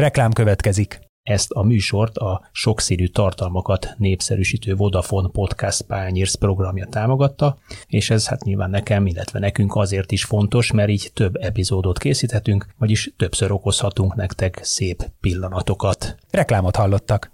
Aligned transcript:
Reklám 0.00 0.32
következik. 0.32 1.00
Ezt 1.22 1.50
a 1.50 1.62
műsort 1.62 2.16
a 2.16 2.48
sokszínű 2.52 3.06
tartalmakat 3.06 3.94
népszerűsítő 3.96 4.74
Vodafone 4.74 5.28
Podcast 5.28 5.82
Pányérsz 5.82 6.34
programja 6.34 6.86
támogatta, 6.86 7.58
és 7.86 8.10
ez 8.10 8.28
hát 8.28 8.44
nyilván 8.44 8.70
nekem, 8.70 9.06
illetve 9.06 9.38
nekünk 9.38 9.76
azért 9.76 10.12
is 10.12 10.24
fontos, 10.24 10.72
mert 10.72 10.88
így 10.88 11.10
több 11.14 11.36
epizódot 11.36 11.98
készíthetünk, 11.98 12.66
vagyis 12.78 13.12
többször 13.16 13.52
okozhatunk 13.52 14.14
nektek 14.14 14.60
szép 14.62 15.10
pillanatokat. 15.20 16.16
Reklámot 16.30 16.76
hallottak. 16.76 17.30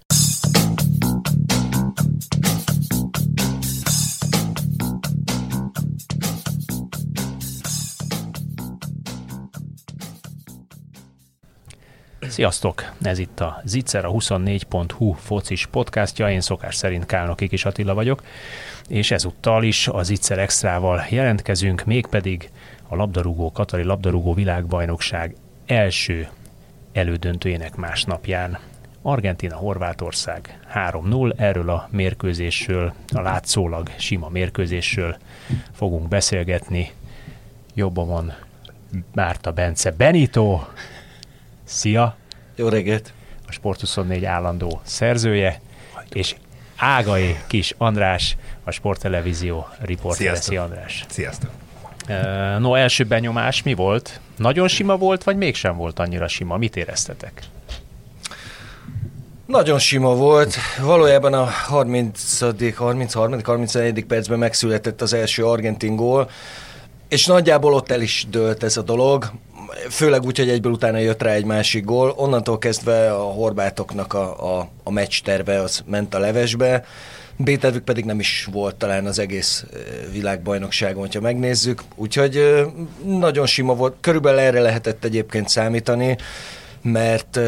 Sziasztok! 12.29 12.93
Ez 13.02 13.18
itt 13.18 13.40
a 13.40 13.62
Zicser, 13.64 14.04
a 14.04 14.11
24.hu 14.11 15.12
focis 15.12 15.66
podcastja. 15.66 16.30
Én 16.30 16.41
szokás 16.41 16.74
szerint 16.74 17.06
Kálnoki 17.06 17.48
Kis 17.48 17.64
Attila 17.64 17.95
vagyok, 17.95 18.23
és 18.88 19.10
ezúttal 19.10 19.64
is 19.64 19.88
a 19.88 20.02
Zicser 20.02 20.38
Extrával 20.38 21.06
jelentkezünk, 21.10 21.84
mégpedig 21.84 22.51
a 22.88 22.96
labdarúgó, 22.96 23.52
Katari 23.52 23.82
labdarúgó 23.82 24.34
világbajnokság 24.34 25.34
első 25.66 26.28
elődöntőjének 26.92 27.77
másnapján. 27.77 28.59
Argentina, 29.02 29.56
Horvátország 29.56 30.59
3-0, 30.74 31.32
erről 31.37 31.70
a 31.70 31.88
mérkőzésről, 31.90 32.93
a 33.15 33.20
látszólag 33.20 33.90
sima 33.98 34.29
mérkőzésről 34.29 35.16
fogunk 35.73 36.09
beszélgetni. 36.09 36.93
Jobban 37.74 38.06
van 38.06 38.34
Márta 39.15 39.52
Bence 39.52 39.90
Benito, 39.90 40.60
Szia! 41.66 42.16
Jó 42.55 42.69
reggelt! 42.69 43.12
A 43.48 43.51
Sport24 43.62 44.23
állandó 44.27 44.80
szerzője, 44.84 45.61
és 46.12 46.34
Ágai 46.77 47.37
Kis 47.46 47.74
András, 47.79 48.37
a 48.65 48.71
Sporttelevízió 48.71 49.66
riportere. 49.79 50.35
Szia 50.35 50.63
András! 50.63 51.05
Sziasztok! 51.09 51.51
No, 52.59 52.74
első 52.74 53.05
benyomás 53.05 53.63
mi 53.63 53.74
volt? 53.74 54.21
Nagyon 54.37 54.68
sima 54.68 54.96
volt, 54.96 55.24
vagy 55.24 55.37
mégsem 55.37 55.77
volt 55.77 55.99
annyira 55.99 56.29
sima? 56.29 56.57
Mit 56.57 56.77
éreztetek? 56.77 57.43
Nagyon 59.46 59.79
sima 59.79 60.15
volt. 60.15 60.55
Valójában 60.80 61.35
a 61.35 61.45
30. 61.45 62.40
33. 62.74 63.40
34. 63.43 64.05
percben 64.05 64.38
megszületett 64.38 65.00
az 65.00 65.12
első 65.12 65.47
argentin 65.47 65.97
gól, 65.97 66.31
és 67.09 67.26
nagyjából 67.26 67.75
ott 67.75 67.91
el 67.91 68.00
is 68.00 68.26
dőlt 68.31 68.62
ez 68.62 68.76
a 68.76 68.82
dolog 68.82 69.31
főleg 69.91 70.25
úgy, 70.25 70.38
hogy 70.38 70.49
egyből 70.49 70.72
utána 70.72 70.99
jött 70.99 71.22
rá 71.22 71.32
egy 71.32 71.44
másik 71.44 71.84
gól. 71.84 72.15
Onnantól 72.16 72.59
kezdve 72.59 73.12
a 73.12 73.22
horvátoknak 73.22 74.12
a, 74.12 74.59
a, 74.59 74.69
a 74.82 74.91
meccs 74.91 75.21
terve 75.21 75.60
az 75.60 75.82
ment 75.87 76.15
a 76.15 76.19
levesbe. 76.19 76.84
b 77.37 77.50
pedig 77.84 78.04
nem 78.04 78.21
is 78.21 78.49
volt 78.53 78.75
talán 78.75 79.06
az 79.06 79.19
egész 79.19 79.65
világbajnokságon, 80.12 81.00
hogyha 81.00 81.21
megnézzük. 81.21 81.82
Úgyhogy 81.94 82.66
nagyon 83.04 83.47
sima 83.47 83.75
volt. 83.75 83.94
Körülbelül 84.00 84.41
erre 84.41 84.60
lehetett 84.60 85.04
egyébként 85.04 85.49
számítani 85.49 86.16
mert 86.82 87.41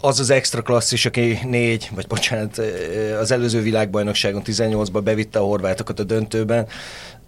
az 0.00 0.20
az 0.20 0.30
extra 0.30 0.62
klasszis, 0.62 1.06
aki 1.06 1.38
négy, 1.44 1.90
vagy 1.94 2.06
bocsánat, 2.06 2.60
az 3.20 3.30
előző 3.30 3.60
világbajnokságon 3.60 4.42
18-ban 4.44 5.00
bevitte 5.04 5.38
a 5.38 5.44
horvátokat 5.44 6.00
a 6.00 6.04
döntőben, 6.04 6.66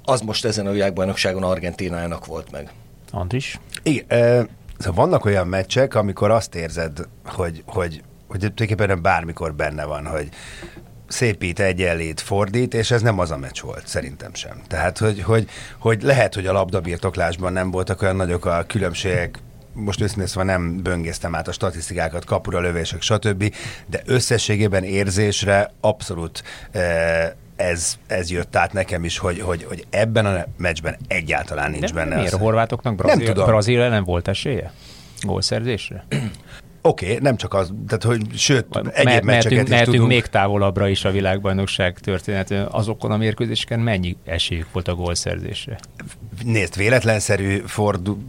az 0.08 0.20
most 0.20 0.44
ezen 0.44 0.66
a 0.66 0.70
világbajnokságon 0.70 1.42
Argentinának 1.42 2.26
volt 2.26 2.50
meg. 2.50 2.70
Andris? 3.10 3.60
Igen, 3.82 4.04
e, 4.08 4.46
szóval 4.78 5.04
vannak 5.04 5.24
olyan 5.24 5.46
meccsek, 5.46 5.94
amikor 5.94 6.30
azt 6.30 6.54
érzed, 6.54 6.98
hogy, 7.24 7.62
hogy, 7.66 8.02
hogy 8.26 8.38
tulajdonképpen 8.38 9.02
bármikor 9.02 9.54
benne 9.54 9.84
van, 9.84 10.06
hogy 10.06 10.28
szépít, 11.08 11.60
egyenlít, 11.60 12.20
fordít, 12.20 12.74
és 12.74 12.90
ez 12.90 13.02
nem 13.02 13.18
az 13.18 13.30
a 13.30 13.36
meccs 13.36 13.60
volt, 13.60 13.86
szerintem 13.86 14.34
sem. 14.34 14.62
Tehát, 14.66 14.98
hogy, 14.98 15.22
hogy, 15.22 15.48
hogy 15.78 16.02
lehet, 16.02 16.34
hogy 16.34 16.46
a 16.46 16.52
labdabirtoklásban 16.52 17.52
nem 17.52 17.70
voltak 17.70 18.02
olyan 18.02 18.16
nagyok 18.16 18.44
a 18.44 18.64
különbségek, 18.66 19.38
most 19.72 20.00
őszintén 20.00 20.26
szóval 20.26 20.44
nem 20.44 20.82
böngésztem 20.82 21.34
át 21.34 21.48
a 21.48 21.52
statisztikákat, 21.52 22.24
kapura 22.24 22.60
lövések, 22.60 23.02
stb., 23.02 23.54
de 23.86 24.02
összességében 24.04 24.84
érzésre 24.84 25.72
abszolút 25.80 26.42
e, 26.70 27.36
ez, 27.58 27.98
ez 28.06 28.30
jött 28.30 28.56
át 28.56 28.72
nekem 28.72 29.04
is, 29.04 29.18
hogy, 29.18 29.40
hogy, 29.40 29.64
hogy 29.64 29.86
ebben 29.90 30.26
a 30.26 30.44
meccsben 30.56 30.96
egyáltalán 31.08 31.70
nincs 31.70 31.84
De 31.84 31.92
benne. 31.92 32.16
Miért 32.16 32.32
a 32.32 32.38
horvátoknak 32.38 32.94
Brazíl, 32.94 33.16
nem 33.16 33.26
tudom. 33.26 33.46
Brazília 33.46 33.88
nem 33.88 34.04
volt 34.04 34.28
esélye? 34.28 34.72
Gólszerzésre? 35.20 36.06
Oké, 36.82 37.06
okay, 37.06 37.18
nem 37.20 37.36
csak 37.36 37.54
az, 37.54 37.72
tehát 37.86 38.04
hogy 38.04 38.22
sőt, 38.34 38.66
egyéb 38.76 39.04
mehetünk, 39.04 39.24
meccseket 39.24 39.64
is 39.64 39.68
mehetünk 39.70 39.94
tudunk. 39.94 40.12
még 40.12 40.26
távolabbra 40.26 40.88
is 40.88 41.04
a 41.04 41.10
világbajnokság 41.10 41.98
történet. 41.98 42.50
Azokon 42.50 43.10
a 43.10 43.16
mérkőzéseken 43.16 43.80
mennyi 43.80 44.16
esélyük 44.24 44.72
volt 44.72 44.88
a 44.88 44.94
gólszerzésre? 44.94 45.78
Nézd, 46.44 46.76
véletlenszerű 46.76 47.62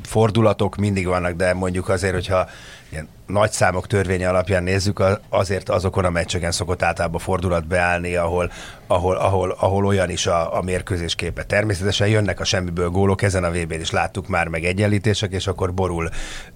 fordulatok 0.03 0.75
mindig 0.75 1.07
vannak, 1.07 1.35
de 1.35 1.53
mondjuk 1.53 1.89
azért, 1.89 2.13
hogyha 2.13 2.49
ilyen 2.89 3.07
nagy 3.25 3.51
számok 3.51 3.87
törvénye 3.87 4.29
alapján 4.29 4.63
nézzük, 4.63 5.03
azért 5.29 5.69
azokon 5.69 6.05
a 6.05 6.09
meccseken 6.09 6.51
szokott 6.51 6.83
általában 6.83 7.19
fordulat 7.19 7.67
beállni, 7.67 8.15
ahol, 8.15 8.51
ahol, 8.87 9.15
ahol, 9.15 9.55
ahol 9.59 9.85
olyan 9.85 10.09
is 10.09 10.27
a, 10.27 10.57
a 10.57 10.61
mérkőzés 10.61 11.15
képe. 11.15 11.43
Természetesen 11.43 12.07
jönnek 12.07 12.39
a 12.39 12.43
semmiből 12.43 12.89
gólok, 12.89 13.21
ezen 13.21 13.43
a 13.43 13.51
vb 13.51 13.73
n 13.73 13.79
is 13.79 13.91
láttuk 13.91 14.27
már 14.27 14.47
meg 14.47 14.63
egyenlítések, 14.63 15.31
és 15.31 15.47
akkor 15.47 15.73
borul 15.73 16.09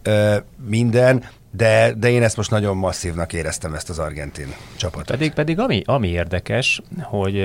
ö, 0.03 0.37
minden, 0.65 1.23
de, 1.51 1.93
de 1.97 2.09
én 2.09 2.23
ezt 2.23 2.37
most 2.37 2.51
nagyon 2.51 2.77
masszívnak 2.77 3.33
éreztem 3.33 3.73
ezt 3.73 3.89
az 3.89 3.99
argentin 3.99 4.53
csapatot. 4.75 5.05
Pedig, 5.05 5.33
pedig 5.33 5.59
ami, 5.59 5.81
ami 5.85 6.07
érdekes, 6.07 6.81
hogy 7.01 7.41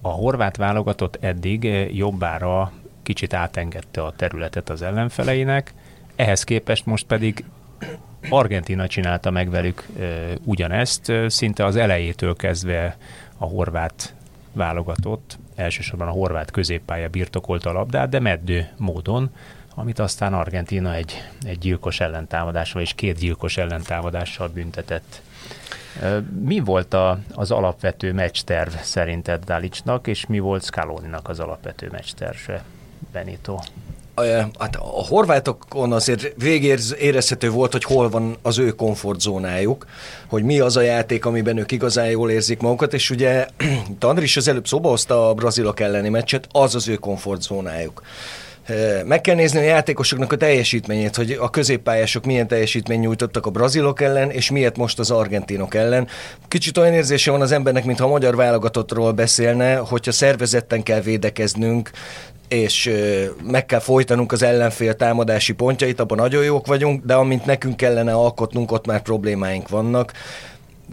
a 0.00 0.08
horvát 0.08 0.56
válogatott 0.56 1.18
eddig 1.20 1.64
jobbára 1.92 2.72
kicsit 3.02 3.34
átengedte 3.34 4.02
a 4.02 4.12
területet 4.16 4.70
az 4.70 4.82
ellenfeleinek, 4.82 5.74
ehhez 6.16 6.44
képest 6.44 6.86
most 6.86 7.06
pedig 7.06 7.44
Argentina 8.30 8.86
csinálta 8.86 9.30
meg 9.30 9.50
velük 9.50 9.86
ugyanezt, 10.44 11.12
szinte 11.26 11.64
az 11.64 11.76
elejétől 11.76 12.36
kezdve 12.36 12.96
a 13.38 13.44
horvát 13.44 14.14
válogatott, 14.52 15.38
elsősorban 15.54 16.08
a 16.08 16.10
horvát 16.10 16.50
középpálya 16.50 17.08
birtokolta 17.08 17.70
a 17.70 17.72
labdát, 17.72 18.08
de 18.08 18.18
meddő 18.20 18.68
módon, 18.76 19.30
amit 19.74 19.98
aztán 19.98 20.34
Argentina 20.34 20.94
egy, 20.94 21.22
egy 21.42 21.58
gyilkos 21.58 22.00
ellentámadással 22.00 22.82
és 22.82 22.94
két 22.94 23.18
gyilkos 23.18 23.56
ellentámadással 23.56 24.48
büntetett. 24.48 25.22
Mi 26.42 26.58
volt 26.58 26.94
a, 26.94 27.18
az 27.34 27.50
alapvető 27.50 28.12
meccsterv 28.12 28.74
szerinted 28.74 29.44
Dalicsnak, 29.44 30.06
és 30.06 30.26
mi 30.26 30.38
volt 30.38 30.64
Scaloni-nak 30.64 31.28
az 31.28 31.40
alapvető 31.40 31.88
meccsterve, 31.90 32.64
Benito? 33.12 33.58
Hát 34.58 34.76
a 34.76 35.04
horvátokon 35.08 35.92
azért 35.92 36.32
végérezhető 36.36 37.50
volt, 37.50 37.72
hogy 37.72 37.84
hol 37.84 38.08
van 38.08 38.36
az 38.42 38.58
ő 38.58 38.70
komfortzónájuk, 38.70 39.86
hogy 40.28 40.42
mi 40.42 40.60
az 40.60 40.76
a 40.76 40.80
játék, 40.80 41.24
amiben 41.24 41.56
ők 41.56 41.72
igazán 41.72 42.10
jól 42.10 42.30
érzik 42.30 42.60
magukat, 42.60 42.94
és 42.94 43.10
ugye 43.10 43.46
Tandris 43.98 44.36
az 44.36 44.48
előbb 44.48 44.66
szóba 44.66 44.88
hozta 44.88 45.28
a 45.28 45.34
brazilok 45.34 45.80
elleni 45.80 46.08
meccset, 46.08 46.48
az 46.52 46.74
az 46.74 46.88
ő 46.88 46.94
komfortzónájuk. 46.94 48.02
Meg 49.04 49.20
kell 49.20 49.34
nézni 49.34 49.58
a 49.58 49.62
játékosoknak 49.62 50.32
a 50.32 50.36
teljesítményét, 50.36 51.16
hogy 51.16 51.36
a 51.40 51.50
középpályások 51.50 52.24
milyen 52.24 52.48
teljesítmény 52.48 53.00
nyújtottak 53.00 53.46
a 53.46 53.50
brazilok 53.50 54.00
ellen, 54.00 54.30
és 54.30 54.50
miért 54.50 54.76
most 54.76 54.98
az 54.98 55.10
argentinok 55.10 55.74
ellen. 55.74 56.08
Kicsit 56.48 56.78
olyan 56.78 56.92
érzése 56.92 57.30
van 57.30 57.40
az 57.40 57.52
embernek, 57.52 57.84
mintha 57.84 58.04
a 58.04 58.08
magyar 58.08 58.36
válogatottról 58.36 59.12
beszélne, 59.12 59.76
hogyha 59.76 60.12
szervezetten 60.12 60.82
kell 60.82 61.00
védekeznünk, 61.00 61.90
és 62.48 62.90
meg 63.44 63.66
kell 63.66 63.80
folytanunk 63.80 64.32
az 64.32 64.42
ellenfél 64.42 64.94
támadási 64.94 65.52
pontjait, 65.52 66.00
abban 66.00 66.18
nagyon 66.18 66.44
jók 66.44 66.66
vagyunk, 66.66 67.04
de 67.04 67.14
amint 67.14 67.46
nekünk 67.46 67.76
kellene 67.76 68.12
alkotnunk, 68.12 68.72
ott 68.72 68.86
már 68.86 69.02
problémáink 69.02 69.68
vannak. 69.68 70.12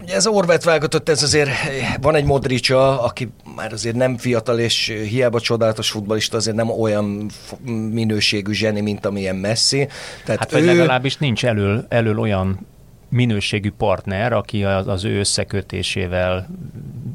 Ugye 0.02 0.16
ez 0.16 0.26
a 0.26 0.30
Orvet 0.30 0.64
válogatott, 0.64 1.10
ez 1.10 1.24
azért 1.24 1.50
van 2.02 2.16
egy 2.16 2.26
Modricsa, 2.26 3.02
aki 3.02 3.30
már 3.56 3.74
azért 3.74 3.96
nem 3.96 4.18
fiatal, 4.18 4.60
és 4.60 4.88
hiába 5.10 5.40
csodálatos 5.40 5.90
futbalista, 5.90 6.38
azért 6.38 6.56
nem 6.56 6.70
olyan 6.70 7.30
minőségű 7.92 8.52
zseni, 8.52 8.82
mint 8.82 9.06
amilyen 9.06 9.36
Messi. 9.36 9.88
Tehát 10.26 10.40
hát 10.40 10.54
ő... 10.54 10.66
legalábbis 10.66 11.18
nincs 11.18 11.46
elől, 11.46 11.86
elől 11.90 12.20
olyan 12.20 12.68
minőségű 13.16 13.72
partner, 13.72 14.34
aki 14.34 14.64
az, 14.64 14.88
az 14.88 15.04
ő 15.04 15.20
összekötésével, 15.20 16.48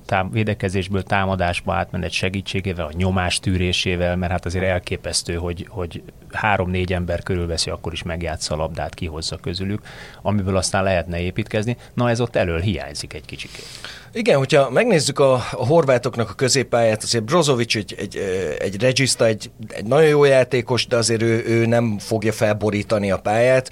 tám, 0.06 0.30
védekezésből 0.30 1.02
támadásba 1.02 1.74
átmenet 1.74 2.10
segítségével, 2.10 2.86
a 2.86 2.92
nyomás 2.96 3.38
tűrésével, 3.38 4.16
mert 4.16 4.32
hát 4.32 4.46
azért 4.46 4.64
elképesztő, 4.64 5.34
hogy, 5.34 5.66
hogy 5.68 6.02
három-négy 6.32 6.92
ember 6.92 7.22
körülveszi, 7.22 7.70
akkor 7.70 7.92
is 7.92 8.02
megjátsza 8.02 8.54
a 8.54 8.56
labdát, 8.56 8.94
kihozza 8.94 9.36
közülük, 9.36 9.80
amiből 10.22 10.56
aztán 10.56 10.82
lehetne 10.82 11.20
építkezni. 11.20 11.76
Na 11.94 12.10
ez 12.10 12.20
ott 12.20 12.36
elől 12.36 12.60
hiányzik 12.60 13.12
egy 13.12 13.24
kicsikét. 13.24 13.66
Igen, 14.12 14.38
hogyha 14.38 14.70
megnézzük 14.70 15.18
a, 15.18 15.32
a 15.34 15.66
horvátoknak 15.66 16.30
a 16.30 16.34
középpályát, 16.34 17.02
azért 17.02 17.24
Brozovic 17.24 17.74
egy, 17.74 17.94
egy, 17.98 18.16
egy 18.58 18.80
regista, 18.80 19.26
egy, 19.26 19.50
egy 19.68 19.84
nagyon 19.84 20.08
jó 20.08 20.24
játékos, 20.24 20.86
de 20.86 20.96
azért 20.96 21.22
ő, 21.22 21.44
ő 21.46 21.66
nem 21.66 21.98
fogja 21.98 22.32
felborítani 22.32 23.10
a 23.10 23.18
pályát. 23.18 23.70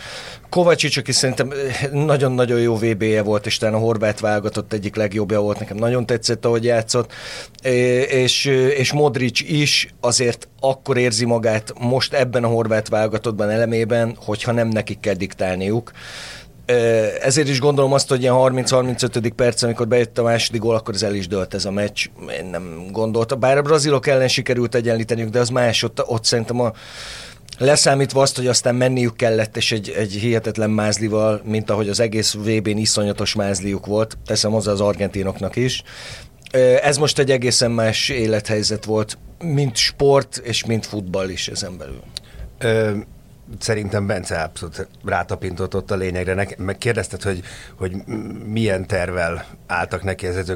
Kovacsics, 0.48 0.96
aki 0.96 1.12
szerintem 1.12 1.52
nagyon-nagyon 2.18 2.60
jó 2.60 2.76
VB-je 2.76 3.22
volt, 3.22 3.46
és 3.46 3.56
talán 3.56 3.74
a 3.74 3.78
horvát 3.78 4.20
válogatott 4.20 4.72
egyik 4.72 4.96
legjobbja 4.96 5.40
volt, 5.40 5.58
nekem 5.58 5.76
nagyon 5.76 6.06
tetszett, 6.06 6.44
ahogy 6.44 6.64
játszott, 6.64 7.12
és, 8.08 8.44
és 8.76 8.92
Modric 8.92 9.40
is 9.40 9.94
azért 10.00 10.48
akkor 10.60 10.96
érzi 10.96 11.24
magát 11.24 11.72
most 11.80 12.14
ebben 12.14 12.44
a 12.44 12.48
horvát 12.48 12.88
válogatottban 12.88 13.50
elemében, 13.50 14.16
hogyha 14.24 14.52
nem 14.52 14.68
nekik 14.68 15.00
kell 15.00 15.14
diktálniuk 15.14 15.92
ezért 17.22 17.48
is 17.48 17.60
gondolom 17.60 17.92
azt, 17.92 18.08
hogy 18.08 18.20
ilyen 18.22 18.34
30-35. 18.36 19.30
perc, 19.36 19.62
amikor 19.62 19.88
bejött 19.88 20.18
a 20.18 20.22
második 20.22 20.60
gól, 20.60 20.74
akkor 20.74 20.94
ez 20.94 21.02
el 21.02 21.14
is 21.14 21.26
dölt 21.26 21.54
ez 21.54 21.64
a 21.64 21.70
meccs. 21.70 22.06
Én 22.38 22.44
nem 22.44 22.86
gondoltam. 22.90 23.40
Bár 23.40 23.58
a 23.58 23.62
brazilok 23.62 24.06
ellen 24.06 24.28
sikerült 24.28 24.74
egyenlíteniük, 24.74 25.30
de 25.30 25.38
az 25.38 25.48
más, 25.48 25.82
ott, 25.82 26.06
ott 26.06 26.24
szerintem 26.24 26.60
a 26.60 26.72
leszámítva 27.58 28.22
azt, 28.22 28.36
hogy 28.36 28.46
aztán 28.46 28.74
menniük 28.74 29.16
kellett, 29.16 29.56
és 29.56 29.72
egy, 29.72 29.88
egy 29.88 30.12
hihetetlen 30.12 30.70
mázlival, 30.70 31.42
mint 31.44 31.70
ahogy 31.70 31.88
az 31.88 32.00
egész 32.00 32.34
VB-n 32.34 32.76
iszonyatos 32.76 33.34
mázliuk 33.34 33.86
volt, 33.86 34.18
teszem 34.26 34.50
hozzá 34.50 34.72
az 34.72 34.80
argentinoknak 34.80 35.56
is. 35.56 35.82
Ez 36.82 36.96
most 36.96 37.18
egy 37.18 37.30
egészen 37.30 37.70
más 37.70 38.08
élethelyzet 38.08 38.84
volt, 38.84 39.18
mint 39.42 39.76
sport, 39.76 40.36
és 40.36 40.64
mint 40.64 40.86
futball 40.86 41.28
is 41.28 41.48
ezen 41.48 41.76
belül. 41.78 42.02
Ö- 42.58 43.06
szerintem 43.58 44.06
Bence 44.06 44.42
abszolút 44.42 44.88
rátapintott 45.04 45.74
ott 45.74 45.90
a 45.90 45.96
lényegre. 45.96 46.48
Meg 46.56 46.78
kérdezted, 46.78 47.22
hogy, 47.22 47.42
hogy 47.74 47.92
milyen 48.44 48.86
tervel 48.86 49.46
álltak 49.66 50.02
neki 50.02 50.26
ez 50.26 50.52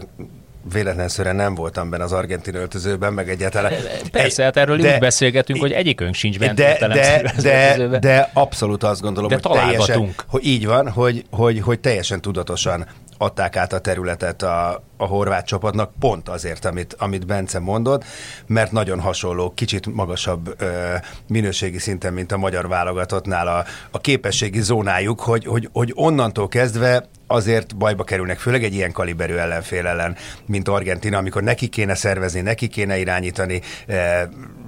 véletlenszerűen 0.73 1.37
nem 1.37 1.55
voltam 1.55 1.91
benne 1.91 2.05
az 2.05 2.12
argentin 2.12 2.55
öltözőben, 2.55 3.12
meg 3.12 3.29
egyáltalán. 3.29 3.73
Persze, 4.12 4.43
hát 4.43 4.56
erről 4.56 4.76
de, 4.76 4.93
úgy 4.93 4.99
beszélgetünk, 4.99 5.61
hogy 5.61 5.73
egyikünk 5.73 6.14
sincs 6.14 6.38
bent 6.38 6.55
de, 6.55 6.76
de, 6.79 7.32
de, 7.43 7.99
de 7.99 8.31
abszolút 8.32 8.82
azt 8.82 9.00
gondolom, 9.00 9.29
de 9.29 9.38
hogy 9.43 9.59
teljesen, 9.59 10.14
hogy 10.29 10.47
így 10.47 10.67
van, 10.67 10.91
hogy, 10.91 11.25
hogy, 11.31 11.61
hogy 11.61 11.81
teljesen 11.81 12.20
tudatosan 12.20 12.87
adták 13.23 13.56
át 13.56 13.73
a 13.73 13.79
területet 13.79 14.43
a, 14.43 14.82
a 14.97 15.05
horvát 15.05 15.47
csapatnak, 15.47 15.93
pont 16.00 16.29
azért, 16.29 16.65
amit, 16.65 16.94
amit 16.99 17.26
Bence 17.26 17.58
mondott, 17.58 18.05
mert 18.47 18.73
nagyon 18.73 19.00
hasonló, 19.00 19.53
kicsit 19.55 19.94
magasabb 19.94 20.55
ö, 20.58 20.94
minőségi 21.29 21.79
szinten, 21.79 22.12
mint 22.12 22.32
a 22.32 22.37
magyar 22.37 22.69
válogatottnál 22.69 23.47
a, 23.47 23.65
a 23.91 23.99
képességi 23.99 24.61
zónájuk, 24.61 25.20
hogy, 25.20 25.44
hogy, 25.47 25.69
hogy 25.73 25.93
onnantól 25.94 26.49
kezdve 26.49 27.08
azért 27.32 27.76
bajba 27.76 28.05
kerülnek, 28.05 28.38
főleg 28.38 28.64
egy 28.64 28.75
ilyen 28.75 28.93
kaliberű 28.93 29.34
ellenfél 29.34 29.87
ellen, 29.87 30.17
mint 30.46 30.69
Argentina, 30.69 31.19
amikor 31.19 31.43
neki 31.43 31.69
kéne 31.69 31.94
szervezni, 31.94 32.40
neki 32.40 32.69
kéne 32.69 32.99
irányítani, 32.99 33.61
eh, 33.87 34.23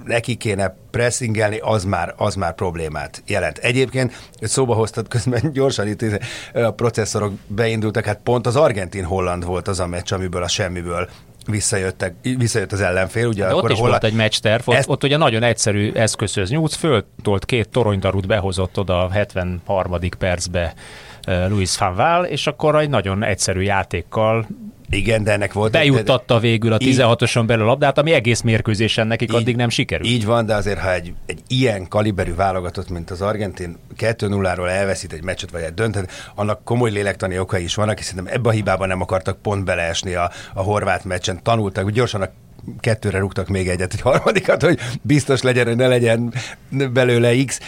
neki 0.05 0.35
kéne 0.35 0.75
pressingelni, 0.91 1.57
az 1.61 1.83
már, 1.83 2.13
az 2.17 2.35
már 2.35 2.55
problémát 2.55 3.23
jelent. 3.27 3.57
Egyébként 3.57 4.13
szóba 4.41 4.73
hoztad 4.73 5.07
közben 5.07 5.51
gyorsan 5.53 5.87
itt 5.87 6.05
a 6.53 6.71
processzorok 6.71 7.33
beindultak, 7.47 8.05
hát 8.05 8.19
pont 8.23 8.47
az 8.47 8.55
argentin-holland 8.55 9.45
volt 9.45 9.67
az 9.67 9.79
a 9.79 9.87
meccs, 9.87 10.13
amiből 10.13 10.43
a 10.43 10.47
semmiből 10.47 11.09
visszajöttek, 11.47 12.15
visszajött 12.21 12.71
az 12.71 12.81
ellenfél. 12.81 13.27
Ugye 13.27 13.45
De 13.45 13.49
akkor 13.49 13.63
ott 13.63 13.71
is 13.71 13.79
volt 13.79 14.03
egy 14.03 14.13
meccsterv, 14.13 14.69
ott, 14.69 14.75
ezt... 14.75 14.89
ott 14.89 15.03
ugye 15.03 15.17
nagyon 15.17 15.43
egyszerű 15.43 15.91
eszközhöz 15.91 16.49
nyújtsz, 16.49 16.75
föltolt 16.75 17.45
két 17.45 17.69
toronydarút, 17.69 18.27
behozott 18.27 18.79
oda 18.79 19.03
a 19.03 19.11
73. 19.11 19.99
percbe 20.17 20.73
Luis 21.25 21.77
van 21.77 21.95
Gaal, 21.95 22.25
és 22.25 22.47
akkor 22.47 22.75
egy 22.75 22.89
nagyon 22.89 23.23
egyszerű 23.23 23.61
játékkal 23.61 24.47
igen, 24.89 25.23
de 25.23 25.31
ennek 25.31 25.53
volt... 25.53 25.71
Bejuttatta 25.71 26.39
végül 26.39 26.73
a 26.73 26.77
16-oson 26.77 27.43
belül 27.45 27.63
a 27.63 27.67
labdát, 27.67 27.97
ami 27.97 28.11
egész 28.11 28.41
mérkőzésen 28.41 29.07
nekik 29.07 29.29
így, 29.29 29.35
addig 29.35 29.55
nem 29.55 29.69
sikerült. 29.69 30.09
Így 30.09 30.25
van, 30.25 30.45
de 30.45 30.55
azért, 30.55 30.79
ha 30.79 30.93
egy, 30.93 31.13
egy 31.25 31.39
ilyen 31.47 31.87
kaliberű 31.87 32.35
válogatott, 32.35 32.89
mint 32.89 33.11
az 33.11 33.21
Argentin 33.21 33.77
2-0-ról 33.97 34.69
elveszít 34.69 35.13
egy 35.13 35.23
meccset, 35.23 35.51
vagy 35.51 35.61
egy 35.61 35.73
döntet, 35.73 36.11
annak 36.35 36.63
komoly 36.63 36.91
lélektani 36.91 37.39
okai 37.39 37.63
is 37.63 37.75
vannak, 37.75 37.97
hiszen 37.97 38.29
ebbe 38.29 38.49
a 38.49 38.51
hibában 38.51 38.87
nem 38.87 39.01
akartak 39.01 39.41
pont 39.41 39.65
beleesni 39.65 40.13
a, 40.13 40.31
a 40.53 40.61
horvát 40.61 41.03
meccsen. 41.03 41.43
Tanultak, 41.43 41.83
hogy 41.83 41.93
gyorsan 41.93 42.21
a 42.21 42.29
kettőre 42.79 43.19
rúgtak 43.19 43.47
még 43.47 43.69
egyet, 43.69 43.93
egy 43.93 44.01
harmadikat, 44.01 44.61
hogy 44.61 44.79
biztos 45.01 45.41
legyen, 45.41 45.65
hogy 45.65 45.75
ne 45.75 45.87
legyen 45.87 46.33
belőle 46.93 47.43
X, 47.45 47.59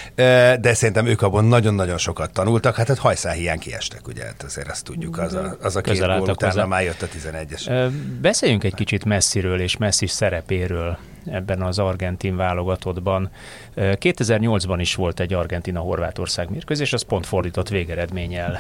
de 0.60 0.74
szerintem 0.74 1.06
ők 1.06 1.22
abban 1.22 1.46
nagyon-nagyon 1.46 1.98
sokat 1.98 2.32
tanultak, 2.32 2.76
hát 2.76 2.88
hát 2.88 2.98
hajszáhián 2.98 3.60
kiestek, 3.60 4.08
ugye, 4.08 4.24
hát 4.24 4.44
azért 4.44 4.70
azt 4.70 4.84
tudjuk, 4.84 5.18
az 5.18 5.34
a, 5.34 5.58
az 5.62 5.76
a 5.76 5.82
két 5.82 6.00
gól 6.00 6.20
utána 6.20 6.52
hozzá. 6.52 6.66
már 6.66 6.84
jött 6.84 7.02
a 7.02 7.08
11-es. 7.08 7.92
Beszéljünk 8.22 8.64
egy 8.64 8.76
kicsit 8.76 9.06
messziről 9.06 9.62
és 9.62 9.78
messzi 9.78 10.08
szerepéről 10.08 10.98
ebben 11.32 11.62
az 11.62 11.80
argentin 11.80 12.36
válogatottban. 12.36 13.30
2008-ban 13.76 14.78
is 14.80 14.96
volt 14.96 15.20
egy 15.20 15.34
Argentina-Horvátország 15.34 16.50
mérkőzés, 16.50 16.94
az 16.94 17.02
pont 17.02 17.26
fordított 17.26 17.70
végeredménnyel 17.70 18.60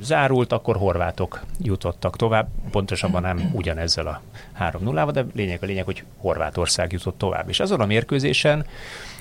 zárult, 0.00 0.52
akkor 0.52 0.76
horvátok 0.76 1.44
jutottak 1.60 2.16
tovább, 2.16 2.48
pontosabban 2.70 3.22
nem 3.22 3.50
ugyanezzel 3.52 4.06
a 4.06 4.22
3-0-ával, 4.60 5.10
de 5.12 5.26
lényeg 5.34 5.62
a 5.62 5.66
lényeg, 5.66 5.84
hogy 5.84 6.04
Horvátország 6.16 6.92
jutott 6.92 7.18
tovább. 7.18 7.48
És 7.48 7.60
azon 7.60 7.80
a 7.80 7.86
mérkőzésen 7.86 8.66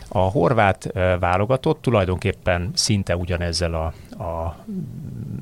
a 0.09 0.19
horvát 0.19 0.91
válogatott 1.19 1.81
tulajdonképpen 1.81 2.71
szinte 2.73 3.15
ugyanezzel 3.15 3.73
a, 3.73 3.85
a 4.23 4.57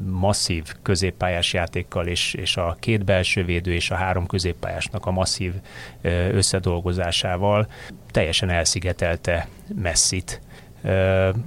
masszív 0.06 0.74
középpályás 0.82 1.54
játékkal 1.54 2.08
és, 2.08 2.34
és 2.34 2.58
a 2.58 2.76
két 2.80 3.06
belső 3.06 3.46
védő 3.46 3.74
és 3.74 3.92
a 3.92 3.96
három 3.96 4.26
középpályásnak 4.26 5.06
a 5.06 5.12
masszív 5.12 5.54
összedolgozásával 6.32 7.68
teljesen 8.12 8.50
elszigetelte 8.50 9.48
Messit. 9.82 10.42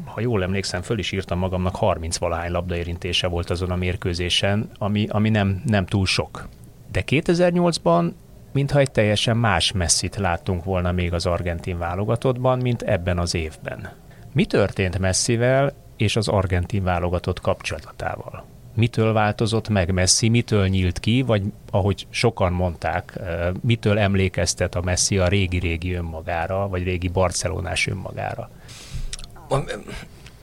Ha 0.05 0.21
jól 0.21 0.43
emlékszem, 0.43 0.83
föl 0.83 0.99
is 0.99 1.13
írtam 1.13 1.39
magamnak, 1.39 1.77
30 1.77 2.17
valahány 2.17 2.51
labdaérintése 2.51 3.27
volt 3.27 3.51
azon 3.51 3.71
a 3.71 3.77
mérkőzésen, 3.77 4.71
ami, 4.79 5.07
ami 5.11 5.29
nem, 5.29 5.63
nem 5.67 5.87
túl 5.87 6.07
sok. 6.07 6.49
De 6.93 7.03
2008-ban 7.07 8.11
mintha 8.53 8.79
egy 8.79 8.91
teljesen 8.91 9.37
más 9.37 9.73
messzit 9.73 10.17
láttunk 10.17 10.65
volna 10.65 10.93
még 10.93 11.13
az 11.13 11.27
argentin 11.27 11.79
válogatottban, 11.79 12.59
mint 12.59 12.83
ebben 12.83 13.19
az 13.19 13.35
évben. 13.35 13.91
Mi 14.33 14.45
történt 14.45 14.99
Messivel 14.99 15.73
és 15.97 16.17
az 16.17 16.29
argentin 16.29 16.85
válogatott 16.85 17.41
kapcsolatával? 17.41 18.45
Mitől 18.75 19.13
változott 19.13 19.69
meg 19.69 19.93
Messi, 19.93 20.29
mitől 20.29 20.67
nyílt 20.67 20.99
ki, 21.01 21.23
vagy 21.23 21.43
ahogy 21.71 22.07
sokan 22.11 22.53
mondták, 22.53 23.13
eh, 23.17 23.49
mitől 23.61 23.99
emlékeztet 23.99 24.75
a 24.75 24.81
Messi 24.81 25.19
a 25.19 25.29
régi-régi 25.29 25.93
önmagára, 25.93 26.69
vagy 26.69 26.83
régi 26.83 27.09
barcelonás 27.09 27.87
önmagára? 27.87 28.51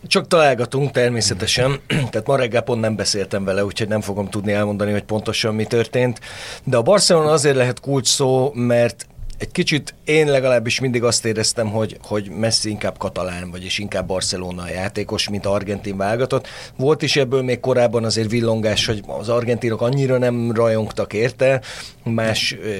Csak 0.07 0.27
találgatunk 0.27 0.91
természetesen, 0.91 1.79
tehát 2.11 2.27
ma 2.27 2.35
reggel 2.35 2.61
pont 2.61 2.81
nem 2.81 2.95
beszéltem 2.95 3.43
vele, 3.43 3.65
úgyhogy 3.65 3.87
nem 3.87 4.01
fogom 4.01 4.29
tudni 4.29 4.51
elmondani, 4.51 4.91
hogy 4.91 5.03
pontosan 5.03 5.55
mi 5.55 5.63
történt. 5.63 6.19
De 6.63 6.77
a 6.77 6.81
Barcelona 6.81 7.31
azért 7.31 7.55
lehet 7.55 7.79
kulcs 7.79 8.07
szó, 8.07 8.51
mert 8.53 9.07
egy 9.37 9.51
kicsit 9.51 9.95
én 10.05 10.27
legalábbis 10.27 10.79
mindig 10.79 11.03
azt 11.03 11.25
éreztem, 11.25 11.67
hogy, 11.67 11.97
hogy 12.01 12.29
Messi 12.29 12.69
inkább 12.69 12.97
katalán, 12.97 13.51
vagyis 13.51 13.77
inkább 13.77 14.07
Barcelona 14.07 14.69
játékos, 14.69 15.29
mint 15.29 15.45
argentin 15.45 15.97
válogatott. 15.97 16.47
Volt 16.77 17.01
is 17.01 17.15
ebből 17.15 17.41
még 17.41 17.59
korábban 17.59 18.03
azért 18.03 18.29
villongás, 18.29 18.85
hogy 18.85 19.03
az 19.07 19.29
argentinok 19.29 19.81
annyira 19.81 20.17
nem 20.17 20.51
rajongtak 20.51 21.13
érte, 21.13 21.61
más 22.03 22.55
ö, 22.61 22.75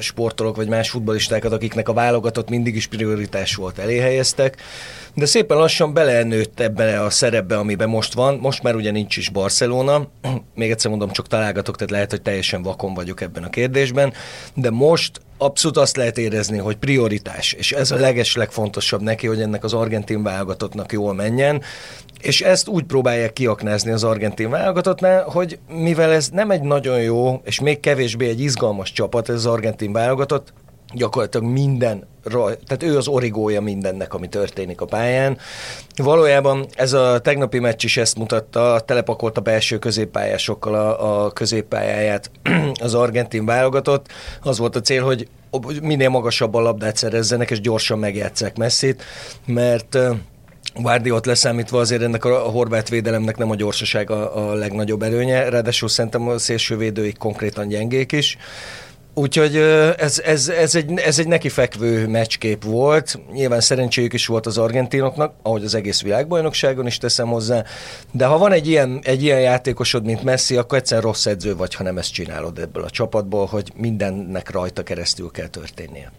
sportolók 0.00 0.56
vagy 0.56 0.68
más 0.68 0.90
futbolistákat, 0.90 1.52
akiknek 1.52 1.88
a 1.88 1.92
válogatott 1.92 2.48
mindig 2.48 2.76
is 2.76 2.86
prioritás 2.86 3.54
volt, 3.54 3.78
eléhelyeztek. 3.78 4.56
De 5.16 5.26
szépen 5.26 5.56
lassan 5.56 5.92
belenőtt 5.94 6.60
ebbe 6.60 7.02
a 7.02 7.10
szerepbe, 7.10 7.58
amiben 7.58 7.88
most 7.88 8.14
van. 8.14 8.38
Most 8.40 8.62
már 8.62 8.74
ugye 8.74 8.90
nincs 8.90 9.16
is 9.16 9.28
Barcelona. 9.28 10.08
Még 10.54 10.70
egyszer 10.70 10.90
mondom, 10.90 11.10
csak 11.10 11.26
találgatok, 11.26 11.76
tehát 11.76 11.90
lehet, 11.90 12.10
hogy 12.10 12.22
teljesen 12.22 12.62
vakon 12.62 12.94
vagyok 12.94 13.20
ebben 13.20 13.42
a 13.42 13.50
kérdésben. 13.50 14.12
De 14.54 14.70
most 14.70 15.20
abszolút 15.38 15.76
azt 15.76 15.96
lehet 15.96 16.18
érezni, 16.18 16.58
hogy 16.58 16.76
prioritás, 16.76 17.52
és 17.52 17.72
ez 17.72 17.90
a 17.90 17.96
leges 17.96 18.36
legfontosabb 18.36 19.02
neki, 19.02 19.26
hogy 19.26 19.40
ennek 19.40 19.64
az 19.64 19.72
argentin 19.72 20.22
válogatottnak 20.22 20.92
jól 20.92 21.14
menjen, 21.14 21.62
és 22.20 22.40
ezt 22.40 22.68
úgy 22.68 22.84
próbálják 22.84 23.32
kiaknázni 23.32 23.90
az 23.90 24.04
argentin 24.04 24.50
válogatottnál, 24.50 25.22
hogy 25.22 25.58
mivel 25.68 26.12
ez 26.12 26.28
nem 26.28 26.50
egy 26.50 26.62
nagyon 26.62 27.00
jó, 27.00 27.40
és 27.44 27.60
még 27.60 27.80
kevésbé 27.80 28.28
egy 28.28 28.40
izgalmas 28.40 28.92
csapat, 28.92 29.28
ez 29.28 29.34
az 29.34 29.46
argentin 29.46 29.92
válogatott, 29.92 30.52
gyakorlatilag 30.94 31.46
minden, 31.46 32.06
tehát 32.30 32.82
ő 32.82 32.96
az 32.96 33.08
origója 33.08 33.60
mindennek, 33.60 34.14
ami 34.14 34.28
történik 34.28 34.80
a 34.80 34.84
pályán. 34.84 35.38
Valójában 35.96 36.66
ez 36.74 36.92
a 36.92 37.18
tegnapi 37.18 37.58
meccs 37.58 37.84
is 37.84 37.96
ezt 37.96 38.18
mutatta, 38.18 38.80
telepakolta 38.84 39.40
belső 39.40 39.78
középpályásokkal 39.78 40.74
a, 40.74 41.24
a 41.24 41.30
középpályáját 41.30 42.30
az 42.82 42.94
argentin 42.94 43.44
válogatott. 43.44 44.06
Az 44.42 44.58
volt 44.58 44.76
a 44.76 44.80
cél, 44.80 45.02
hogy 45.02 45.28
minél 45.82 46.08
magasabb 46.08 46.54
a 46.54 46.60
labdát 46.60 46.96
szerezzenek, 46.96 47.50
és 47.50 47.60
gyorsan 47.60 47.98
megjátszák 47.98 48.56
messzit, 48.56 49.02
mert 49.46 49.98
Guardiot 50.74 51.26
leszámítva 51.26 51.78
azért 51.78 52.02
ennek 52.02 52.24
a 52.24 52.38
horvát 52.38 52.88
védelemnek 52.88 53.36
nem 53.36 53.50
a 53.50 53.54
gyorsaság 53.54 54.10
a, 54.10 54.50
a 54.50 54.54
legnagyobb 54.54 55.02
erőnye, 55.02 55.48
ráadásul 55.48 55.88
szerintem 55.88 56.28
a 56.28 56.38
szélsővédőik 56.38 57.16
konkrétan 57.16 57.68
gyengék 57.68 58.12
is. 58.12 58.36
Úgyhogy 59.18 59.56
ez, 59.96 60.18
ez, 60.18 60.48
ez, 60.48 60.74
egy, 60.74 60.98
ez 60.98 61.18
egy 61.18 61.28
nekifekvő 61.28 62.06
meccskép 62.08 62.64
volt. 62.64 63.18
Nyilván 63.32 63.60
szerencséjük 63.60 64.12
is 64.12 64.26
volt 64.26 64.46
az 64.46 64.58
argentinoknak, 64.58 65.34
ahogy 65.42 65.64
az 65.64 65.74
egész 65.74 66.02
világbajnokságon 66.02 66.86
is 66.86 66.98
teszem 66.98 67.28
hozzá. 67.28 67.64
De 68.12 68.26
ha 68.26 68.38
van 68.38 68.52
egy 68.52 68.68
ilyen, 68.68 69.00
egy 69.02 69.22
ilyen 69.22 69.40
játékosod, 69.40 70.04
mint 70.04 70.22
Messi, 70.22 70.56
akkor 70.56 70.78
egyszer 70.78 71.02
rossz 71.02 71.26
edző 71.26 71.56
vagy, 71.56 71.74
ha 71.74 71.82
nem 71.82 71.98
ezt 71.98 72.12
csinálod 72.12 72.58
ebből 72.58 72.82
a 72.82 72.90
csapatból, 72.90 73.46
hogy 73.46 73.72
mindennek 73.76 74.50
rajta 74.50 74.82
keresztül 74.82 75.30
kell 75.30 75.48
történnie. 75.48 76.12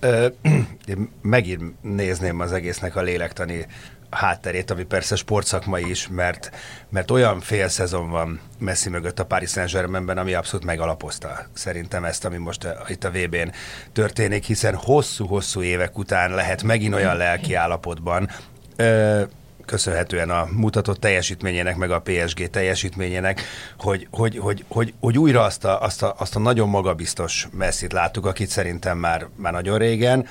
megint 1.22 1.62
nézném 1.82 2.40
az 2.40 2.52
egésznek 2.52 2.96
a 2.96 3.02
lélektani 3.02 3.66
hátterét, 4.12 4.70
ami 4.70 4.84
persze 4.84 5.16
sportszakmai 5.16 5.90
is, 5.90 6.08
mert, 6.08 6.50
mert 6.88 7.10
olyan 7.10 7.40
fél 7.40 7.68
szezon 7.68 8.10
van 8.10 8.40
Messi 8.58 8.88
mögött 8.88 9.18
a 9.18 9.24
Paris 9.24 9.50
Saint-Germainben, 9.50 10.18
ami 10.18 10.34
abszolút 10.34 10.66
megalapozta 10.66 11.46
szerintem 11.52 12.04
ezt, 12.04 12.24
ami 12.24 12.36
most 12.36 12.64
a, 12.64 12.84
itt 12.88 13.04
a 13.04 13.10
VB-n 13.10 13.52
történik, 13.92 14.44
hiszen 14.44 14.74
hosszú-hosszú 14.74 15.62
évek 15.62 15.98
után 15.98 16.30
lehet 16.34 16.62
megint 16.62 16.94
olyan 16.94 17.16
lelki 17.16 17.54
állapotban, 17.54 18.30
ö, 18.76 19.22
köszönhetően 19.64 20.30
a 20.30 20.46
mutatott 20.50 21.00
teljesítményének, 21.00 21.76
meg 21.76 21.90
a 21.90 22.00
PSG 22.00 22.50
teljesítményének, 22.50 23.42
hogy, 23.78 24.08
hogy, 24.10 24.38
hogy, 24.38 24.64
hogy, 24.68 24.94
hogy 25.00 25.18
újra 25.18 25.42
azt 25.42 25.64
a, 25.64 25.82
azt, 25.82 26.02
a, 26.02 26.14
azt 26.18 26.36
a 26.36 26.38
nagyon 26.38 26.68
magabiztos 26.68 27.48
messzit 27.52 27.92
láttuk, 27.92 28.26
akit 28.26 28.48
szerintem 28.48 28.98
már, 28.98 29.26
már 29.36 29.52
nagyon 29.52 29.78
régen, 29.78 30.26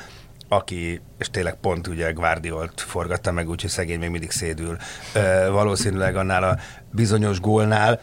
aki, 0.52 1.02
és 1.18 1.30
tényleg 1.30 1.56
pont 1.56 1.88
ugye 1.88 2.12
Guardiolt 2.12 2.82
forgatta 2.82 3.32
meg, 3.32 3.50
úgyhogy 3.50 3.70
szegény 3.70 4.00
még 4.00 4.10
mindig 4.10 4.32
szédül. 4.32 4.78
Valószínűleg 5.50 6.16
annál 6.16 6.44
a 6.44 6.58
bizonyos 6.92 7.40
gólnál, 7.40 8.02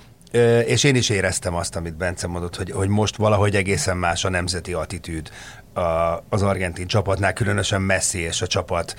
és 0.67 0.85
én 0.85 0.95
is 0.95 1.09
éreztem 1.09 1.55
azt, 1.55 1.76
amit 1.76 1.97
Bence 1.97 2.26
mondott, 2.26 2.57
hogy, 2.57 2.71
hogy 2.71 2.88
most 2.88 3.17
valahogy 3.17 3.57
egészen 3.57 3.97
más 3.97 4.25
a 4.25 4.28
nemzeti 4.28 4.73
attitűd 4.73 5.31
a, 5.78 6.25
az 6.28 6.42
argentin 6.42 6.87
csapatnál, 6.87 7.32
különösen 7.32 7.82
Messi 7.82 8.18
és 8.18 8.42
a 8.42 8.47
csapat 8.47 8.94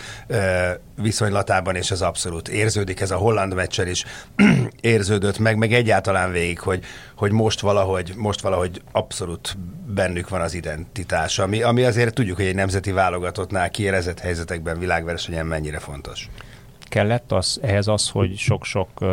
viszonylatában, 0.96 1.76
és 1.76 1.92
ez 1.92 2.02
abszolút 2.02 2.48
érződik, 2.48 3.00
ez 3.00 3.12
a 3.12 3.16
holland 3.16 3.54
meccsel 3.54 3.88
is 3.88 4.06
érződött 4.82 5.40
meg, 5.40 5.58
meg 5.58 5.74
egyáltalán 5.74 6.32
végig, 6.32 6.60
hogy, 6.60 6.84
hogy 7.16 7.32
most 7.32 7.60
valahogy, 7.60 8.14
most 8.16 8.42
valahogy 8.42 8.82
abszolút 8.92 9.58
bennük 9.88 10.30
van 10.30 10.42
az 10.42 10.54
identitás, 10.54 11.40
ami, 11.40 11.62
ami 11.62 11.84
azért 11.84 12.14
tudjuk, 12.14 12.38
hogy 12.38 12.46
egy 12.46 12.56
nemzeti 12.56 12.92
válogatottnál 12.92 13.70
kiérezett 13.70 14.20
helyzetekben 14.20 14.80
világversenyen 14.80 15.46
mennyire 15.46 15.80
fontos 15.80 16.30
kellett 16.90 17.32
az, 17.32 17.60
ehhez 17.62 17.88
az, 17.88 18.10
hogy 18.10 18.38
sok-sok 18.38 18.88
uh, 19.02 19.10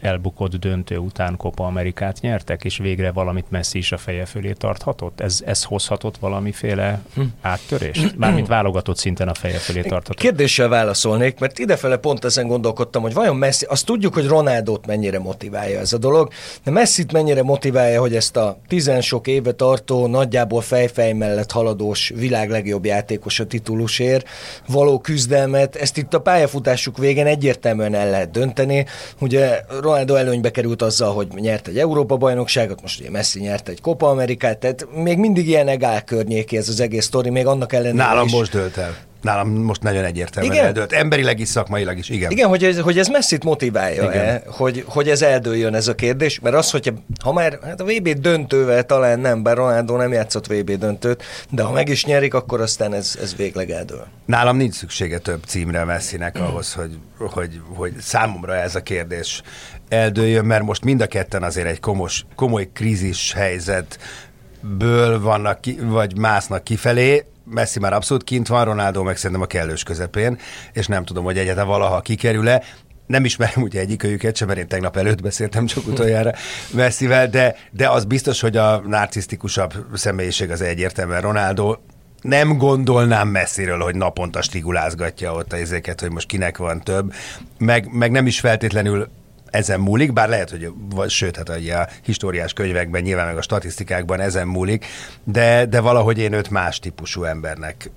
elbukott 0.00 0.54
döntő 0.54 0.96
után 0.96 1.36
Copa 1.36 1.64
Amerikát 1.64 2.20
nyertek, 2.20 2.64
és 2.64 2.76
végre 2.76 3.12
valamit 3.12 3.50
Messi 3.50 3.78
is 3.78 3.92
a 3.92 3.96
feje 3.96 4.24
fölé 4.24 4.52
tarthatott? 4.52 5.20
Ez, 5.20 5.42
ez 5.46 5.64
hozhatott 5.64 6.16
valamiféle 6.16 7.00
hm. 7.14 7.22
áttörést? 7.40 8.16
Mármint 8.16 8.46
válogatott 8.46 8.96
szinten 8.96 9.28
a 9.28 9.34
feje 9.34 9.58
fölé 9.58 9.80
tarthatott. 9.80 10.16
Kérdéssel 10.16 10.68
válaszolnék, 10.68 11.38
mert 11.38 11.58
idefele 11.58 11.96
pont 11.96 12.24
ezen 12.24 12.46
gondolkodtam, 12.46 13.02
hogy 13.02 13.14
vajon 13.14 13.36
Messi, 13.36 13.64
azt 13.64 13.86
tudjuk, 13.86 14.14
hogy 14.14 14.26
Ronaldot 14.26 14.86
mennyire 14.86 15.18
motiválja 15.18 15.78
ez 15.78 15.92
a 15.92 15.98
dolog, 15.98 16.32
de 16.64 16.70
Messi-t 16.70 17.12
mennyire 17.12 17.42
motiválja, 17.42 18.00
hogy 18.00 18.14
ezt 18.14 18.36
a 18.36 18.58
tizen 18.68 19.00
sok 19.00 19.26
éve 19.26 19.52
tartó, 19.52 20.06
nagyjából 20.06 20.60
fejfej 20.60 21.12
mellett 21.12 21.50
haladós 21.50 22.12
világ 22.14 22.50
legjobb 22.50 22.84
játékos 22.84 23.40
a 23.40 23.46
titulusért 23.46 24.28
való 24.66 24.98
küzdelmet, 24.98 25.76
ezt 25.76 25.96
itt 25.96 26.14
a 26.14 26.20
pályafut 26.20 26.61
pályafutásuk 26.62 26.98
végén 26.98 27.26
egyértelműen 27.26 27.94
el 27.94 28.10
lehet 28.10 28.30
dönteni. 28.30 28.86
Ugye 29.20 29.60
Ronaldo 29.80 30.14
előnybe 30.14 30.50
került 30.50 30.82
azzal, 30.82 31.12
hogy 31.14 31.26
nyert 31.34 31.68
egy 31.68 31.78
Európa-bajnokságot, 31.78 32.82
most 32.82 33.00
ugye 33.00 33.10
Messi 33.10 33.40
nyert 33.40 33.68
egy 33.68 33.80
Copa 33.80 34.08
Amerikát, 34.08 34.58
tehát 34.58 34.86
még 34.94 35.18
mindig 35.18 35.48
ilyen 35.48 35.68
egál 35.68 36.04
környéki 36.04 36.56
ez 36.56 36.68
az 36.68 36.80
egész 36.80 37.04
sztori, 37.04 37.30
még 37.30 37.46
annak 37.46 37.72
ellenére 37.72 38.04
Nálam 38.04 38.26
is. 38.26 38.32
most 38.32 38.52
dölt 38.52 38.76
el. 38.76 38.96
Nálam 39.22 39.48
most 39.48 39.82
nagyon 39.82 40.04
egyértelműen 40.04 40.54
igen? 40.54 40.66
eldőlt. 40.66 40.92
Emberileg 40.92 41.40
is, 41.40 41.48
szakmailag 41.48 41.98
is, 41.98 42.08
igen. 42.08 42.30
Igen, 42.30 42.48
hogy 42.48 42.64
ez, 42.64 42.78
hogy 42.78 42.98
ez 42.98 43.08
messzit 43.08 43.44
motiválja-e, 43.44 44.42
hogy, 44.46 44.84
hogy 44.86 45.08
ez 45.08 45.22
eldőljön 45.22 45.74
ez 45.74 45.88
a 45.88 45.94
kérdés, 45.94 46.40
mert 46.40 46.56
az, 46.56 46.70
hogyha 46.70 46.92
ha 47.22 47.32
már 47.32 47.58
hát 47.62 47.80
a 47.80 47.84
VB 47.84 48.08
döntővel 48.08 48.82
talán 48.82 49.20
nem, 49.20 49.42
bár 49.42 49.56
Ronaldo 49.56 49.96
nem 49.96 50.12
játszott 50.12 50.46
VB 50.46 50.70
döntőt, 50.70 51.22
de 51.50 51.62
ha 51.62 51.72
meg 51.72 51.88
is 51.88 52.04
nyerik, 52.04 52.34
akkor 52.34 52.60
aztán 52.60 52.94
ez, 52.94 53.18
ez 53.20 53.36
végleg 53.36 53.70
eldől. 53.70 54.06
Nálam 54.24 54.56
nincs 54.56 54.74
szüksége 54.74 55.18
több 55.18 55.42
címre 55.46 55.84
Messinek 55.84 56.40
ahhoz, 56.40 56.72
hogy, 56.72 56.98
hogy, 57.18 57.60
hogy 57.74 57.92
számomra 58.00 58.54
ez 58.54 58.74
a 58.74 58.82
kérdés 58.82 59.42
eldőljön, 59.88 60.44
mert 60.44 60.62
most 60.62 60.84
mind 60.84 61.00
a 61.00 61.06
ketten 61.06 61.42
azért 61.42 61.66
egy 61.66 61.80
komos, 61.80 62.24
komoly 62.34 62.68
krízis 62.72 63.32
helyzetből 63.32 65.20
vannak 65.20 65.60
ki, 65.60 65.78
vagy 65.80 66.18
másznak 66.18 66.64
kifelé, 66.64 67.24
Messi 67.52 67.78
már 67.78 67.92
abszolút 67.92 68.24
kint 68.24 68.48
van, 68.48 68.64
Ronaldo 68.64 69.02
meg 69.02 69.16
szerintem 69.16 69.40
a 69.40 69.46
kellős 69.46 69.82
közepén, 69.82 70.38
és 70.72 70.86
nem 70.86 71.04
tudom, 71.04 71.24
hogy 71.24 71.38
egyáltalán 71.38 71.68
valaha 71.68 72.00
kikerül-e. 72.00 72.62
Nem 73.06 73.24
ismerem 73.24 73.62
ugye 73.62 73.80
egyikőjüket 73.80 74.36
sem, 74.36 74.48
mert 74.48 74.58
én 74.58 74.68
tegnap 74.68 74.96
előtt 74.96 75.22
beszéltem 75.22 75.66
csak 75.66 75.86
utoljára 75.86 76.32
Messivel, 76.72 77.28
de, 77.28 77.56
de 77.70 77.88
az 77.88 78.04
biztos, 78.04 78.40
hogy 78.40 78.56
a 78.56 78.82
narcisztikusabb 78.86 79.74
személyiség 79.94 80.50
az 80.50 80.60
egyértelműen 80.60 81.20
Ronaldo, 81.20 81.76
nem 82.20 82.56
gondolnám 82.56 83.28
messziről, 83.28 83.78
hogy 83.78 83.94
naponta 83.94 84.42
stigulázgatja 84.42 85.34
ott 85.34 85.52
a 85.52 85.58
izéket, 85.58 86.00
hogy 86.00 86.10
most 86.10 86.26
kinek 86.26 86.56
van 86.58 86.82
több, 86.82 87.12
meg, 87.58 87.88
meg 87.92 88.10
nem 88.10 88.26
is 88.26 88.40
feltétlenül 88.40 89.08
ezen 89.52 89.80
múlik, 89.80 90.12
bár 90.12 90.28
lehet, 90.28 90.50
hogy 90.50 90.68
vagy, 90.94 91.10
sőt, 91.10 91.36
hát 91.36 91.48
a 91.48 91.88
históriás 92.02 92.52
könyvekben, 92.52 93.02
nyilván 93.02 93.26
meg 93.26 93.36
a 93.36 93.42
statisztikákban 93.42 94.20
ezen 94.20 94.46
múlik, 94.46 94.86
de, 95.24 95.66
de 95.66 95.80
valahogy 95.80 96.18
én 96.18 96.32
őt 96.32 96.50
más 96.50 96.78
típusú 96.78 97.24
embernek 97.24 97.90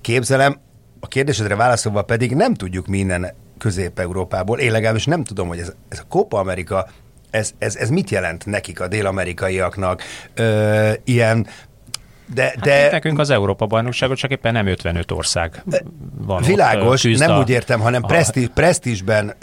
képzelem. 0.00 0.60
A 1.00 1.06
kérdésedre 1.06 1.56
válaszolva 1.56 2.02
pedig 2.02 2.34
nem 2.34 2.54
tudjuk 2.54 2.86
minden 2.86 3.34
Közép-Európából, 3.58 4.58
én 4.58 4.72
legalábbis 4.72 5.04
nem 5.04 5.24
tudom, 5.24 5.48
hogy 5.48 5.58
ez, 5.58 5.72
ez 5.88 5.98
a 5.98 6.06
Copa 6.08 6.38
Amerika 6.38 6.86
ez, 7.30 7.50
ez, 7.58 7.76
ez 7.76 7.88
mit 7.88 8.10
jelent 8.10 8.46
nekik, 8.46 8.80
a 8.80 8.88
dél-amerikaiaknak? 8.88 10.02
Ö, 10.34 10.90
ilyen 11.04 11.46
de, 12.34 12.54
de... 12.62 12.72
Hát 12.72 12.90
nekünk 12.90 13.18
az 13.18 13.30
Európa 13.30 13.66
bajnokságot 13.66 14.16
csak 14.16 14.30
éppen 14.30 14.52
nem 14.52 14.66
55 14.66 15.10
ország 15.10 15.62
van 16.18 16.42
Világos, 16.42 17.04
ott, 17.04 17.18
nem 17.18 17.38
úgy 17.38 17.50
értem, 17.50 17.80
hanem 17.80 18.02
a... 18.04 18.06
presztíz, 18.06 18.50
presztízsben 18.54 19.34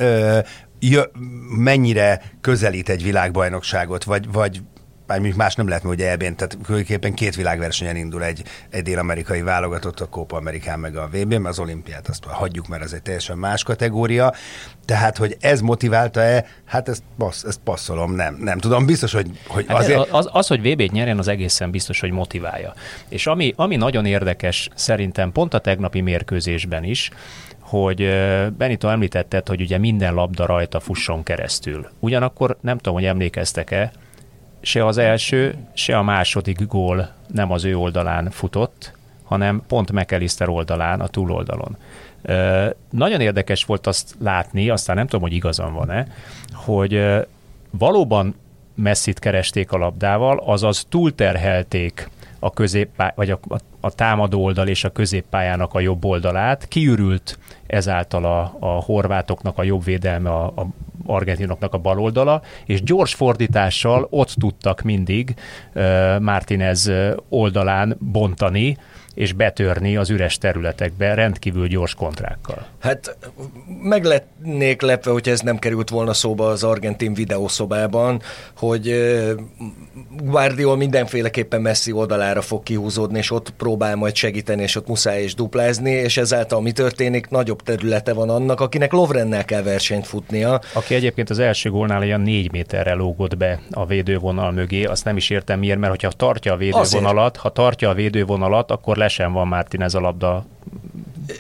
jö, 0.80 1.02
mennyire 1.58 2.22
közelít 2.42 2.90
egy 2.90 3.04
világbajnokságot, 3.04 4.04
vagy, 4.04 4.32
vagy 4.32 4.62
bármilyen 5.10 5.36
más 5.38 5.56
nem 5.56 5.68
lehet, 5.68 5.84
hogy 5.84 6.02
elbén, 6.02 6.36
tehát 6.36 6.58
különképpen 6.64 7.14
két 7.14 7.36
világversenyen 7.36 7.96
indul 7.96 8.24
egy, 8.24 8.44
egy 8.70 8.84
dél-amerikai 8.84 9.42
válogatott, 9.42 10.00
a 10.00 10.06
Copa 10.06 10.38
Amerikán 10.38 10.80
meg 10.80 10.96
a 10.96 11.10
vb 11.12 11.34
mert 11.34 11.46
az 11.46 11.60
olimpiát 11.60 12.08
azt 12.08 12.24
hagyjuk, 12.24 12.68
mert 12.68 12.84
ez 12.84 12.94
egy 12.94 13.02
teljesen 13.02 13.38
más 13.38 13.64
kategória. 13.64 14.34
Tehát, 14.86 15.18
hogy 15.18 15.38
ez 15.40 15.62
motiválta-e, 15.62 16.46
hát 16.66 16.90
ezt, 16.90 17.04
passz, 17.18 17.44
ezt 17.44 17.60
passzolom, 17.64 18.16
nem, 18.16 18.38
nem 18.40 18.58
tudom, 18.58 18.86
biztos, 18.86 19.14
hogy, 19.14 19.40
hogy 19.48 19.66
hát 19.68 19.78
azért... 19.78 20.10
Az, 20.10 20.30
az, 20.32 20.48
hogy 20.48 20.72
VB-t 20.72 20.92
nyerjen, 20.92 21.18
az 21.18 21.28
egészen 21.28 21.72
biztos, 21.72 22.00
hogy 22.00 22.12
motiválja. 22.12 22.74
És 23.08 23.28
ami, 23.28 23.54
ami 23.56 23.76
nagyon 23.76 24.06
érdekes 24.06 24.70
szerintem 24.76 25.32
pont 25.32 25.54
a 25.54 25.60
tegnapi 25.60 26.02
mérkőzésben 26.02 26.84
is, 26.84 27.12
hogy 27.70 28.10
Benito 28.58 28.88
említetted, 28.88 29.48
hogy 29.48 29.62
ugye 29.62 29.78
minden 29.78 30.14
labda 30.14 30.46
rajta 30.46 30.80
fusson 30.80 31.24
keresztül. 31.24 31.90
Ugyanakkor 32.00 32.58
nem 32.62 32.78
tudom, 32.78 32.94
hogy 32.94 33.06
emlékeztek-e, 33.06 33.92
se 34.62 34.86
az 34.86 34.98
első, 34.98 35.56
se 35.74 35.98
a 35.98 36.04
második 36.04 36.68
gól 36.68 37.10
nem 37.28 37.52
az 37.52 37.66
ő 37.66 37.78
oldalán 37.78 38.30
futott, 38.30 38.94
hanem 39.24 39.64
pont 39.68 39.92
McAllister 39.92 40.50
oldalán, 40.50 41.00
a 41.00 41.08
túloldalon. 41.08 41.78
Nagyon 42.90 43.22
érdekes 43.22 43.64
volt 43.64 43.88
azt 43.88 44.16
látni, 44.20 44.70
aztán 44.70 44.96
nem 44.96 45.06
tudom, 45.06 45.22
hogy 45.22 45.34
igazam 45.34 45.74
van-e, 45.74 46.08
hogy 46.54 47.06
valóban 47.70 48.36
messzit 48.76 49.20
keresték 49.20 49.72
a 49.72 49.78
labdával, 49.78 50.44
azaz 50.46 50.86
túlterhelték 50.90 52.10
a 52.40 52.50
középpály, 52.50 53.12
vagy 53.16 53.30
a, 53.30 53.40
a, 53.48 53.58
a 53.80 53.92
támadó 53.92 54.44
oldal 54.44 54.68
és 54.68 54.84
a 54.84 54.90
középpályának 54.90 55.74
a 55.74 55.80
jobb 55.80 56.06
oldalát, 56.06 56.68
kiürült 56.68 57.40
ezáltal 57.68 58.26
a, 58.26 58.56
a 58.60 58.84
horvátoknak 58.84 59.58
a 59.58 59.64
jobb 59.64 59.84
védelme, 59.84 60.30
a, 60.30 60.46
a 60.46 60.68
argentinoknak 61.06 61.74
a 61.74 61.78
bal 61.78 62.00
oldala, 62.00 62.42
és 62.66 62.84
gyors 62.84 63.14
fordítással 63.14 64.08
ott 64.10 64.34
tudtak 64.40 64.82
mindig 64.82 65.34
uh, 65.74 66.20
Martinez 66.20 66.92
oldalán 67.30 67.98
bontani, 68.00 68.78
és 69.20 69.34
betörni 69.34 69.98
az 69.98 70.10
üres 70.10 70.38
területekbe 70.38 71.14
rendkívül 71.14 71.68
gyors 71.68 71.96
kontrákkal. 71.96 72.68
Hát 72.80 73.18
meg 73.82 74.04
letnék 74.04 74.82
lepve, 74.82 75.12
hogy 75.12 75.30
ez 75.30 75.40
nem 75.40 75.58
került 75.58 75.90
volna 75.90 76.14
szóba 76.14 76.48
az 76.48 76.64
argentin 76.64 77.14
videószobában, 77.14 78.22
hogy 78.58 78.94
Guardiol 80.24 80.78
mindenféleképpen 80.78 81.62
messzi 81.62 81.92
oldalára 81.92 82.42
fog 82.42 82.64
kihúzódni, 82.64 83.18
és 83.18 83.32
ott 83.32 83.50
próbál 83.50 83.96
majd 83.96 84.16
segíteni, 84.16 84.62
és 84.62 84.76
ott 84.76 84.88
muszáj 84.88 85.24
is 85.24 85.36
duplázni, 85.36 85.92
és 85.92 86.18
ezáltal 86.18 86.62
mi 86.62 86.72
történik, 86.72 87.30
nagyobb 87.30 87.62
területe 87.62 88.14
van 88.14 88.30
annak, 88.30 88.60
akinek 88.60 88.92
Lovrennel 88.92 89.46
kell 89.46 89.62
versenyt 89.62 90.08
futnia. 90.08 90.62
Aki 90.74 90.96
egyébként 90.96 91.30
az 91.30 91.40
első 91.40 91.70
gólnál 91.70 92.04
ilyen 92.04 92.22
négy 92.22 92.52
méterre 92.52 92.94
lógott 92.94 93.38
be 93.38 93.60
a 93.72 93.86
védővonal 93.86 94.52
mögé, 94.52 94.84
azt 94.84 95.06
nem 95.06 95.18
is 95.18 95.30
értem 95.30 95.60
miért, 95.60 95.80
mert 95.80 95.92
hogyha 95.92 96.12
tartja 96.12 96.54
a 96.54 96.58
védővonalat, 96.58 97.30
Azért. 97.30 97.38
ha 97.38 97.50
tartja 97.50 97.90
a 97.90 97.94
védővonalat, 97.94 98.72
akkor 98.72 98.98
sem 99.10 99.34
van 99.34 99.48
Martinez 99.48 99.96
a 99.96 100.00
labda 100.00 100.46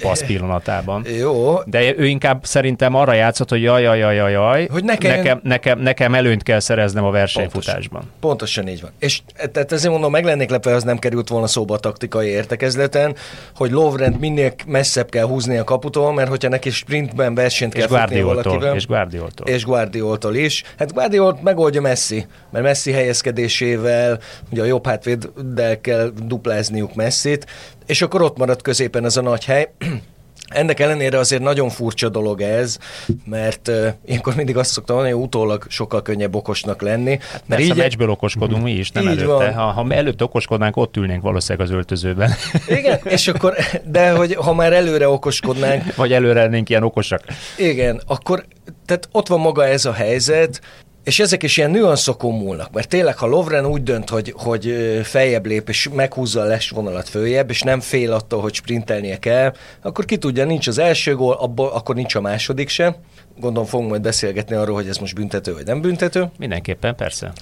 passz 0.02 0.24
pillanatában. 0.26 1.06
Jó. 1.18 1.60
De 1.66 1.98
ő 1.98 2.06
inkább 2.06 2.46
szerintem 2.46 2.96
arra 2.96 3.14
játszott, 3.14 3.50
hogy 3.50 3.62
jaj, 3.62 3.84
jaj, 3.84 4.00
jaj, 4.00 4.32
jaj, 4.32 4.68
hogy 4.72 4.84
nekem, 4.84 5.18
nekem, 5.18 5.40
nekem, 5.44 5.80
nekem 5.80 6.14
előnyt 6.14 6.44
kell 6.44 6.60
szereznem 6.60 7.04
a 7.04 7.12
versenyfutásban. 7.12 8.02
Pontosan, 8.20 8.20
pontosan 8.20 8.68
így 8.68 8.82
van. 8.82 8.92
És 9.00 9.22
tehát 9.52 9.72
ezért 9.72 9.92
mondom, 9.92 10.12
meg 10.12 10.24
lennék 10.24 10.50
lepve, 10.50 10.74
az 10.74 10.84
nem 10.84 10.98
került 10.98 11.28
volna 11.28 11.48
szóba 11.48 11.74
a 11.74 11.80
taktikai 11.80 12.28
értekezleten, 12.28 13.16
hogy 13.56 13.72
Lovrend 13.72 14.20
minél 14.20 14.54
messzebb 14.68 15.10
kell 15.10 15.26
húzni 15.26 15.58
a 15.58 15.64
kaputól, 15.64 16.14
mert 16.14 16.30
hogyha 16.30 16.50
neki 16.50 16.70
sprintben 16.70 17.36
versenyt 17.36 17.74
kell 17.74 17.88
futni 17.88 18.22
valakivel. 18.22 18.76
És 18.76 18.86
Guardioltól. 18.86 19.48
És 19.48 19.66
Guardioltól 19.66 20.36
is. 20.36 20.64
Hát 20.78 20.94
Guardiolt 20.94 21.42
megoldja 21.42 21.82
Messi, 21.82 22.26
mert 22.52 22.66
Messi 22.66 22.92
helyezkedésével, 22.92 24.20
ugye 24.52 24.62
a 24.62 24.66
jobb 24.66 24.86
hátvéddel 24.86 25.82
kell 25.82 26.12
duplázniuk 26.24 26.96
Messit, 26.96 27.46
és 27.90 28.02
akkor 28.02 28.22
ott 28.22 28.38
marad 28.38 28.62
középen 28.62 29.06
ez 29.06 29.18
a 29.18 29.22
nagy 29.22 29.46
hely. 29.46 29.72
Ennek 30.50 30.80
ellenére 30.80 31.18
azért 31.18 31.42
nagyon 31.42 31.70
furcsa 31.70 32.10
dolog 32.10 32.42
ez, 32.42 32.78
mert 33.26 33.68
uh, 33.68 33.88
ilyenkor 34.06 34.36
mindig 34.36 34.58
azt 34.58 34.72
szoktam 34.72 34.96
mondani, 34.96 35.18
hogy 35.18 35.26
utólag 35.26 35.66
sokkal 35.68 36.02
könnyebb 36.02 36.36
okosnak 36.36 36.82
lenni. 36.82 37.20
Hát 37.32 37.44
mert 37.46 37.62
így, 37.62 37.72
a 37.72 37.76
meccsből 37.76 38.10
okoskodunk 38.10 38.64
mi 38.64 38.72
is, 38.72 38.92
nem 38.92 39.08
előtte. 39.08 39.26
Van. 39.26 39.54
Ha, 39.54 39.72
ha 39.72 39.94
előtt 39.94 40.24
okoskodnánk, 40.24 40.78
ott 40.78 40.98
ülnénk 40.98 41.22
valószínűleg 41.22 41.68
az 41.68 41.74
öltözőben. 41.74 42.32
Igen, 42.80 43.00
és 43.04 43.28
akkor, 43.28 43.56
de 43.86 44.12
hogy 44.12 44.36
ha 44.36 44.54
már 44.54 44.74
előre 44.74 45.10
okoskodnánk. 45.10 45.96
Vagy 45.96 46.14
előre 46.14 46.42
lennénk 46.42 46.70
ilyen 46.70 46.84
okosak. 46.84 47.24
Igen, 47.58 48.02
akkor 48.08 48.46
tehát 48.86 49.10
ott 49.12 49.28
van 49.28 49.40
maga 49.40 49.66
ez 49.66 49.86
a 49.86 49.94
helyzet, 49.94 50.62
és 51.10 51.20
ezek 51.20 51.44
is 51.44 51.58
ilyen 51.58 51.72
nüanszokon 51.72 52.34
múlnak, 52.34 52.72
mert 52.72 52.88
tényleg, 52.88 53.18
ha 53.18 53.26
Lovren 53.26 53.66
úgy 53.66 53.84
dönt, 53.84 54.10
hogy, 54.10 54.34
hogy 54.38 54.74
feljebb 55.04 55.46
lép, 55.46 55.70
és 55.70 55.90
meghúzza 55.94 56.42
a 56.42 56.44
lesvonalat 56.44 57.10
följebb, 57.10 57.50
és 57.50 57.62
nem 57.62 57.80
fél 57.80 58.14
attól, 58.14 58.42
hogy 58.42 58.54
sprintelnie 58.54 59.20
kell, 59.20 59.54
akkor 59.82 60.06
ki 60.06 60.18
tudja, 60.18 60.46
nincs 60.46 60.68
az 60.68 60.78
első 60.78 61.16
gól, 61.16 61.34
abból, 61.34 61.70
akkor 61.70 61.96
nincs 61.96 62.16
a 62.16 62.22
második 62.22 62.70
se. 62.70 63.00
Gondolom 63.40 63.68
fogunk 63.68 63.90
majd 63.90 64.02
beszélgetni 64.02 64.56
arról, 64.56 64.76
hogy 64.76 64.88
ez 64.88 64.98
most 64.98 65.16
büntető 65.16 65.54
vagy 65.54 65.66
nem 65.66 65.82
büntető. 65.82 66.26
Mindenképpen, 66.38 66.96
persze 66.96 67.34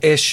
és, 0.00 0.32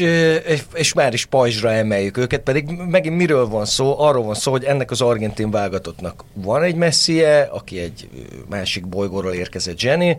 és 0.74 0.94
már 0.94 1.14
is 1.14 1.26
pajzsra 1.26 1.72
emeljük 1.72 2.18
őket, 2.18 2.42
pedig 2.42 2.70
megint 2.90 3.16
miről 3.16 3.48
van 3.48 3.66
szó? 3.66 4.00
Arról 4.00 4.24
van 4.24 4.34
szó, 4.34 4.52
hogy 4.52 4.64
ennek 4.64 4.92
az 4.92 5.02
argentin 5.02 5.52
válogatottnak 5.52 6.24
van 6.34 6.64
egy 6.64 6.76
messie, 6.76 7.42
aki 7.52 7.80
egy 7.80 8.10
másik 8.50 8.88
bolygóról 8.88 9.34
érkezett 9.34 9.82
Jenny. 9.82 10.16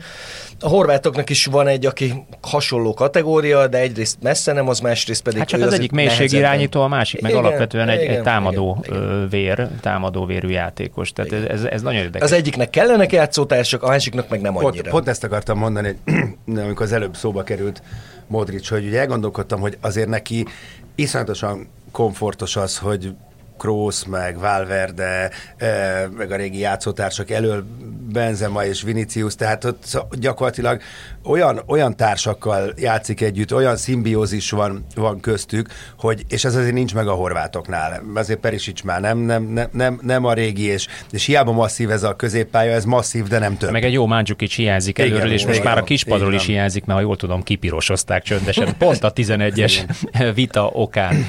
A 0.60 0.68
horvátoknak 0.68 1.30
is 1.30 1.44
van 1.44 1.66
egy, 1.66 1.86
aki 1.86 2.12
hasonló 2.40 2.94
kategória, 2.94 3.66
de 3.66 3.78
egyrészt 3.78 4.16
messze 4.22 4.52
nem, 4.52 4.68
az 4.68 4.80
másrészt 4.80 5.22
pedig... 5.22 5.38
Hát 5.38 5.48
csak 5.48 5.60
az, 5.60 5.66
az 5.66 5.72
egyik 5.72 6.32
irányító, 6.32 6.80
a 6.82 6.88
másik 6.88 7.20
meg 7.20 7.30
igen, 7.30 7.44
alapvetően 7.44 7.88
egy, 7.88 8.02
igen, 8.02 8.16
egy 8.16 8.22
támadó 8.22 8.84
igen, 8.86 9.28
vér, 9.28 9.68
támadó 9.80 10.24
vérű 10.24 10.48
játékos. 10.48 11.12
Tehát 11.12 11.32
igen. 11.32 11.50
ez, 11.50 11.64
ez 11.64 11.82
nagyon 11.82 12.00
érdekes. 12.00 12.30
Az 12.30 12.36
egyiknek 12.36 12.70
kellenek 12.70 13.12
játszótársak, 13.12 13.82
a 13.82 13.88
másiknak 13.88 14.28
meg 14.28 14.40
nem 14.40 14.56
annyira. 14.56 14.70
Pont, 14.70 14.88
pont 14.88 15.08
ezt 15.08 15.24
akartam 15.24 15.58
mondani, 15.58 15.96
amikor 16.46 16.86
az 16.86 16.92
előbb 16.92 17.16
szóba 17.16 17.42
került 17.42 17.82
Modric, 18.26 18.68
hogy 18.68 18.86
ugye 18.86 19.00
elgondolkodtam, 19.38 19.60
hogy 19.60 19.78
azért 19.80 20.08
neki 20.08 20.46
iszonyatosan 20.94 21.68
komfortos 21.92 22.56
az, 22.56 22.78
hogy 22.78 23.14
Kroos, 23.58 24.04
meg 24.04 24.38
Valverde, 24.38 25.30
eh, 25.56 26.04
meg 26.16 26.30
a 26.30 26.36
régi 26.36 26.58
játszótársak 26.58 27.30
elől 27.30 27.64
Benzema 28.12 28.64
és 28.64 28.82
Vinicius, 28.82 29.34
tehát 29.34 29.64
ott 29.64 29.86
gyakorlatilag 30.18 30.80
olyan, 31.24 31.62
olyan 31.66 31.96
társakkal 31.96 32.72
játszik 32.76 33.20
együtt, 33.20 33.54
olyan 33.54 33.76
szimbiózis 33.76 34.50
van, 34.50 34.86
van 34.94 35.20
köztük, 35.20 35.68
hogy, 35.98 36.24
és 36.28 36.44
ez 36.44 36.54
azért 36.54 36.72
nincs 36.72 36.94
meg 36.94 37.08
a 37.08 37.12
horvátoknál. 37.12 38.02
Azért 38.14 38.38
Perisic 38.38 38.82
már 38.82 39.00
nem, 39.00 39.18
nem, 39.18 39.42
nem, 39.42 39.68
nem, 39.72 40.00
nem 40.02 40.24
a 40.24 40.32
régi, 40.32 40.64
és, 40.64 40.86
és 41.10 41.24
hiába 41.24 41.52
masszív 41.52 41.90
ez 41.90 42.02
a 42.02 42.14
középpálya, 42.16 42.72
ez 42.72 42.84
masszív, 42.84 43.24
de 43.24 43.38
nem 43.38 43.56
több. 43.56 43.70
Meg 43.70 43.84
egy 43.84 43.92
jó 43.92 44.08
is 44.38 44.54
hiányzik 44.54 44.98
előről, 44.98 45.18
igen, 45.18 45.32
és 45.32 45.44
most 45.44 45.58
igen, 45.58 45.72
már 45.72 45.78
a 45.78 45.84
kispadról 45.84 46.34
is 46.34 46.46
hiányzik, 46.46 46.84
mert 46.84 46.98
ha 46.98 47.04
jól 47.04 47.16
tudom, 47.16 47.42
kipirosozták 47.42 48.22
csöndesen. 48.22 48.76
Pont 48.78 49.04
a 49.04 49.12
11-es 49.12 49.96
vita 50.34 50.66
okán. 50.66 51.26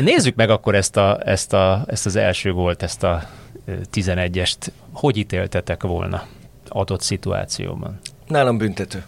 Nézzük 0.00 0.34
meg 0.34 0.50
akkor 0.50 0.74
ezt, 0.74 0.96
a, 0.96 1.20
ezt, 1.24 1.52
a, 1.52 1.84
ezt 1.86 2.06
az 2.06 2.16
első 2.16 2.52
volt, 2.52 2.82
ezt 2.82 3.02
a 3.02 3.22
11-est. 3.94 4.56
Hogy 4.92 5.16
ítéltetek 5.16 5.82
volna 5.82 6.26
adott 6.68 7.00
szituációban? 7.00 7.98
Nálam 8.26 8.58
büntető. 8.58 9.04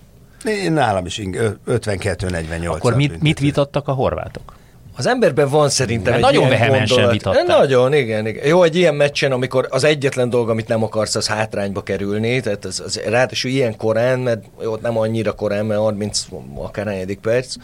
Nálam 0.68 1.07
is 1.07 1.20
52-48. 1.22 2.74
Akkor 2.74 2.94
mit, 2.94 3.20
mit 3.20 3.38
vitattak 3.38 3.88
a 3.88 3.92
horvátok? 3.92 4.57
Az 4.97 5.07
emberben 5.07 5.49
van 5.49 5.69
szerintem 5.69 6.15
egy 6.15 6.21
nagyon 6.21 6.49
vehemensen 6.49 7.11
vitatták. 7.11 7.47
Nagyon, 7.47 7.95
igen, 7.95 8.27
igen. 8.27 8.47
Jó, 8.47 8.63
egy 8.63 8.77
ilyen 8.77 8.95
meccsen, 8.95 9.33
amikor 9.33 9.67
az 9.71 9.85
egyetlen 9.85 10.31
dolog, 10.31 10.51
amit 10.51 10.69
nem 10.69 10.83
akarsz, 10.83 11.15
az 11.15 11.27
hátrányba 11.27 11.83
kerülni, 11.83 12.41
tehát 12.41 12.65
az, 12.65 12.83
az 12.85 13.01
ráadásul 13.07 13.51
ilyen 13.51 13.77
korán, 13.77 14.19
mert 14.19 14.45
jó, 14.63 14.77
nem 14.77 14.99
annyira 14.99 15.33
korán, 15.33 15.67
mert 15.67 15.81
30 15.81 16.27
akár 16.55 17.07
perc, 17.23 17.55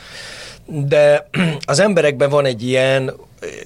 de 0.67 1.29
az 1.65 1.81
emberekben 1.81 2.31
van 2.31 2.45
egy 2.45 2.63
ilyen 2.63 3.13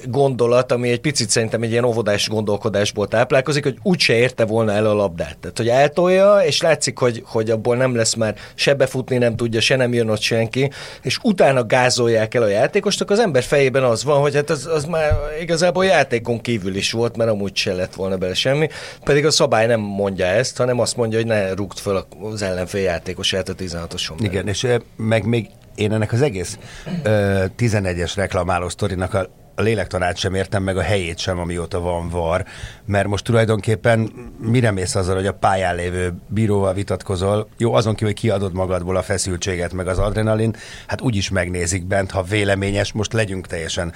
gondolat, 0.04 0.72
ami 0.72 0.90
egy 0.90 1.00
picit 1.00 1.30
szerintem 1.30 1.62
egy 1.62 1.70
ilyen 1.70 1.84
óvodás 1.84 2.28
gondolkodásból 2.28 3.08
táplálkozik, 3.08 3.62
hogy 3.62 3.78
úgyse 3.82 4.14
érte 4.14 4.44
volna 4.44 4.72
el 4.72 4.87
a 4.87 4.92
labdát. 4.92 5.38
Tehát, 5.38 5.56
hogy 5.56 5.68
eltolja, 5.68 6.38
és 6.38 6.60
látszik, 6.60 6.98
hogy, 6.98 7.22
hogy 7.26 7.50
abból 7.50 7.76
nem 7.76 7.94
lesz 7.94 8.14
már 8.14 8.34
se 8.54 8.74
befutni 8.74 9.16
nem 9.16 9.37
tudja, 9.37 9.60
se 9.60 9.76
nem 9.76 9.92
jön 9.92 10.08
ott 10.08 10.20
senki, 10.20 10.70
és 11.02 11.18
utána 11.22 11.66
gázolják 11.66 12.34
el 12.34 12.42
a 12.42 12.48
játékost, 12.48 13.02
az 13.10 13.18
ember 13.18 13.42
fejében 13.42 13.84
az 13.84 14.04
van, 14.04 14.20
hogy 14.20 14.34
hát 14.34 14.50
az, 14.50 14.66
az 14.66 14.84
már 14.84 15.12
igazából 15.40 15.84
játékon 15.84 16.40
kívül 16.40 16.74
is 16.74 16.92
volt, 16.92 17.16
mert 17.16 17.30
amúgy 17.30 17.56
se 17.56 17.72
lett 17.72 17.94
volna 17.94 18.16
bele 18.16 18.34
semmi, 18.34 18.68
pedig 19.04 19.26
a 19.26 19.30
szabály 19.30 19.66
nem 19.66 19.80
mondja 19.80 20.26
ezt, 20.26 20.56
hanem 20.56 20.80
azt 20.80 20.96
mondja, 20.96 21.18
hogy 21.18 21.26
ne 21.26 21.54
rúgt 21.54 21.80
fel 21.80 22.06
az 22.32 22.42
ellenfél 22.42 22.82
játékosát 22.82 23.48
a 23.48 23.54
16-oson. 23.54 24.14
Igen, 24.18 24.48
és 24.48 24.66
meg 24.96 25.24
még 25.24 25.48
én 25.74 25.92
ennek 25.92 26.12
az 26.12 26.22
egész 26.22 26.58
ö, 27.02 27.44
11-es 27.58 28.12
reklamáló 28.14 28.68
sztorinak 28.68 29.14
a 29.14 29.28
a 29.54 29.62
lélektanát 29.62 30.16
sem 30.16 30.34
értem 30.34 30.62
meg 30.62 30.76
a 30.76 30.82
helyét 30.82 31.18
sem, 31.18 31.38
amióta 31.38 31.80
van 31.80 32.08
var, 32.08 32.44
mert 32.84 33.06
most 33.06 33.24
tulajdonképpen 33.24 34.10
mire 34.38 34.70
mész 34.70 34.94
azzal, 34.94 35.14
hogy 35.14 35.26
a 35.26 35.34
pályán 35.34 35.74
lévő 35.74 36.14
bíróval 36.28 36.74
vitatkozol, 36.74 37.48
jó, 37.58 37.74
azon 37.74 37.92
kívül, 37.94 38.08
hogy 38.08 38.20
kiadod 38.20 38.52
magadból 38.52 38.96
a 38.96 39.02
feszültséget, 39.02 39.72
meg 39.72 39.88
az 39.88 39.98
adrenalin, 39.98 40.56
hát 40.86 41.00
úgyis 41.00 41.30
megnézik 41.30 41.86
bent, 41.86 42.10
ha 42.10 42.22
véleményes, 42.22 42.92
most 42.92 43.12
legyünk 43.12 43.46
teljesen, 43.46 43.92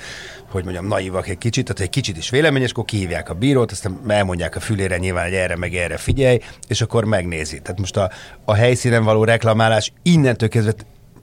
hogy 0.51 0.65
mondjam, 0.65 0.87
naivak 0.87 1.29
egy 1.29 1.39
kicsit, 1.39 1.65
tehát 1.65 1.81
egy 1.83 1.91
kicsit 1.91 2.17
is 2.17 2.31
véleményes, 2.31 2.71
akkor 2.71 2.85
kihívják 2.85 3.31
a 3.31 3.35
bírót, 3.35 3.71
aztán 3.71 4.01
elmondják 4.09 4.57
a 4.57 4.61
fülére 4.61 4.99
nyilván, 4.99 5.25
hogy 5.25 5.35
erre 5.35 5.57
meg 5.57 5.75
erre 5.75 5.97
figyelj, 5.97 6.39
és 6.69 6.81
akkor 6.81 7.05
megnézi. 7.05 7.61
Tehát 7.61 7.81
most 7.81 7.97
a, 7.97 8.11
a 8.45 8.55
helyszínen 8.55 9.05
való 9.05 9.25
reklamálás 9.25 9.93
innentől 10.03 10.49
kezdve 10.49 10.73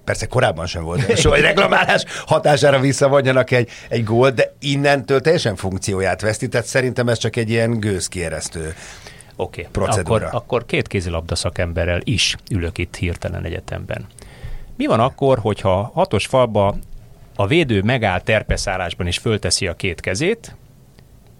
persze 0.05 0.25
korábban 0.25 0.65
sem 0.65 0.83
volt 0.83 1.17
soha 1.17 1.35
egy 1.35 1.41
reklamálás 1.41 2.03
hatására 2.25 2.79
visszavonjanak 2.79 3.51
egy, 3.51 3.69
egy 3.89 4.03
gól, 4.03 4.29
de 4.29 4.53
innentől 4.59 5.21
teljesen 5.21 5.55
funkcióját 5.55 6.21
veszti, 6.21 6.47
tehát 6.47 6.67
szerintem 6.67 7.09
ez 7.09 7.17
csak 7.17 7.35
egy 7.35 7.49
ilyen 7.49 7.79
gőzkieresztő 7.79 8.75
Oké, 9.35 9.67
okay. 9.75 9.99
akkor, 9.99 10.27
akkor 10.31 10.65
két 10.65 10.87
kézilabda 10.87 11.35
szakemberrel 11.35 11.99
is 12.03 12.35
ülök 12.51 12.77
itt 12.77 12.95
hirtelen 12.95 13.43
egyetemben. 13.43 14.05
Mi 14.77 14.85
van 14.85 14.99
akkor, 14.99 15.39
hogyha 15.39 15.91
hatos 15.93 16.25
falba 16.25 16.75
a 17.35 17.47
védő 17.47 17.81
megáll 17.81 18.21
terpeszállásban 18.21 19.07
és 19.07 19.17
fölteszi 19.17 19.67
a 19.67 19.75
két 19.75 20.01
kezét, 20.01 20.55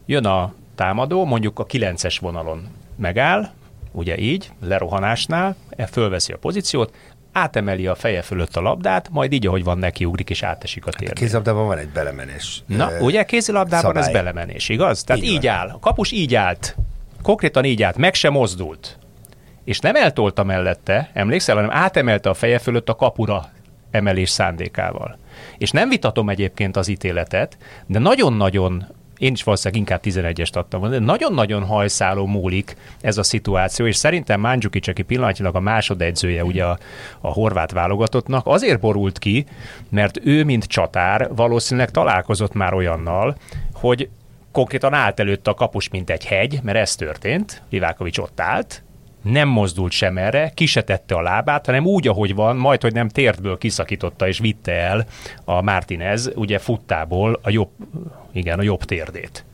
jön 0.06 0.26
a 0.26 0.54
támadó, 0.76 1.26
mondjuk 1.26 1.60
a 1.60 1.66
kilences 1.66 2.20
vonalon 2.20 2.68
megáll, 2.96 3.50
ugye 3.92 4.18
így, 4.18 4.52
lerohanásnál, 4.62 5.56
fölveszi 5.92 6.34
a 6.34 6.38
pozíciót, 6.38 6.94
átemeli 7.38 7.88
a 7.88 7.96
feje 7.96 8.22
fölött 8.22 8.56
a 8.56 8.62
labdát, 8.62 9.10
majd 9.12 9.34
így, 9.34 9.48
ahogy 9.48 9.64
van, 9.64 9.78
nekiugrik 9.78 10.30
és 10.30 10.44
átesik 10.44 10.86
a 10.86 10.92
térbe. 10.92 11.14
Kézlabdában 11.14 11.66
van 11.66 11.78
egy 11.78 11.90
belemenés. 11.90 12.64
Na, 12.66 12.92
ö, 12.92 13.00
ugye 13.00 13.24
kézilabdában 13.24 13.82
szabály. 13.94 14.04
ez 14.08 14.12
belemenés, 14.14 14.70
igaz? 14.70 15.04
Tehát 15.04 15.22
Így 15.24 15.30
így, 15.30 15.46
van. 15.46 15.54
áll. 15.54 15.70
A 15.70 15.80
kapus 15.80 16.12
így 16.12 16.36
állt. 16.36 16.76
Konkrétan 17.22 17.66
így 17.66 17.84
állt, 17.84 17.98
meg 17.98 18.14
sem 18.14 18.32
mozdult. 18.32 18.98
És 19.64 19.80
nem 19.80 19.96
eltolta 19.96 20.44
mellette, 20.44 21.10
emlékszel, 21.14 21.56
hanem 21.56 21.72
átemelte 21.72 22.30
a 22.30 22.34
feje 22.34 22.60
fölött 22.60 22.90
a 22.90 22.96
kapura 22.96 23.50
emelés 23.92 24.30
szándékával. 24.30 25.18
És 25.58 25.72
nem 25.72 25.90
vitatom 25.90 26.30
egyébként 26.30 26.78
az 26.78 26.88
ítéletet, 26.88 27.58
de 27.86 28.00
nagyon-nagyon 28.00 28.88
én 29.18 29.34
is 29.34 29.44
valószínűleg 29.44 29.80
inkább 29.80 30.02
11-est 30.04 30.56
adtam 30.56 30.80
volna, 30.80 30.98
de 30.98 31.06
nagyon-nagyon 31.06 31.64
hajszáló 31.64 32.26
múlik 32.26 32.76
ez 33.02 33.18
a 33.18 33.24
szituáció, 33.24 33.86
és 33.86 33.96
szerintem 33.96 34.40
Mandzukic, 34.40 34.88
aki 34.88 35.02
pillanatnyilag 35.02 35.56
a 35.56 35.60
másodedzője 35.60 36.44
ugye 36.44 36.64
a, 36.64 36.78
a 37.22 37.28
horvát 37.28 37.72
válogatottnak, 37.72 38.48
azért 38.48 38.80
borult 38.80 39.20
ki, 39.20 39.46
mert 39.90 40.20
ő, 40.24 40.44
mint 40.44 40.66
csatár, 40.66 41.30
valószínűleg 41.36 41.92
találkozott 41.92 42.54
már 42.54 42.74
olyannal, 42.74 43.38
hogy 43.74 44.10
konkrétan 44.52 44.94
állt 44.94 45.20
előtt 45.20 45.48
a 45.48 45.54
kapus, 45.54 45.90
mint 45.90 46.10
egy 46.10 46.26
hegy, 46.26 46.60
mert 46.64 46.78
ez 46.78 46.96
történt, 46.96 47.62
Livákovics 47.70 48.18
ott 48.18 48.40
állt, 48.40 48.84
nem 49.32 49.48
mozdult 49.48 49.92
sem 49.92 50.18
erre, 50.18 50.52
ki 50.54 50.66
se 50.66 50.82
tette 50.82 51.16
a 51.16 51.22
lábát, 51.22 51.66
hanem 51.66 51.86
úgy, 51.86 52.08
ahogy 52.08 52.36
van, 52.36 52.56
majd, 52.56 52.82
hogy 52.82 52.94
nem 52.94 53.10
tértből 53.10 53.58
kiszakította 53.58 54.28
és 54.28 54.40
vitte 54.40 54.72
el 54.72 55.06
a 55.44 55.62
Martinez, 55.62 56.32
ugye 56.36 56.60
futtából 56.60 57.40
a 57.44 57.50
jobb, 57.50 57.70
igen, 58.32 58.60
a 58.60 58.64
jobb 58.64 58.84
térdét. 58.84 59.46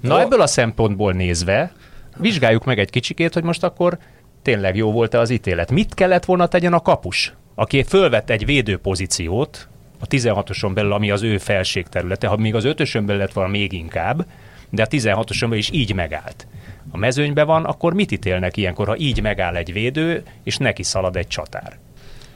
Na 0.00 0.14
Jó. 0.14 0.24
ebből 0.24 0.40
a 0.40 0.46
szempontból 0.46 1.12
nézve, 1.12 1.72
vizsgáljuk 2.16 2.64
meg 2.64 2.78
egy 2.78 2.90
kicsikét, 2.90 3.34
hogy 3.34 3.42
most 3.42 3.62
akkor 3.62 3.98
tényleg 4.42 4.76
jó 4.76 4.92
volt-e 4.92 5.18
az 5.18 5.30
ítélet. 5.30 5.70
Mit 5.70 5.94
kellett 5.94 6.24
volna 6.24 6.46
tegyen 6.46 6.72
a 6.72 6.80
kapus, 6.80 7.32
aki 7.54 7.82
fölvett 7.82 8.30
egy 8.30 8.44
védőpozíciót 8.44 9.68
a 10.00 10.06
16-oson 10.06 10.74
belül, 10.74 10.92
ami 10.92 11.10
az 11.10 11.22
ő 11.22 11.38
felségterülete, 11.38 12.26
ha 12.26 12.36
még 12.36 12.54
az 12.54 12.64
ötösön 12.64 13.06
belül 13.06 13.20
lett 13.20 13.32
volna 13.32 13.50
még 13.50 13.72
inkább, 13.72 14.26
de 14.70 14.82
a 14.82 14.86
16-oson 14.86 15.40
belül 15.40 15.58
is 15.58 15.70
így 15.70 15.94
megállt. 15.94 16.46
A 16.90 16.96
mezőnyben 16.96 17.46
van, 17.46 17.64
akkor 17.64 17.94
mit 17.94 18.12
ítélnek 18.12 18.56
ilyenkor, 18.56 18.86
ha 18.86 18.96
így 18.96 19.22
megáll 19.22 19.56
egy 19.56 19.72
védő, 19.72 20.22
és 20.44 20.56
neki 20.56 20.82
szalad 20.82 21.16
egy 21.16 21.26
csatár? 21.28 21.78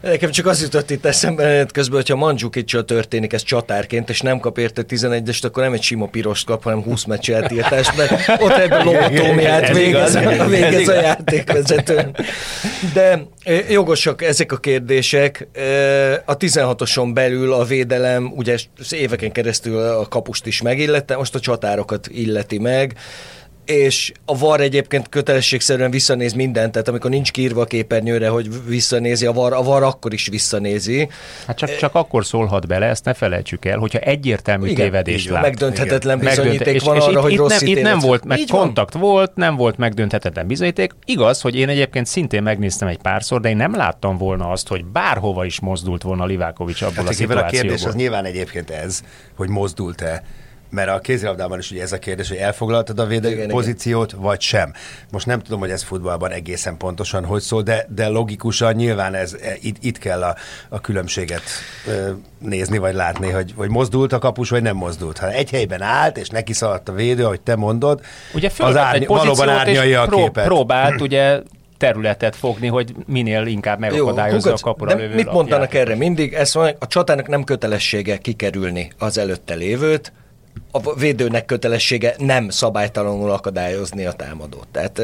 Nekem 0.03 0.31
csak 0.31 0.47
az 0.47 0.63
jutott 0.63 0.91
itt 0.91 1.05
eszembe 1.05 1.45
menet 1.45 1.73
közben, 1.73 1.97
hogyha 1.97 2.17
Mandzukic 2.17 2.85
történik 2.87 3.33
ez 3.33 3.43
csatárként, 3.43 4.09
és 4.11 4.21
nem 4.21 4.39
kap 4.39 4.59
érte 4.59 4.83
11-est, 4.89 5.45
akkor 5.45 5.63
nem 5.63 5.73
egy 5.73 5.83
sima 5.83 6.07
pirost 6.07 6.47
kap, 6.47 6.63
hanem 6.63 6.83
20 6.83 7.05
meccs 7.05 7.31
eltiltást, 7.31 7.97
mert 7.97 8.43
ott 8.43 8.51
ebből 8.51 8.83
lobotómiát 8.83 9.63
Ez 9.63 9.77
végez, 9.77 10.15
igaz. 10.15 10.17
Ez 10.41 10.49
végez 10.49 10.75
a 10.75 10.81
igaz. 10.81 11.03
játékvezető. 11.03 12.11
De 12.93 13.23
eh, 13.45 13.71
jogosak 13.71 14.23
ezek 14.23 14.53
a 14.53 14.57
kérdések. 14.57 15.49
Eh, 15.53 16.15
A 16.25 16.37
16-oson 16.37 17.15
belül 17.15 17.53
a 17.53 17.65
védelem, 17.65 18.33
ugye 18.37 18.57
éveken 18.91 19.33
keresztül 19.33 19.79
a 19.79 20.09
kapust 20.09 20.47
is 20.47 20.63
megillette, 20.63 21.17
most 21.17 21.35
a 21.35 21.41
csatárokat 21.41 22.09
illeti 22.09 22.59
meg 22.59 22.95
és 23.73 24.13
a 24.25 24.39
VAR 24.39 24.61
egyébként 24.61 25.09
kötelességszerűen 25.09 25.91
visszanéz 25.91 26.33
mindent, 26.33 26.73
tehát 26.73 26.89
amikor 26.89 27.11
nincs 27.11 27.31
kiírva 27.31 27.61
a 27.61 27.65
képernyőre, 27.65 28.29
hogy 28.29 28.49
visszanézi 28.67 29.27
a 29.27 29.33
VAR, 29.33 29.53
a 29.53 29.63
VAR 29.63 29.83
akkor 29.83 30.13
is 30.13 30.27
visszanézi. 30.29 31.09
Hát 31.47 31.57
csak, 31.57 31.77
csak 31.77 31.95
akkor 31.95 32.25
szólhat 32.25 32.67
bele, 32.67 32.87
ezt 32.87 33.05
ne 33.05 33.15
felejtsük 33.15 33.65
el, 33.65 33.79
hogyha 33.79 33.99
egyértelmű 33.99 34.65
Igen, 34.69 34.77
tévedést 34.77 35.29
lát. 35.29 35.43
megdönthetetlen 35.43 36.19
Megdönt- 36.19 36.37
bizonyíték 36.43 36.75
és- 36.75 36.83
van 36.83 36.97
és 36.97 37.03
arra, 37.03 37.11
itt, 37.13 37.19
hogy 37.19 37.33
itt 37.33 37.39
rossz 37.39 37.61
nem, 37.61 37.71
itt 37.71 37.83
nem 37.83 37.99
volt, 37.99 38.25
meg 38.25 38.39
Így 38.39 38.51
van. 38.51 38.61
kontakt 38.61 38.95
volt, 38.95 39.35
nem 39.35 39.57
volt 39.57 39.77
megdönthetetlen 39.77 40.47
bizonyíték. 40.47 40.93
Igaz, 41.05 41.41
hogy 41.41 41.55
én 41.57 41.69
egyébként 41.69 42.07
szintén 42.07 42.43
megnéztem 42.43 42.89
egy 42.89 42.99
párszor, 42.99 43.41
de 43.41 43.49
én 43.49 43.57
nem 43.57 43.75
láttam 43.77 44.17
volna 44.19 44.51
azt, 44.51 44.69
hogy 44.69 44.85
bárhova 44.85 45.45
is 45.45 45.61
mozdult 45.61 46.03
volna 46.03 46.25
Livákovics 46.25 46.83
abból 46.83 47.05
Hát 47.05 47.09
a 47.09 47.23
igen, 47.23 47.37
a 47.37 47.41
kérdés 47.47 47.51
szituációból. 47.59 47.89
az 47.89 47.95
nyilván 47.95 48.25
egyébként 48.25 48.71
ez, 48.71 49.03
hogy 49.37 49.49
mozdult-e 49.49 50.23
mert 50.73 50.89
a 50.89 50.99
kézilabdában 50.99 51.59
is 51.59 51.71
ugye 51.71 51.83
ez 51.83 51.93
a 51.93 51.99
kérdés, 51.99 52.29
hogy 52.29 52.37
elfoglaltad 52.37 52.99
a 52.99 53.07
védő 53.07 53.31
Igen, 53.31 53.49
pozíciót, 53.49 54.13
vagy 54.13 54.41
sem. 54.41 54.73
Most 55.11 55.27
nem 55.27 55.41
tudom, 55.41 55.61
hogy 55.61 55.71
ez 55.71 55.83
futballban 55.83 56.31
egészen 56.31 56.77
pontosan 56.77 57.25
hogy 57.25 57.41
szól, 57.41 57.63
de, 57.63 57.87
de 57.95 58.09
logikusan 58.09 58.75
nyilván 58.75 59.15
ez, 59.15 59.37
e, 59.43 59.57
itt, 59.61 59.77
itt 59.81 59.99
kell 59.99 60.23
a, 60.23 60.37
a 60.69 60.81
különbséget 60.81 61.43
ö, 61.87 62.11
nézni, 62.39 62.79
vagy 62.79 62.95
látni, 62.95 63.31
hogy, 63.31 63.53
hogy 63.57 63.69
mozdult 63.69 64.13
a 64.13 64.19
kapus, 64.19 64.51
vagy 64.51 64.63
nem 64.63 64.77
mozdult. 64.77 65.19
Ha 65.19 65.31
egy 65.31 65.51
helyben 65.51 65.83
állt, 65.83 66.19
és 66.19 66.29
neki 66.29 66.53
szaladt 66.53 66.89
a 66.89 66.93
védő, 66.93 67.25
ahogy 67.25 67.41
te 67.41 67.57
mondod, 67.57 68.01
Ugye 68.35 68.51
az 68.59 68.77
árny- 68.77 69.07
valóban 69.07 69.27
pozíciót, 69.29 69.59
árnyalja 69.59 70.03
és 70.03 70.09
a 70.09 70.17
képet. 70.17 70.45
próbált 70.45 71.01
ugye 71.01 71.41
területet 71.79 72.37
fogni, 72.37 72.67
hogy 72.67 72.95
minél 73.07 73.47
inkább 73.47 73.79
megakadályozza 73.79 74.37
a 74.49 74.53
Kukac, 74.53 74.61
kapura 74.61 74.95
lövő 74.95 75.15
mit 75.15 75.33
mondanak 75.33 75.75
erre 75.75 75.95
mindig? 75.95 76.33
Ezt 76.33 76.55
mondják, 76.55 76.77
a 76.81 76.87
csatának 76.87 77.29
nem 77.29 77.45
kötelessége 77.45 78.17
kikerülni 78.17 78.93
az 78.99 79.19
előtte 79.19 79.55
lévőt, 79.55 80.13
a 80.71 80.95
védőnek 80.95 81.45
kötelessége 81.45 82.15
nem 82.19 82.49
szabálytalanul 82.49 83.31
akadályozni 83.31 84.07
a 84.07 84.13
támadót. 84.13 84.69
Tehát 84.73 85.01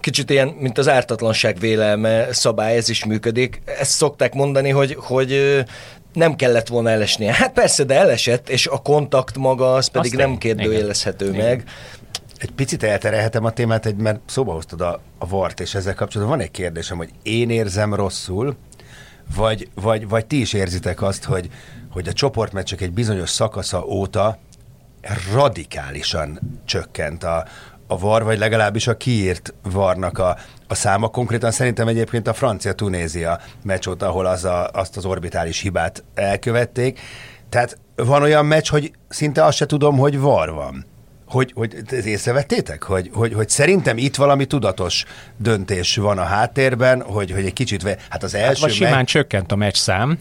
kicsit 0.00 0.30
ilyen, 0.30 0.48
mint 0.48 0.78
az 0.78 0.88
ártatlanság 0.88 1.58
vélelme 1.58 2.32
szabály, 2.32 2.76
ez 2.76 2.88
is 2.88 3.04
működik. 3.04 3.62
Ezt 3.78 3.90
szokták 3.90 4.34
mondani, 4.34 4.70
hogy, 4.70 4.96
hogy 5.00 5.64
nem 6.12 6.36
kellett 6.36 6.68
volna 6.68 6.90
elesnie. 6.90 7.32
Hát 7.32 7.52
persze, 7.52 7.84
de 7.84 7.94
elesett, 7.94 8.48
és 8.48 8.66
a 8.66 8.76
kontakt 8.76 9.36
maga 9.36 9.74
az 9.74 9.86
pedig 9.86 10.12
Azt 10.12 10.20
nem 10.20 10.38
kérdőjelezhető 10.38 11.28
igen. 11.28 11.46
meg. 11.46 11.64
Egy 12.38 12.50
picit 12.50 12.82
elterelhetem 12.82 13.44
a 13.44 13.50
témát, 13.50 13.86
egy, 13.86 13.96
mert 13.96 14.20
szóba 14.26 14.52
hoztad 14.52 14.80
a, 14.80 15.00
a 15.18 15.26
vart, 15.26 15.60
és 15.60 15.74
ezzel 15.74 15.94
kapcsolatban 15.94 16.36
van 16.36 16.46
egy 16.46 16.52
kérdésem, 16.52 16.96
hogy 16.96 17.10
én 17.22 17.50
érzem 17.50 17.94
rosszul, 17.94 18.56
vagy, 19.36 19.68
vagy, 19.74 20.08
vagy 20.08 20.26
ti 20.26 20.40
is 20.40 20.52
érzitek 20.52 21.02
azt, 21.02 21.24
hogy, 21.24 21.48
hogy 21.90 22.08
a 22.08 22.12
csoportmeccsek 22.12 22.80
egy 22.80 22.92
bizonyos 22.92 23.30
szakasza 23.30 23.84
óta 23.84 24.38
radikálisan 25.34 26.38
csökkent 26.64 27.24
a, 27.24 27.44
a 27.86 27.98
var, 27.98 28.24
vagy 28.24 28.38
legalábbis 28.38 28.86
a 28.86 28.96
kiírt 28.96 29.54
varnak 29.62 30.18
a, 30.18 30.36
a 30.68 30.74
száma. 30.74 31.08
Konkrétan 31.08 31.50
szerintem 31.50 31.88
egyébként 31.88 32.28
a 32.28 32.32
Francia-Tunézia 32.32 33.40
meccs 33.62 33.86
óta, 33.86 34.06
ahol 34.06 34.26
az 34.26 34.44
a, 34.44 34.68
azt 34.72 34.96
az 34.96 35.04
orbitális 35.04 35.60
hibát 35.60 36.04
elkövették. 36.14 37.00
Tehát 37.48 37.78
van 37.96 38.22
olyan 38.22 38.46
meccs, 38.46 38.68
hogy 38.68 38.92
szinte 39.08 39.44
azt 39.44 39.56
se 39.56 39.66
tudom, 39.66 39.98
hogy 39.98 40.18
var 40.18 40.50
van. 40.50 40.84
Hogy, 41.34 41.52
hogy 41.54 41.74
ezt 41.90 42.06
észrevettétek? 42.06 42.82
Hogy, 42.82 43.10
hogy, 43.12 43.32
hogy 43.34 43.48
szerintem 43.48 43.98
itt 43.98 44.16
valami 44.16 44.44
tudatos 44.44 45.04
döntés 45.36 45.96
van 45.96 46.18
a 46.18 46.22
háttérben, 46.22 47.02
hogy, 47.02 47.30
hogy 47.30 47.44
egy 47.44 47.52
kicsit, 47.52 47.82
ve- 47.82 48.00
hát 48.08 48.22
az 48.22 48.32
Hát 48.32 48.42
első 48.42 48.60
vagy 48.60 48.72
simán 48.72 48.92
meccs, 48.92 49.06
csökkent 49.06 49.52
a 49.52 49.56
meccs 49.56 49.76
szám. 49.76 50.18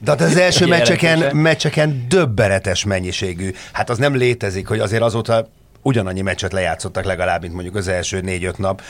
de 0.00 0.10
hát 0.10 0.20
az 0.20 0.36
első 0.36 0.66
meccseken, 0.76 1.36
meccseken 1.36 2.04
döbbenetes 2.08 2.84
mennyiségű. 2.84 3.50
Hát 3.72 3.90
az 3.90 3.98
nem 3.98 4.14
létezik, 4.16 4.66
hogy 4.66 4.78
azért 4.78 5.02
azóta 5.02 5.48
ugyanannyi 5.82 6.20
meccset 6.20 6.52
lejátszottak 6.52 7.04
legalább, 7.04 7.40
mint 7.40 7.54
mondjuk 7.54 7.74
az 7.74 7.88
első 7.88 8.20
négy-öt 8.20 8.58
nap 8.58 8.82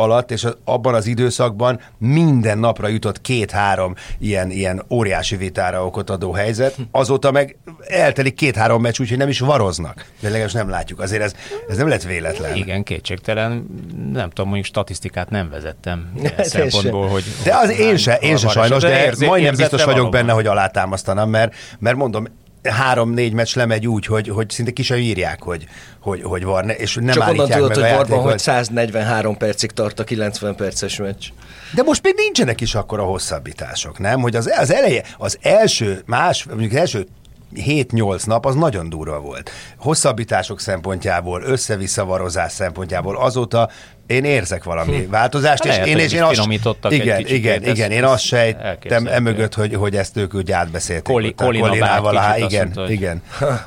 alatt, 0.00 0.30
és 0.30 0.46
abban 0.64 0.94
az 0.94 1.06
időszakban 1.06 1.80
minden 1.98 2.58
napra 2.58 2.88
jutott 2.88 3.20
két-három 3.20 3.94
ilyen, 4.18 4.50
ilyen 4.50 4.82
óriási 4.90 5.36
vitára 5.36 5.84
okot 5.86 6.10
adó 6.10 6.32
helyzet. 6.32 6.76
Azóta 6.90 7.30
meg 7.30 7.56
eltelik 7.88 8.34
két-három 8.34 8.80
meccs, 8.82 9.00
úgyhogy 9.00 9.18
nem 9.18 9.28
is 9.28 9.38
varoznak. 9.40 10.04
De 10.20 10.26
legalábbis 10.28 10.54
nem 10.54 10.68
látjuk. 10.68 11.00
Azért 11.00 11.22
ez, 11.22 11.34
ez 11.68 11.76
nem 11.76 11.88
lett 11.88 12.02
véletlen. 12.02 12.56
Igen, 12.56 12.82
kétségtelen. 12.82 13.66
Nem 14.12 14.28
tudom, 14.28 14.44
mondjuk 14.46 14.66
statisztikát 14.66 15.30
nem 15.30 15.50
vezettem 15.50 16.10
ilyen 16.20 16.32
Hát 16.36 16.44
szempontból, 16.46 17.08
hogy... 17.08 17.24
De 17.44 17.54
az 17.54 17.70
én 17.78 17.96
se, 17.96 18.14
én 18.14 18.36
se 18.36 18.48
sajnos, 18.48 18.82
de 18.82 19.04
érzi- 19.04 19.26
majdnem 19.26 19.54
biztos 19.54 19.84
vagyok 19.84 19.98
valóban. 19.98 20.20
benne, 20.20 20.32
hogy 20.32 20.46
alátámasztanám, 20.46 21.28
mert, 21.28 21.54
mert 21.78 21.96
mondom, 21.96 22.26
három-négy 22.62 23.32
meccs 23.32 23.56
lemegy 23.56 23.86
úgy, 23.86 24.06
hogy, 24.06 24.28
hogy 24.28 24.50
szinte 24.50 24.70
ki 24.70 24.82
sem 24.82 24.98
írják, 24.98 25.42
hogy, 25.42 25.66
hogy, 26.00 26.22
hogy 26.22 26.44
var, 26.44 26.64
ne- 26.64 26.74
és 26.74 26.94
nem 26.94 27.06
Csak 27.06 27.28
onnan 27.28 27.48
tudod, 27.48 27.48
meg 27.48 27.60
hogy 27.60 27.78
a 27.78 27.80
Varban, 27.80 28.18
hogy 28.18 28.30
játékot. 28.30 28.38
143 28.38 29.36
percig 29.36 29.70
tart 29.70 29.98
a 30.00 30.04
90 30.04 30.54
perces 30.56 30.96
meccs. 30.96 31.26
De 31.74 31.82
most 31.82 32.02
még 32.02 32.14
nincsenek 32.16 32.60
is 32.60 32.74
akkor 32.74 32.98
a 32.98 33.04
hosszabbítások, 33.04 33.98
nem? 33.98 34.20
Hogy 34.20 34.36
az, 34.36 34.52
az 34.58 34.72
eleje, 34.72 35.02
az 35.18 35.38
első, 35.42 36.02
más, 36.06 36.44
mondjuk 36.44 36.72
az 36.72 36.78
első 36.78 37.06
7-8 37.54 38.26
nap 38.26 38.46
az 38.46 38.54
nagyon 38.54 38.88
durva 38.88 39.20
volt. 39.20 39.50
Hosszabbítások 39.78 40.60
szempontjából, 40.60 41.42
össze-vissza 41.42 42.04
varozás 42.04 42.52
szempontjából 42.52 43.16
azóta 43.16 43.68
én 44.06 44.24
érzek 44.24 44.64
valami 44.64 45.06
változást, 45.06 45.62
Hát 45.64 45.66
és 45.66 45.70
lehet, 45.72 45.86
én, 45.86 45.94
hogy 45.94 46.02
és 46.02 46.12
én 46.12 46.22
azt, 46.22 46.48
igen, 46.88 47.16
kicsikét, 47.16 47.38
igen, 47.38 47.62
ez- 47.62 47.76
igen, 47.76 47.90
én 47.90 48.04
azt 48.04 48.22
sejtem 48.22 49.06
emögött, 49.06 49.54
hogy, 49.54 49.74
hogy 49.74 49.96
ezt 49.96 50.16
ők 50.16 50.34
úgy 50.34 50.52
átbeszélték. 50.52 51.12
Koli- 51.14 51.34
Kolina 51.34 51.66
Kolinával, 51.68 52.12
vált 52.12 52.24
há, 52.26 52.34
kicsit, 52.34 52.44
azt 52.44 52.52
igen, 52.52 52.64
mondta, 52.64 52.80
hogy- 52.80 52.90
igen, 52.90 53.22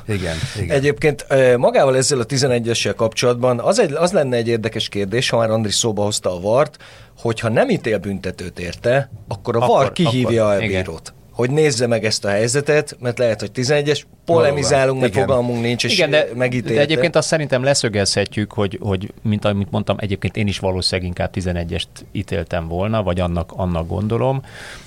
igen, 0.06 0.36
igen. 0.60 0.76
Egyébként 0.76 1.26
magával 1.56 1.96
ezzel 1.96 2.20
a 2.20 2.24
11-essel 2.24 2.92
kapcsolatban 2.96 3.60
az, 3.60 3.80
egy, 3.80 3.92
az 3.92 4.12
lenne 4.12 4.36
egy 4.36 4.48
érdekes 4.48 4.88
kérdés, 4.88 5.28
ha 5.28 5.36
már 5.36 5.50
Andris 5.50 5.74
szóba 5.74 6.02
hozta 6.02 6.36
a 6.36 6.40
vart, 6.40 6.76
hogyha 7.18 7.48
nem 7.48 7.68
ítél 7.68 7.98
büntetőt 7.98 8.58
érte, 8.58 9.10
akkor 9.28 9.56
a 9.56 9.58
Akkor- 9.58 9.76
var 9.76 9.92
kihívja 9.92 10.44
akkor, 10.48 10.60
a 10.60 10.64
igen. 10.64 10.86
Hogy 11.34 11.50
nézze 11.50 11.86
meg 11.86 12.04
ezt 12.04 12.24
a 12.24 12.28
helyzetet, 12.28 12.96
mert 13.00 13.18
lehet, 13.18 13.40
hogy 13.40 13.50
11-es, 13.54 14.02
polemizálunk, 14.24 15.00
mert 15.00 15.12
Igen. 15.12 15.26
fogalmunk 15.26 15.60
nincs, 15.60 15.84
és 15.84 15.92
Igen, 15.92 16.10
de, 16.10 16.28
megítélte. 16.34 16.74
de 16.74 16.80
egyébként 16.80 17.16
azt 17.16 17.28
szerintem 17.28 17.62
leszögezhetjük, 17.62 18.52
hogy, 18.52 18.78
hogy 18.82 19.12
mint 19.22 19.44
amit 19.44 19.70
mondtam, 19.70 19.96
egyébként 20.00 20.36
én 20.36 20.46
is 20.46 20.58
valószínűleg 20.58 21.08
inkább 21.08 21.30
11-est 21.34 21.86
ítéltem 22.12 22.68
volna, 22.68 23.02
vagy 23.02 23.20
annak, 23.20 23.52
annak 23.56 23.88
gondolom, 23.88 24.42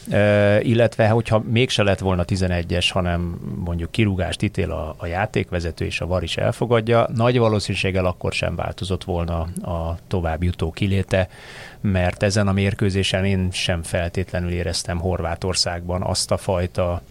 e, 0.09 0.61
illetve 0.61 1.07
hogyha 1.07 1.43
mégse 1.49 1.83
lett 1.83 1.99
volna 1.99 2.23
11-es, 2.27 2.87
hanem 2.91 3.39
mondjuk 3.65 3.91
kirúgást 3.91 4.41
ítél 4.41 4.71
a, 4.71 4.95
a 4.97 5.05
játékvezető 5.05 5.85
és 5.85 6.01
a 6.01 6.07
VAR 6.07 6.23
is 6.23 6.37
elfogadja, 6.37 7.07
nagy 7.15 7.37
valószínűséggel 7.37 8.05
akkor 8.05 8.33
sem 8.33 8.55
változott 8.55 9.03
volna 9.03 9.39
a 9.61 9.97
tovább 10.07 10.43
jutó 10.43 10.71
kiléte, 10.71 11.29
mert 11.81 12.23
ezen 12.23 12.47
a 12.47 12.51
mérkőzésen 12.51 13.25
én 13.25 13.51
sem 13.51 13.83
feltétlenül 13.83 14.51
éreztem 14.51 14.99
Horvátországban 14.99 16.01
azt 16.01 16.31
a 16.31 16.37
fajta 16.37 17.01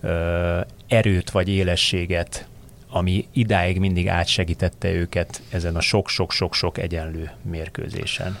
ö, 0.00 0.60
erőt 0.88 1.30
vagy 1.30 1.48
élességet, 1.48 2.46
ami 2.88 3.28
idáig 3.32 3.78
mindig 3.78 4.08
átsegítette 4.08 4.92
őket 4.92 5.40
ezen 5.50 5.76
a 5.76 5.80
sok-sok-sok-sok 5.80 6.78
egyenlő 6.78 7.30
mérkőzésen. 7.42 8.38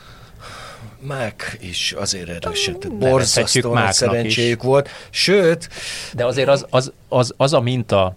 Mák 1.00 1.58
is 1.60 1.92
azért. 1.92 2.44
Nevezhetjük 2.44 2.98
Borzasztóan 2.98 3.92
szerencséjük 3.92 4.62
volt. 4.62 4.88
Sőt, 5.10 5.68
De 6.12 6.24
azért 6.24 6.48
az, 6.48 6.66
az, 6.70 6.92
az, 7.08 7.34
az 7.36 7.52
a 7.52 7.60
minta, 7.60 8.16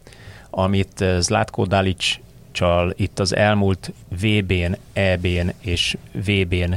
amit 0.50 1.02
eh, 1.02 1.20
Zlatko 1.20 1.66
Dalic 1.66 2.16
csal 2.52 2.94
itt 2.98 3.20
az 3.20 3.36
elmúlt 3.36 3.92
VB-n, 4.10 4.78
EB-n 4.94 5.50
és 5.62 5.98
VB-n 6.12 6.74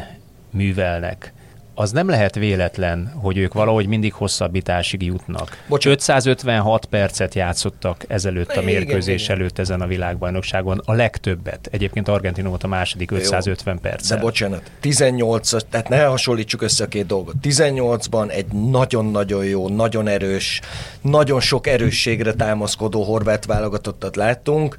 művelnek, 0.53 1.33
az 1.75 1.91
nem 1.91 2.09
lehet 2.09 2.35
véletlen, 2.35 3.12
hogy 3.15 3.37
ők 3.38 3.53
valahogy 3.53 3.87
mindig 3.87 4.12
hosszabbításig 4.12 5.03
jutnak. 5.03 5.65
Bocsánat. 5.69 5.99
556 5.99 6.85
percet 6.85 7.35
játszottak 7.35 8.05
ezelőtt 8.09 8.57
a 8.57 8.62
mérkőzés 8.62 9.25
igen. 9.25 9.37
előtt 9.37 9.59
ezen 9.59 9.81
a 9.81 9.87
világbajnokságon, 9.87 10.81
a 10.85 10.93
legtöbbet. 10.93 11.69
Egyébként 11.71 12.09
Argentina 12.09 12.49
volt 12.49 12.62
a 12.62 12.67
második 12.67 13.11
550 13.11 13.81
perc. 13.81 14.09
de 14.09 14.17
bocsánat, 14.17 14.71
18 14.81 15.51
tehát 15.71 15.88
ne 15.88 16.05
hasonlítsuk 16.05 16.62
össze 16.62 16.85
a 16.85 16.88
két 16.88 17.07
dolgot. 17.07 17.35
18-ban 17.43 18.31
egy 18.31 18.47
nagyon-nagyon 18.47 19.45
jó, 19.45 19.69
nagyon 19.69 20.09
erős, 20.09 20.61
nagyon 21.01 21.41
sok 21.41 21.67
erősségre 21.67 22.33
támaszkodó 22.33 23.03
horvát 23.03 23.45
válogatottat 23.45 24.17
láttunk, 24.17 24.77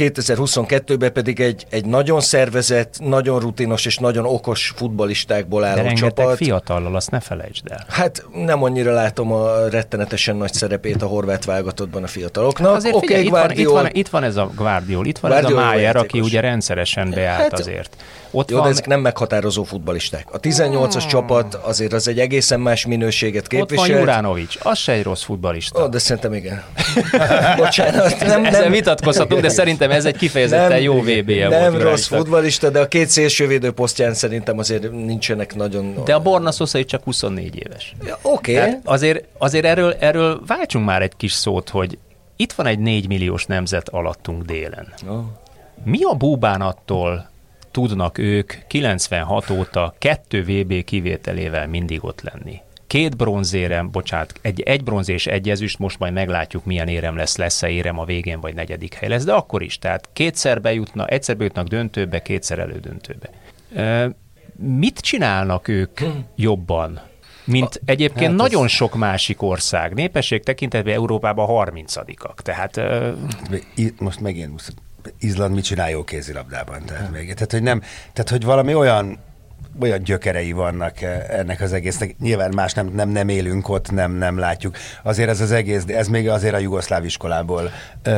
2022-ben 0.00 1.12
pedig 1.12 1.40
egy, 1.40 1.66
egy 1.70 1.84
nagyon 1.84 2.20
szervezett, 2.20 2.94
nagyon 3.00 3.40
rutinos 3.40 3.86
és 3.86 3.96
nagyon 3.98 4.24
okos 4.26 4.72
futballistákból 4.76 5.60
De 5.60 5.66
álló 5.66 5.82
rengeteg 5.82 6.12
csapat. 6.24 6.36
fiatallal, 6.36 6.96
azt 6.96 7.10
ne 7.10 7.20
felejtsd 7.20 7.70
el. 7.70 7.84
Hát 7.88 8.24
nem 8.34 8.62
annyira 8.62 8.92
látom 8.92 9.32
a 9.32 9.68
rettenetesen 9.68 10.36
nagy 10.36 10.52
szerepét 10.52 11.02
a 11.02 11.06
horvát 11.06 11.44
válogatottban 11.44 12.02
a 12.02 12.06
fiataloknak. 12.06 12.74
Azért 12.74 12.94
Oké, 12.94 13.06
figyelj, 13.06 13.24
itt, 13.24 13.30
van, 13.30 13.50
itt, 13.50 13.68
van, 13.68 13.88
itt 13.92 14.08
van 14.08 14.22
ez 14.24 14.36
a 14.36 14.50
Guardiol, 14.54 15.06
itt 15.06 15.18
van 15.18 15.30
Guardiol 15.30 15.60
ez 15.60 15.66
a 15.66 15.68
Májer, 15.68 15.96
aki 15.96 16.20
ugye 16.20 16.40
rendszeresen 16.40 17.10
beállt 17.10 17.40
Hát, 17.40 17.52
azért. 17.58 17.96
Ott 18.30 18.50
Jó, 18.50 18.56
van, 18.56 18.64
de 18.64 18.70
ezek 18.70 18.86
nem 18.86 19.00
meghatározó 19.00 19.62
futballisták. 19.62 20.26
A 20.32 20.40
18-as 20.40 21.08
csapat 21.08 21.54
azért 21.54 21.92
az 21.92 22.08
egy 22.08 22.18
egészen 22.18 22.60
más 22.60 22.86
minőséget 22.86 23.42
ott 23.42 23.52
van 23.52 23.66
képvisel. 23.66 23.98
Juránovics, 23.98 24.58
az 24.62 24.78
se 24.78 24.92
egy 24.92 25.02
rossz 25.02 25.22
futbalista. 25.22 25.82
Ó, 25.82 25.86
de 25.86 25.98
szerintem 25.98 26.34
igen. 26.34 26.62
Bocsánat. 27.56 28.20
nem, 28.20 28.44
Ezzel 28.44 28.70
vitatkozhatunk, 28.70 29.40
de 29.40 29.48
szerintem 29.48 29.90
ez 29.90 30.04
egy 30.04 30.16
kifejezetten 30.16 30.80
jó 30.80 31.00
VB-je 31.00 31.48
volt. 31.48 31.60
Nem 31.60 31.72
rossz 31.72 31.80
Juránicsnak. 31.80 32.20
futbalista, 32.20 32.70
de 32.70 32.80
a 32.80 32.88
két 32.88 33.08
szélsővédő 33.08 33.70
posztján 33.70 34.14
szerintem 34.14 34.58
azért 34.58 34.90
nincsenek 34.90 35.54
nagyon... 35.54 35.94
De 36.04 36.14
a 36.14 36.20
Borna 36.20 36.50
Sosa 36.50 36.84
csak 36.84 37.04
24 37.04 37.56
éves. 37.56 37.94
Ja, 38.06 38.18
Oké. 38.22 38.54
Tehát 38.54 38.80
azért, 38.84 39.24
azért 39.38 39.64
erről, 39.64 39.96
erről 39.98 40.40
váltsunk 40.46 40.84
már 40.84 41.02
egy 41.02 41.16
kis 41.16 41.32
szót, 41.32 41.68
hogy 41.68 41.98
itt 42.36 42.52
van 42.52 42.66
egy 42.66 42.78
4 42.78 43.08
milliós 43.08 43.46
nemzet 43.46 43.88
alattunk 43.88 44.42
délen. 44.42 44.92
Oh. 45.08 45.18
Mi 45.84 46.02
a 46.02 46.14
búbánattól 46.14 47.29
tudnak 47.70 48.18
ők 48.18 48.52
96 48.66 49.50
óta 49.50 49.94
kettő 49.98 50.42
VB 50.42 50.84
kivételével 50.84 51.66
mindig 51.68 52.04
ott 52.04 52.20
lenni? 52.22 52.60
Két 52.86 53.16
bronzérem, 53.16 53.90
bocsánat, 53.90 54.32
egy, 54.42 54.60
egy 54.60 54.84
bronz 54.84 55.08
és 55.08 55.26
egy 55.26 55.50
ezüst, 55.50 55.78
most 55.78 55.98
majd 55.98 56.12
meglátjuk, 56.12 56.64
milyen 56.64 56.88
érem 56.88 57.16
lesz, 57.16 57.36
lesz-e 57.36 57.68
érem 57.68 57.98
a 57.98 58.04
végén, 58.04 58.40
vagy 58.40 58.54
negyedik 58.54 58.94
hely 58.94 59.08
lesz, 59.08 59.24
de 59.24 59.32
akkor 59.32 59.62
is, 59.62 59.78
tehát 59.78 60.08
kétszer 60.12 60.60
bejutna, 60.60 61.06
egyszer 61.06 61.36
bejutnak 61.36 61.66
döntőbe, 61.66 62.22
kétszer 62.22 62.58
elődöntőbe. 62.58 63.30
Ö, 63.74 64.06
mit 64.56 64.98
csinálnak 64.98 65.68
ők 65.68 66.00
jobban, 66.36 67.00
mint 67.44 67.80
egyébként 67.84 68.26
hát 68.30 68.36
nagyon 68.36 68.64
ez- 68.64 68.70
sok 68.70 68.94
másik 68.94 69.42
ország. 69.42 69.94
Népesség 69.94 70.42
tekintetben 70.42 70.94
Európában 70.94 71.46
30-ak. 71.48 72.34
Tehát 72.42 72.76
ö, 72.76 73.12
I- 73.74 73.94
most 73.98 74.20
megint 74.20 74.72
Izland 75.20 75.54
mit 75.54 75.64
csinál 75.64 75.90
jó 75.90 76.04
kézilabdában? 76.04 76.84
Tehát, 76.84 77.10
még, 77.10 77.34
tehát, 77.34 77.52
hogy 77.52 77.62
nem, 77.62 77.80
tehát, 78.12 78.30
hogy 78.30 78.44
valami 78.44 78.74
olyan 78.74 79.18
olyan 79.80 80.02
gyökerei 80.02 80.52
vannak 80.52 81.02
eh, 81.02 81.24
ennek 81.28 81.60
az 81.60 81.72
egésznek. 81.72 82.16
Nyilván 82.18 82.52
más 82.54 82.72
nem, 82.72 82.86
nem, 82.86 83.08
nem 83.08 83.28
élünk 83.28 83.68
ott, 83.68 83.90
nem, 83.90 84.12
nem 84.12 84.38
látjuk. 84.38 84.76
Azért 85.02 85.28
ez 85.28 85.40
az 85.40 85.50
egész, 85.52 85.84
ez 85.86 86.08
még 86.08 86.28
azért 86.28 86.54
a 86.54 86.58
jugoszláv 86.58 87.04
iskolából 87.04 87.70
ö, 88.02 88.10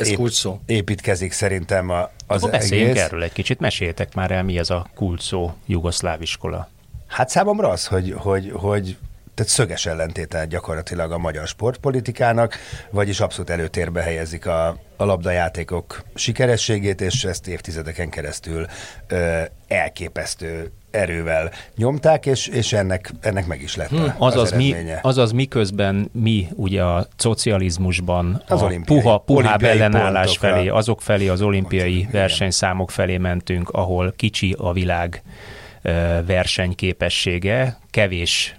Ez 0.00 0.10
kulcs 0.14 0.32
szó. 0.32 0.60
építkezik 0.66 1.32
szerintem 1.32 1.90
a, 1.90 2.10
az 2.26 2.42
Akkor 2.42 2.50
beszéljünk 2.50 2.90
egész. 2.90 3.02
erről 3.02 3.22
egy 3.22 3.32
kicsit, 3.32 3.60
meséljetek 3.60 4.14
már 4.14 4.30
el, 4.30 4.42
mi 4.42 4.58
ez 4.58 4.70
a 4.70 4.86
kult 4.94 5.20
szó 5.20 5.52
jugoszláv 5.66 6.22
iskola. 6.22 6.68
Hát 7.06 7.28
számomra 7.28 7.68
az, 7.68 7.86
hogy, 7.86 8.14
hogy, 8.16 8.50
hogy 8.54 8.96
tehát 9.40 9.54
szöges 9.54 9.86
ellentéte 9.86 10.44
gyakorlatilag 10.44 11.12
a 11.12 11.18
magyar 11.18 11.46
sportpolitikának, 11.46 12.56
vagyis 12.90 13.20
abszolút 13.20 13.50
előtérbe 13.50 14.02
helyezik 14.02 14.46
a, 14.46 14.76
a 14.96 15.04
labdajátékok 15.04 16.02
sikerességét, 16.14 17.00
és 17.00 17.24
ezt 17.24 17.48
évtizedeken 17.48 18.10
keresztül 18.10 18.66
ö, 19.08 19.40
elképesztő 19.68 20.72
erővel 20.90 21.50
nyomták, 21.76 22.26
és, 22.26 22.46
és 22.46 22.72
ennek, 22.72 23.12
ennek 23.20 23.46
meg 23.46 23.62
is 23.62 23.76
lett 23.76 23.88
Hm, 23.88 23.96
a, 23.96 24.14
Azaz, 24.18 24.42
az 24.42 24.52
mi, 24.52 24.74
azaz 25.02 25.32
miközben 25.32 26.10
mi 26.12 26.48
ugye 26.54 26.82
a 26.82 27.06
szocializmusban 27.16 28.42
Az 28.48 28.62
a 28.62 28.64
olimpiai- 28.64 29.02
puha, 29.02 29.18
puhább 29.18 29.62
ellenállás 29.62 30.36
felé, 30.38 30.68
azok 30.68 31.02
felé, 31.02 31.28
az 31.28 31.42
olimpiai 31.42 32.08
versenyszámok 32.12 32.90
felé 32.90 33.16
mentünk, 33.16 33.68
ahol 33.68 34.12
kicsi 34.16 34.54
a 34.58 34.72
világ 34.72 35.22
versenyképessége, 36.26 37.78
kevés 37.90 38.56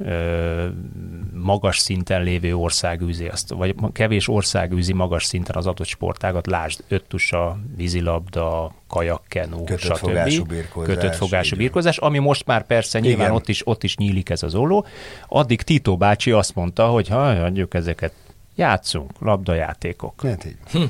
magas 1.34 1.78
szinten 1.78 2.24
lévő 2.24 2.56
ország 2.56 3.02
űzi 3.02 3.28
azt, 3.28 3.50
vagy 3.50 3.76
kevés 3.94 4.28
ország 4.28 4.74
űzi 4.74 4.94
magas 4.94 5.26
szinten 5.26 5.56
az 5.56 5.68
adott 5.68 5.88
sportágat, 5.88 6.48
lásd, 6.48 6.84
öttusa, 6.88 7.60
vízilabda, 7.76 8.74
kajakkenu, 8.88 9.64
Kötött 9.64 9.80
stb. 9.80 9.96
fogású 9.96 10.44
birkózás, 10.44 10.96
Kötött 10.96 11.16
fogású 11.16 11.56
birkózás, 11.56 11.98
ami 11.98 12.20
most 12.20 12.46
már 12.46 12.66
persze 12.66 13.00
nyilván 13.00 13.26
Igen. 13.26 13.36
ott 13.36 13.50
is, 13.50 13.68
ott 13.68 13.84
is 13.84 13.98
nyílik 13.98 14.30
ez 14.30 14.44
az 14.44 14.56
olló. 14.56 14.86
Addig 15.28 15.62
Tito 15.62 15.98
bácsi 15.98 16.32
azt 16.32 16.56
mondta, 16.56 16.88
hogy 16.88 17.08
ha 17.08 17.28
adjuk 17.28 17.74
ezeket, 17.74 18.14
játszunk, 18.56 19.12
labdajátékok. 19.20 20.22
Hát 20.22 20.46
így. 20.46 20.58
Ö, 20.74 20.84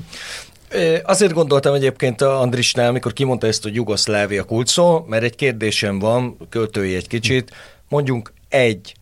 Azért 1.03 1.33
gondoltam 1.33 1.73
egyébként 1.73 2.21
a 2.21 2.39
Andrisnál, 2.41 2.89
amikor 2.89 3.13
kimondta 3.13 3.47
ezt, 3.47 3.63
hogy 3.63 3.75
Jugoszlávia 3.75 4.43
kulcsszó, 4.43 5.03
mert 5.07 5.23
egy 5.23 5.35
kérdésem 5.35 5.99
van, 5.99 6.37
költői 6.49 6.95
egy 6.95 7.07
kicsit, 7.07 7.51
mondjunk 7.89 8.33
egy 8.49 8.93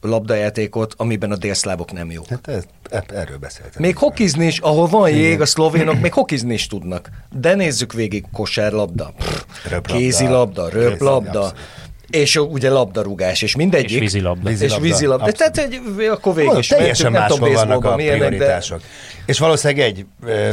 labdajátékot, 0.00 0.94
amiben 0.96 1.30
a 1.30 1.36
délszlávok 1.36 1.92
nem 1.92 2.10
jók. 2.10 2.26
Hát 2.28 2.48
ez, 2.48 2.64
erről 3.06 3.38
beszéltem. 3.38 3.82
Még 3.82 3.96
hokizni 3.96 4.46
is, 4.46 4.58
ahol 4.58 4.86
van 4.86 5.10
jég, 5.10 5.40
a 5.40 5.46
szlovénok 5.46 6.00
még 6.00 6.12
hokizni 6.12 6.54
is 6.54 6.66
tudnak. 6.66 7.10
De 7.32 7.54
nézzük 7.54 7.92
végig 7.92 8.24
kosárlabda, 8.32 9.12
pff, 9.18 9.42
Röplabda. 9.62 9.94
kézilabda, 9.96 10.68
röplabda. 10.68 11.52
És 12.14 12.36
ugye 12.36 12.70
labdarúgás, 12.70 13.42
és 13.42 13.56
mindegyik. 13.56 13.90
És 13.90 13.98
vízilabda. 13.98 14.50
És 14.50 14.58
Vízilabda, 14.58 14.86
vízilabda. 14.86 15.24
abszolút. 15.24 15.52
Tehát 15.52 15.72
egy, 15.72 16.06
akkor 16.06 16.34
végig 16.34 16.58
is 16.58 16.66
teljesen 16.66 17.12
mentünk, 17.12 17.40
nem 17.40 17.48
tudom, 17.50 17.68
vannak 17.68 17.84
a 17.84 17.96
milyenek, 17.96 18.20
de 18.20 18.26
prioritások. 18.26 18.80
És 19.26 19.38
valószínűleg 19.38 19.84
egy 19.86 20.06
ö, 20.26 20.50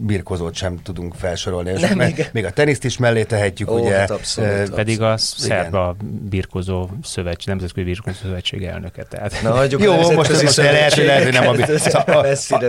birkozót 0.00 0.54
sem 0.54 0.78
tudunk 0.82 1.14
felsorolni. 1.14 1.70
És 1.70 1.80
Nem, 1.80 2.00
igen. 2.00 2.26
még 2.32 2.44
a 2.44 2.50
teniszt 2.50 2.84
is 2.84 2.96
mellé 2.96 3.22
tehetjük, 3.22 3.70
Ó, 3.70 3.78
ugye. 3.78 3.96
hát 3.96 4.10
abszolút. 4.10 4.50
ö, 4.50 4.74
Pedig 4.74 5.02
a. 5.02 5.16
Szerba 5.16 5.96
Birkozó 6.28 6.88
Szövetség, 7.02 7.48
Nemzetközi 7.48 7.86
Birkozó 7.86 8.16
Szövetség 8.22 8.62
elnöke. 8.64 9.02
Tehát. 9.02 9.42
Na, 9.42 9.50
hagyjuk 9.52 9.82
Jó, 9.82 10.12
most 10.12 10.30
ez 10.30 10.42
most 10.42 10.56
lehet, 10.56 10.94
hogy 10.94 11.04
lehet, 11.04 11.22
hogy 11.22 11.32
nem 11.32 11.48
a, 11.48 11.54
szóval 11.76 12.18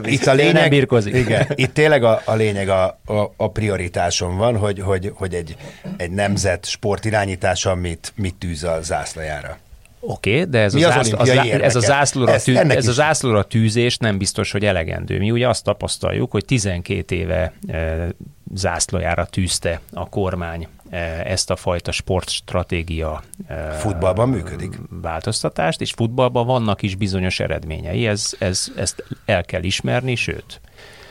a, 0.03 0.07
itt 0.07 0.21
a 0.25 0.25
nem 0.25 0.35
lényeg, 0.35 0.69
birkozik. 0.69 1.15
igen, 1.15 1.47
itt 1.55 1.73
tényleg 1.73 2.03
a, 2.03 2.21
a 2.25 2.33
lényeg 2.33 2.69
a, 2.69 2.83
a, 3.05 3.33
a 3.37 3.51
prioritáson 3.51 4.37
van, 4.37 4.57
hogy, 4.57 4.79
hogy, 4.79 5.11
hogy 5.15 5.33
egy, 5.33 5.55
egy 5.97 6.11
nemzet 6.11 6.65
sportirányítása 6.65 7.75
mit, 7.75 8.13
mit 8.15 8.26
tűz 8.33 8.63
a 8.63 8.81
zászlajára. 8.81 9.57
Oké, 9.99 10.31
okay, 10.31 10.49
de 10.49 10.59
ez, 10.59 10.73
Mi 10.73 10.83
a, 10.83 10.91
zászló, 10.91 11.17
az, 11.17 11.29
olimpiai 11.29 11.61
ez, 11.61 11.75
a 11.75 11.79
zászlóra, 11.79 12.41
tű, 12.41 12.55
ez 12.55 12.87
a 12.87 12.91
zászlóra 12.91 13.43
tűzés 13.43 13.97
nem 13.97 14.17
biztos, 14.17 14.51
hogy 14.51 14.65
elegendő. 14.65 15.17
Mi 15.17 15.31
ugye 15.31 15.47
azt 15.47 15.63
tapasztaljuk, 15.63 16.31
hogy 16.31 16.45
12 16.45 17.15
éve 17.15 17.53
e, 17.67 18.07
zászlójára 18.53 19.25
tűzte 19.25 19.79
a 19.93 20.09
kormány 20.09 20.67
e, 20.89 20.97
ezt 21.25 21.49
a 21.49 21.55
fajta 21.55 21.91
sportstratégia 21.91 23.23
e, 23.47 23.71
Futballban 23.71 24.29
működik. 24.29 24.79
változtatást, 24.89 25.81
és 25.81 25.91
futballban 25.91 26.45
vannak 26.45 26.81
is 26.81 26.95
bizonyos 26.95 27.39
eredményei. 27.39 28.07
Ez, 28.07 28.31
ez, 28.39 28.67
ezt 28.75 29.03
el 29.25 29.43
kell 29.43 29.63
ismerni, 29.63 30.15
sőt, 30.15 30.61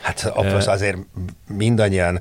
Hát 0.07 0.31
apos, 0.33 0.67
azért 0.67 0.97
mindannyian 1.47 2.19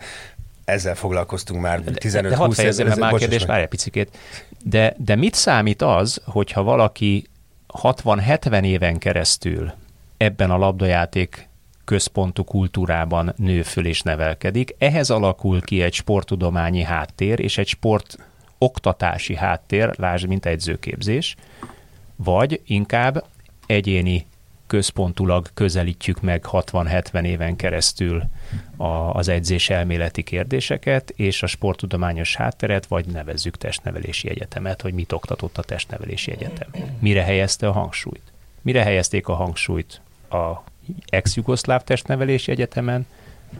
ezzel 0.66 0.94
foglalkoztunk 0.94 1.60
már 1.60 1.80
15-20 1.84 2.18
de 2.28 2.36
hadd 2.36 2.50
fejezzem 2.50 2.86
el 2.86 2.92
év- 2.92 3.00
már 3.00 3.12
a 3.12 3.16
kérdést, 3.16 3.46
várj 3.46 3.62
egy 3.62 3.68
picikét. 3.68 4.18
De, 4.64 4.94
de 4.98 5.14
mit 5.14 5.34
számít 5.34 5.82
az, 5.82 6.20
hogyha 6.24 6.62
valaki 6.62 7.26
60-70 7.82 8.64
éven 8.64 8.98
keresztül 8.98 9.72
ebben 10.16 10.50
a 10.50 10.56
labdajáték 10.56 11.48
központú 11.84 12.44
kultúrában 12.44 13.34
nő 13.36 13.62
föl 13.62 13.86
és 13.86 14.00
nevelkedik, 14.02 14.74
ehhez 14.78 15.10
alakul 15.10 15.60
ki 15.60 15.82
egy 15.82 15.94
sporttudományi 15.94 16.82
háttér 16.82 17.40
és 17.40 17.58
egy 17.58 17.68
sport 17.68 18.16
oktatási 18.58 19.36
háttér, 19.36 19.98
lásd, 19.98 20.26
mint 20.26 20.46
edzőképzés, 20.46 21.36
vagy 22.16 22.60
inkább 22.64 23.24
egyéni 23.66 24.26
központulag 24.66 25.48
közelítjük 25.54 26.20
meg 26.20 26.44
60-70 26.52 27.24
éven 27.24 27.56
keresztül 27.56 28.22
a, 28.76 28.86
az 28.86 29.28
edzés 29.28 29.70
elméleti 29.70 30.22
kérdéseket, 30.22 31.10
és 31.10 31.42
a 31.42 31.46
sporttudományos 31.46 32.36
hátteret, 32.36 32.86
vagy 32.86 33.06
nevezzük 33.06 33.56
testnevelési 33.56 34.28
egyetemet, 34.28 34.82
hogy 34.82 34.94
mit 34.94 35.12
oktatott 35.12 35.58
a 35.58 35.62
testnevelési 35.62 36.30
egyetem. 36.30 36.68
Mire 36.98 37.22
helyezte 37.22 37.68
a 37.68 37.72
hangsúlyt? 37.72 38.32
Mire 38.62 38.82
helyezték 38.82 39.28
a 39.28 39.34
hangsúlyt 39.34 40.00
a 40.30 40.62
ex-jugoszláv 41.06 41.84
testnevelési 41.84 42.50
egyetemen, 42.50 43.06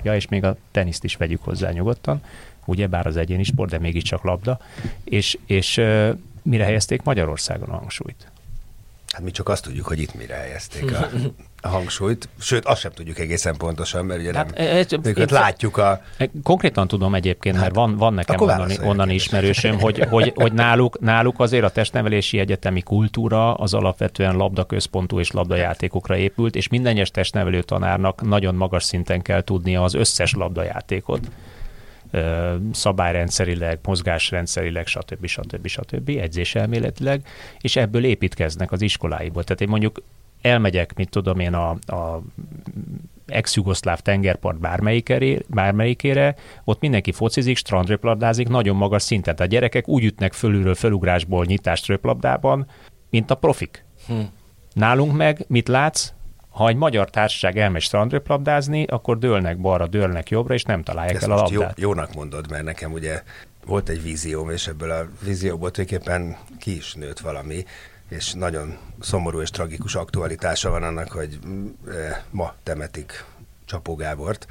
ja, 0.02 0.14
és 0.14 0.28
még 0.28 0.44
a 0.44 0.56
teniszt 0.70 1.04
is 1.04 1.16
vegyük 1.16 1.42
hozzá 1.42 1.70
nyugodtan, 1.70 2.22
ugye 2.64 2.86
bár 2.86 3.06
az 3.06 3.16
egyéni 3.16 3.42
sport, 3.42 3.70
de 3.70 3.78
mégiscsak 3.78 4.22
labda, 4.22 4.58
és, 5.04 5.38
és 5.46 5.80
mire 6.42 6.64
helyezték 6.64 7.02
Magyarországon 7.02 7.68
a 7.68 7.76
hangsúlyt? 7.76 8.30
Hát 9.12 9.22
mi 9.22 9.30
csak 9.30 9.48
azt 9.48 9.62
tudjuk, 9.62 9.86
hogy 9.86 10.00
itt 10.00 10.14
mire 10.14 10.34
helyezték 10.34 10.92
a, 10.92 11.08
a 11.60 11.68
hangsúlyt. 11.76 12.28
Sőt, 12.40 12.64
azt 12.64 12.80
sem 12.80 12.90
tudjuk 12.92 13.18
egészen 13.18 13.56
pontosan, 13.56 14.04
mert 14.04 14.20
ugye 14.20 14.32
nem, 14.32 14.46
Hát, 14.46 14.58
eh, 14.58 14.78
eh, 14.78 14.86
őket 15.02 15.30
látjuk 15.30 15.76
a... 15.76 16.02
Konkrétan 16.42 16.88
tudom 16.88 17.14
egyébként, 17.14 17.58
mert 17.58 17.74
van, 17.74 17.96
van 17.96 18.14
nekem 18.14 18.40
onnan, 18.40 18.70
onnan 18.82 19.10
ismerősöm, 19.10 19.80
hogy, 19.80 19.98
hogy, 19.98 20.32
hogy 20.34 20.52
náluk, 20.52 21.00
náluk 21.00 21.40
azért 21.40 21.64
a 21.64 21.70
testnevelési 21.70 22.38
egyetemi 22.38 22.80
kultúra 22.80 23.54
az 23.54 23.74
alapvetően 23.74 24.36
labdaközpontú 24.36 25.18
és 25.20 25.30
labdajátékokra 25.30 26.16
épült, 26.16 26.56
és 26.56 26.68
minden 26.68 26.92
egyes 26.92 27.10
testnevelő 27.10 27.62
tanárnak 27.62 28.22
nagyon 28.22 28.54
magas 28.54 28.84
szinten 28.84 29.22
kell 29.22 29.42
tudnia 29.42 29.82
az 29.82 29.94
összes 29.94 30.32
labdajátékot 30.32 31.28
szabályrendszerileg, 32.72 33.78
mozgásrendszerileg, 33.82 34.86
stb. 34.86 35.26
stb. 35.26 35.66
stb. 35.66 36.08
edzéselméletileg, 36.08 37.26
és 37.60 37.76
ebből 37.76 38.04
építkeznek 38.04 38.72
az 38.72 38.82
iskoláiból. 38.82 39.44
Tehát 39.44 39.60
én 39.60 39.68
mondjuk 39.68 40.02
elmegyek, 40.40 40.94
mit 40.94 41.10
tudom 41.10 41.38
én, 41.38 41.54
a, 41.54 41.70
a 41.70 42.22
ex-jugoszláv 43.26 44.00
tengerpart 44.00 44.58
bármelyikére, 44.58 45.38
bármelyikére, 45.46 46.34
ott 46.64 46.80
mindenki 46.80 47.12
focizik, 47.12 47.56
strandröplabdázik 47.56 48.48
nagyon 48.48 48.76
magas 48.76 49.02
szinten. 49.02 49.36
Tehát 49.36 49.52
a 49.52 49.54
gyerekek 49.54 49.88
úgy 49.88 50.04
ütnek 50.04 50.32
fölülről 50.32 50.74
felugrásból 50.74 51.44
nyitást 51.44 51.86
röplabdában, 51.86 52.66
mint 53.10 53.30
a 53.30 53.34
profik. 53.34 53.84
Hm. 54.06 54.20
Nálunk 54.72 55.16
meg 55.16 55.44
mit 55.48 55.68
látsz? 55.68 56.12
Ha 56.56 56.68
egy 56.68 56.76
magyar 56.76 57.10
társaság 57.10 57.58
elmegy 57.58 57.82
strandröplabdázni, 57.82 58.84
akkor 58.84 59.18
dőlnek 59.18 59.58
balra, 59.58 59.86
dőlnek 59.86 60.30
jobbra, 60.30 60.54
és 60.54 60.62
nem 60.62 60.82
találják 60.82 61.14
Ezt 61.14 61.24
el 61.24 61.30
a 61.30 61.40
most 61.40 61.52
jó, 61.52 61.58
labdát. 61.60 61.78
jónak 61.78 62.14
mondod, 62.14 62.50
mert 62.50 62.64
nekem 62.64 62.92
ugye 62.92 63.22
volt 63.66 63.88
egy 63.88 64.02
vízióm, 64.02 64.50
és 64.50 64.66
ebből 64.66 64.90
a 64.90 65.06
vízióból 65.24 65.70
tulajdonképpen 65.70 66.36
ki 66.58 66.76
is 66.76 66.94
nőtt 66.94 67.18
valami, 67.18 67.64
és 68.08 68.32
nagyon 68.32 68.76
szomorú 69.00 69.40
és 69.40 69.50
tragikus 69.50 69.94
aktualitása 69.94 70.70
van 70.70 70.82
annak, 70.82 71.10
hogy 71.10 71.38
mm, 71.46 71.66
eh, 71.88 72.16
ma 72.30 72.54
temetik 72.62 73.24
Csapó 73.64 73.94
Gábort, 73.94 74.46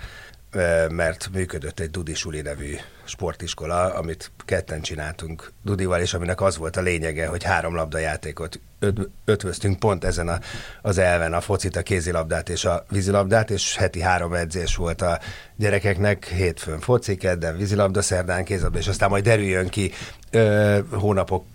mert 0.90 1.30
működött 1.34 1.80
egy 1.80 1.90
Dudi 1.90 2.14
Suli 2.14 2.42
nevű 2.42 2.76
sportiskola, 3.04 3.94
amit 3.94 4.32
ketten 4.46 4.82
csináltunk 4.82 5.52
Dudival, 5.64 6.02
és 6.02 6.14
aminek 6.14 6.42
az 6.42 6.58
volt 6.58 6.78
a 6.78 6.82
lényege, 6.82 7.28
hogy 7.28 7.44
három 7.44 7.76
labdajátékot 7.76 8.60
öt, 8.80 9.10
ötvöztünk 9.26 9.80
pont 9.80 10.04
ezen 10.04 10.28
a, 10.28 10.40
az 10.82 10.98
elven, 10.98 11.34
a 11.34 11.42
focit, 11.42 11.76
a 11.76 11.82
kézilabdát 11.82 12.50
és 12.50 12.66
a 12.66 12.86
vízilabdát, 12.90 13.50
és 13.50 13.76
heti 13.76 14.02
három 14.02 14.34
edzés 14.34 14.76
volt 14.76 15.02
a 15.02 15.20
gyerekeknek, 15.56 16.26
hétfőn 16.26 16.80
foci, 16.80 17.16
kedden 17.16 17.58
vízilabda, 17.58 18.02
szerdán 18.02 18.44
kézilabda, 18.44 18.80
és 18.80 18.88
aztán 18.88 19.10
majd 19.10 19.24
derüljön 19.24 19.70
ki 19.70 19.92
ö, 20.32 20.80
hónapok 20.92 21.46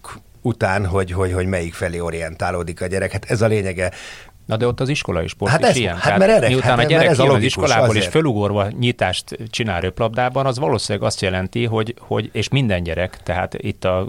után, 0.43 0.87
hogy, 0.87 1.11
hogy, 1.11 1.33
hogy 1.33 1.47
melyik 1.47 1.75
felé 1.75 1.99
orientálódik 1.99 2.81
a 2.81 2.87
gyerek. 2.87 3.13
Hát 3.13 3.31
ez 3.31 3.43
a 3.43 3.47
lényege. 3.47 3.91
Na 4.51 4.57
de 4.57 4.67
ott 4.67 4.81
az 4.81 4.89
iskolai 4.89 5.27
sport 5.27 5.51
Hát 5.51 5.61
is 5.61 5.67
ez- 5.67 5.77
ilyen. 5.77 5.95
hát 5.95 6.03
Tehát 6.03 6.19
mert 6.19 6.31
erre- 6.31 6.49
miután 6.49 6.71
hát 6.77 6.79
a 6.85 6.89
gyerek 6.89 7.09
ez 7.09 7.19
a 7.19 7.33
az 7.33 7.43
iskolából 7.43 7.89
és 7.95 7.97
azért. 7.97 8.11
fölugorva 8.13 8.69
nyitást 8.79 9.37
csinál 9.51 9.81
röplabdában, 9.81 10.47
az 10.47 10.59
valószínűleg 10.59 11.07
azt 11.09 11.21
jelenti, 11.21 11.65
hogy, 11.65 11.95
hogy 11.99 12.29
és 12.33 12.49
minden 12.49 12.83
gyerek, 12.83 13.23
tehát 13.23 13.55
itt 13.55 13.85
a 13.85 14.07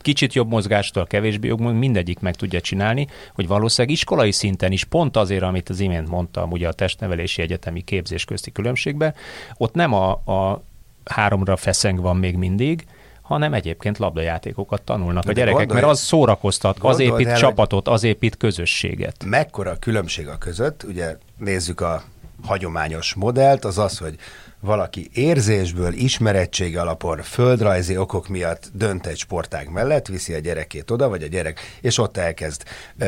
kicsit 0.00 0.34
jobb 0.34 0.48
mozgástól, 0.48 1.06
kevésbé 1.06 1.48
jobb, 1.48 1.60
mindegyik 1.60 2.18
meg 2.18 2.34
tudja 2.34 2.60
csinálni, 2.60 3.06
hogy 3.34 3.46
valószínűleg 3.46 3.96
iskolai 3.96 4.32
szinten 4.32 4.72
is 4.72 4.84
pont 4.84 5.16
azért, 5.16 5.42
amit 5.42 5.68
az 5.68 5.80
imént 5.80 6.08
mondtam, 6.08 6.50
ugye 6.50 6.68
a 6.68 6.72
testnevelési 6.72 7.42
egyetemi 7.42 7.80
képzés 7.82 8.24
közti 8.24 8.52
különbségben, 8.52 9.14
ott 9.56 9.74
nem 9.74 9.92
a, 9.92 10.10
a 10.10 10.62
háromra 11.04 11.56
feszeng 11.56 12.00
van 12.00 12.16
még 12.16 12.36
mindig, 12.36 12.84
hanem 13.28 13.54
egyébként 13.54 13.98
labdajátékokat 13.98 14.82
tanulnak 14.82 15.24
De 15.24 15.30
a 15.30 15.32
gyerekek, 15.32 15.58
gondolj- 15.58 15.80
mert 15.80 15.92
az 15.92 16.00
szórakoztat, 16.00 16.76
az 16.80 16.98
épít 16.98 17.26
el, 17.26 17.36
csapatot, 17.36 17.88
az 17.88 18.02
épít 18.04 18.36
közösséget. 18.36 19.24
Mekkora 19.24 19.70
a 19.70 19.76
különbség 19.76 20.28
a 20.28 20.38
között, 20.38 20.82
ugye 20.82 21.16
nézzük 21.36 21.80
a 21.80 22.02
hagyományos 22.44 23.14
modellt, 23.14 23.64
az 23.64 23.78
az, 23.78 23.98
hogy 23.98 24.14
valaki 24.60 25.10
érzésből, 25.12 25.92
ismerettség 25.92 26.78
alapon, 26.78 27.22
földrajzi 27.22 27.96
okok 27.96 28.28
miatt 28.28 28.70
dönt 28.72 29.06
egy 29.06 29.18
sportág 29.18 29.70
mellett, 29.70 30.06
viszi 30.06 30.32
a 30.34 30.38
gyerekét 30.38 30.90
oda, 30.90 31.08
vagy 31.08 31.22
a 31.22 31.26
gyerek, 31.26 31.60
és 31.80 31.98
ott 31.98 32.16
elkezd 32.16 32.62
ö, 32.98 33.06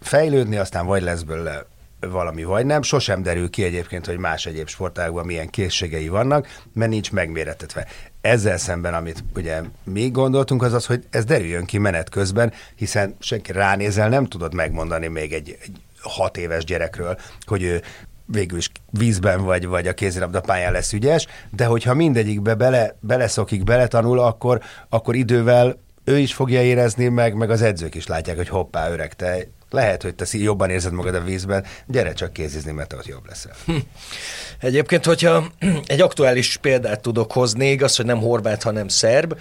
fejlődni, 0.00 0.56
aztán 0.56 0.86
vagy 0.86 1.02
lesz 1.02 1.22
belőle 1.22 1.64
valami, 2.00 2.44
vagy 2.44 2.66
nem. 2.66 2.82
Sosem 2.82 3.22
derül 3.22 3.50
ki 3.50 3.64
egyébként, 3.64 4.06
hogy 4.06 4.18
más 4.18 4.46
egyéb 4.46 4.68
sportágban 4.68 5.26
milyen 5.26 5.48
készségei 5.48 6.08
vannak, 6.08 6.60
mert 6.72 6.90
nincs 6.90 7.12
megméretetve. 7.12 7.86
Ezzel 8.22 8.58
szemben, 8.58 8.94
amit 8.94 9.24
ugye 9.34 9.60
mi 9.84 10.10
gondoltunk, 10.10 10.62
az 10.62 10.72
az, 10.72 10.86
hogy 10.86 11.06
ez 11.10 11.24
derüljön 11.24 11.64
ki 11.64 11.78
menet 11.78 12.08
közben, 12.08 12.52
hiszen 12.74 13.16
senki 13.18 13.52
ránézel, 13.52 14.08
nem 14.08 14.26
tudod 14.26 14.54
megmondani 14.54 15.06
még 15.06 15.32
egy, 15.32 15.58
egy 15.62 15.80
hat 16.02 16.36
éves 16.36 16.64
gyerekről, 16.64 17.18
hogy 17.46 17.62
ő 17.62 17.82
végül 18.24 18.58
is 18.58 18.70
vízben 18.90 19.44
vagy, 19.44 19.66
vagy 19.66 19.86
a 19.86 19.94
kézilabda 19.94 20.40
pályán 20.40 20.72
lesz 20.72 20.92
ügyes, 20.92 21.26
de 21.50 21.64
hogyha 21.64 21.94
mindegyikbe 21.94 22.54
bele, 22.54 22.96
beleszokik, 23.00 23.64
beletanul, 23.64 24.18
akkor, 24.18 24.60
akkor 24.88 25.14
idővel 25.14 25.78
ő 26.04 26.18
is 26.18 26.34
fogja 26.34 26.62
érezni, 26.62 27.08
meg, 27.08 27.34
meg 27.34 27.50
az 27.50 27.62
edzők 27.62 27.94
is 27.94 28.06
látják, 28.06 28.36
hogy 28.36 28.48
hoppá, 28.48 28.90
öreg, 28.90 29.14
te 29.14 29.46
lehet, 29.72 30.02
hogy 30.02 30.14
te 30.14 30.26
jobban 30.30 30.70
érzed 30.70 30.92
magad 30.92 31.14
a 31.14 31.20
vízben, 31.20 31.64
gyere 31.86 32.12
csak 32.12 32.32
kézizni, 32.32 32.72
mert 32.72 32.92
ott 32.92 33.06
jobb 33.06 33.26
leszel. 33.28 33.52
Egyébként, 34.60 35.04
hogyha 35.04 35.44
egy 35.86 36.00
aktuális 36.00 36.56
példát 36.56 37.00
tudok 37.00 37.32
hozni, 37.32 37.70
igaz, 37.70 37.96
hogy 37.96 38.06
nem 38.06 38.18
horvát, 38.18 38.62
hanem 38.62 38.88
szerb. 38.88 39.38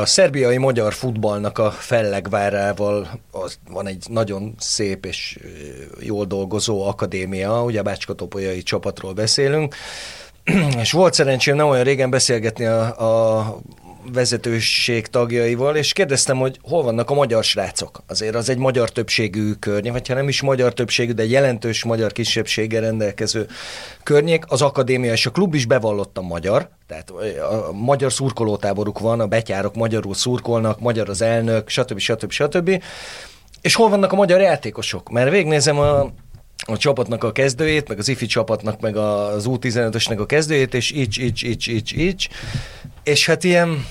A 0.00 0.06
szerbiai 0.06 0.56
magyar 0.56 0.92
futballnak 0.92 1.58
a 1.58 1.70
fellegvárával 1.70 3.20
az 3.30 3.58
van 3.68 3.86
egy 3.86 4.04
nagyon 4.08 4.54
szép 4.58 5.06
és 5.06 5.38
jól 6.00 6.24
dolgozó 6.24 6.86
akadémia, 6.86 7.62
ugye 7.62 7.80
a 7.80 7.82
Bácskatopolyai 7.82 8.62
csapatról 8.62 9.12
beszélünk, 9.12 9.74
és 10.82 10.92
volt 10.92 11.14
szerencsém 11.14 11.56
nem 11.56 11.68
olyan 11.68 11.84
régen 11.84 12.10
beszélgetni 12.10 12.64
a, 12.64 13.38
a 13.38 13.60
vezetőség 14.12 15.06
tagjaival, 15.06 15.76
és 15.76 15.92
kérdeztem, 15.92 16.38
hogy 16.38 16.58
hol 16.62 16.82
vannak 16.82 17.10
a 17.10 17.14
magyar 17.14 17.44
srácok. 17.44 18.02
Azért 18.06 18.34
az 18.34 18.48
egy 18.48 18.58
magyar 18.58 18.90
többségű 18.90 19.52
környék, 19.52 19.92
vagy 19.92 20.08
ha 20.08 20.14
nem 20.14 20.28
is 20.28 20.42
magyar 20.42 20.72
többségű, 20.72 21.12
de 21.12 21.26
jelentős 21.26 21.84
magyar 21.84 22.12
kisebbséggel 22.12 22.80
rendelkező 22.80 23.46
környék. 24.02 24.44
Az 24.48 24.62
akadémia 24.62 25.12
és 25.12 25.26
a 25.26 25.30
klub 25.30 25.54
is 25.54 25.66
bevallottan 25.66 26.24
magyar, 26.24 26.68
tehát 26.86 27.10
a 27.40 27.72
magyar 27.72 28.12
szurkolótáboruk 28.12 28.98
van, 28.98 29.20
a 29.20 29.26
betyárok 29.26 29.74
magyarul 29.74 30.14
szurkolnak, 30.14 30.80
magyar 30.80 31.08
az 31.08 31.22
elnök, 31.22 31.68
stb. 31.68 31.98
stb. 31.98 32.30
stb. 32.30 32.82
És 33.60 33.74
hol 33.74 33.88
vannak 33.88 34.12
a 34.12 34.16
magyar 34.16 34.40
játékosok? 34.40 35.10
Mert 35.10 35.30
végnézem 35.30 35.78
a 35.78 36.10
a 36.66 36.76
csapatnak 36.76 37.24
a 37.24 37.32
kezdőjét, 37.32 37.88
meg 37.88 37.98
az 37.98 38.08
ifi 38.08 38.26
csapatnak, 38.26 38.80
meg 38.80 38.96
az 38.96 39.44
U15-ösnek 39.48 40.18
a 40.18 40.26
kezdőjét, 40.26 40.74
és 40.74 40.90
így, 40.90 41.18
így, 41.20 41.44
így, 41.44 41.68
így, 41.68 41.98
így. 41.98 42.28
És 43.04 43.26
hát 43.26 43.44
ilyen, 43.44 43.86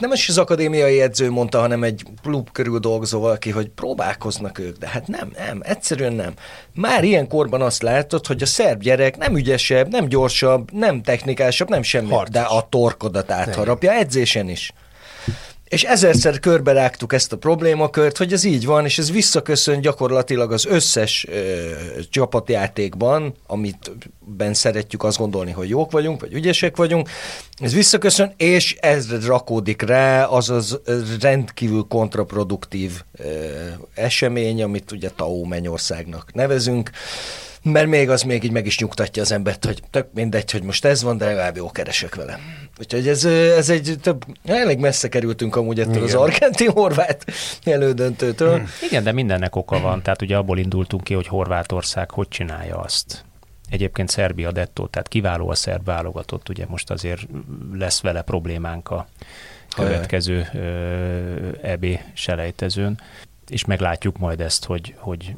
nem 0.00 0.12
is 0.12 0.28
az 0.28 0.38
akadémiai 0.38 1.00
edző 1.00 1.30
mondta, 1.30 1.60
hanem 1.60 1.82
egy 1.82 2.02
klub 2.22 2.50
körül 2.52 2.78
dolgozó 2.78 3.20
valaki, 3.20 3.50
hogy 3.50 3.68
próbálkoznak 3.68 4.58
ők, 4.58 4.76
de 4.76 4.88
hát 4.88 5.06
nem, 5.06 5.32
nem, 5.36 5.60
egyszerűen 5.62 6.12
nem. 6.12 6.32
Már 6.74 7.04
ilyen 7.04 7.28
korban 7.28 7.62
azt 7.62 7.82
látod, 7.82 8.26
hogy 8.26 8.42
a 8.42 8.46
szerb 8.46 8.82
gyerek 8.82 9.16
nem 9.16 9.36
ügyesebb, 9.36 9.90
nem 9.90 10.08
gyorsabb, 10.08 10.72
nem 10.72 11.02
technikásabb, 11.02 11.68
nem 11.68 11.82
semmi, 11.82 12.10
Harcos. 12.10 12.34
de 12.34 12.40
a 12.40 12.66
torkodat 12.68 13.30
átharapja 13.30 13.92
edzésen 13.92 14.48
is. 14.48 14.72
És 15.68 15.84
ezerszer 15.84 16.38
körbe 16.38 16.72
rágtuk 16.72 17.12
ezt 17.12 17.32
a 17.32 17.36
problémakört, 17.36 18.16
hogy 18.16 18.32
ez 18.32 18.44
így 18.44 18.66
van, 18.66 18.84
és 18.84 18.98
ez 18.98 19.10
visszaköszön 19.10 19.80
gyakorlatilag 19.80 20.52
az 20.52 20.66
összes 20.66 21.26
ö, 21.30 21.70
csapatjátékban, 22.10 23.34
amit 23.46 23.90
ben 24.36 24.54
szeretjük 24.54 25.02
azt 25.02 25.18
gondolni, 25.18 25.50
hogy 25.50 25.68
jók 25.68 25.90
vagyunk, 25.90 26.20
vagy 26.20 26.32
ügyesek 26.32 26.76
vagyunk, 26.76 27.08
ez 27.58 27.72
visszaköszön, 27.72 28.32
és 28.36 28.76
ez 28.80 29.26
rakódik 29.26 29.82
rá 29.82 30.24
az 30.24 30.50
az 30.50 30.80
rendkívül 31.20 31.86
kontraproduktív 31.88 33.02
ö, 33.12 33.24
esemény, 33.94 34.62
amit 34.62 34.92
ugye 34.92 35.10
Tau 35.16 35.44
Mennyországnak 35.44 36.34
nevezünk, 36.34 36.90
mert 37.62 37.86
még 37.86 38.10
az 38.10 38.22
még 38.22 38.44
így 38.44 38.52
meg 38.52 38.66
is 38.66 38.78
nyugtatja 38.78 39.22
az 39.22 39.32
embert, 39.32 39.64
hogy 39.64 39.82
tök 39.90 40.06
mindegy, 40.12 40.50
hogy 40.50 40.62
most 40.62 40.84
ez 40.84 41.02
van, 41.02 41.16
de 41.18 41.24
legalább 41.24 41.56
jó 41.56 41.70
keresek 41.70 42.14
vele. 42.14 42.38
Úgyhogy 42.78 43.08
ez, 43.08 43.24
ez 43.24 43.70
egy 43.70 43.96
több, 44.00 44.24
elég 44.44 44.78
messze 44.78 45.08
kerültünk 45.08 45.56
amúgy 45.56 45.80
ettől 45.80 45.92
Igen. 45.92 46.04
az 46.04 46.14
argentin-horvát 46.14 47.24
elődöntőtől. 47.64 48.56
Hmm. 48.56 48.68
Igen, 48.88 49.04
de 49.04 49.12
mindennek 49.12 49.56
oka 49.56 49.80
van. 49.80 50.02
Tehát 50.02 50.22
ugye 50.22 50.36
abból 50.36 50.58
indultunk 50.58 51.04
ki, 51.04 51.14
hogy 51.14 51.26
Horvátország 51.26 52.10
hogy 52.10 52.28
csinálja 52.28 52.76
azt. 52.76 53.24
Egyébként 53.70 54.08
Szerbia 54.08 54.52
dettó, 54.52 54.86
tehát 54.86 55.08
kiváló 55.08 55.48
a 55.48 55.54
szerb 55.54 55.84
válogatott, 55.84 56.48
ugye 56.48 56.64
most 56.68 56.90
azért 56.90 57.26
lesz 57.72 58.00
vele 58.00 58.22
problémánk 58.22 58.90
a 58.90 59.08
következő 59.76 60.46
EB 61.62 61.86
selejtezőn, 62.12 63.00
és 63.48 63.64
meglátjuk 63.64 64.18
majd 64.18 64.40
ezt, 64.40 64.64
hogy, 64.64 64.94
hogy 64.96 65.34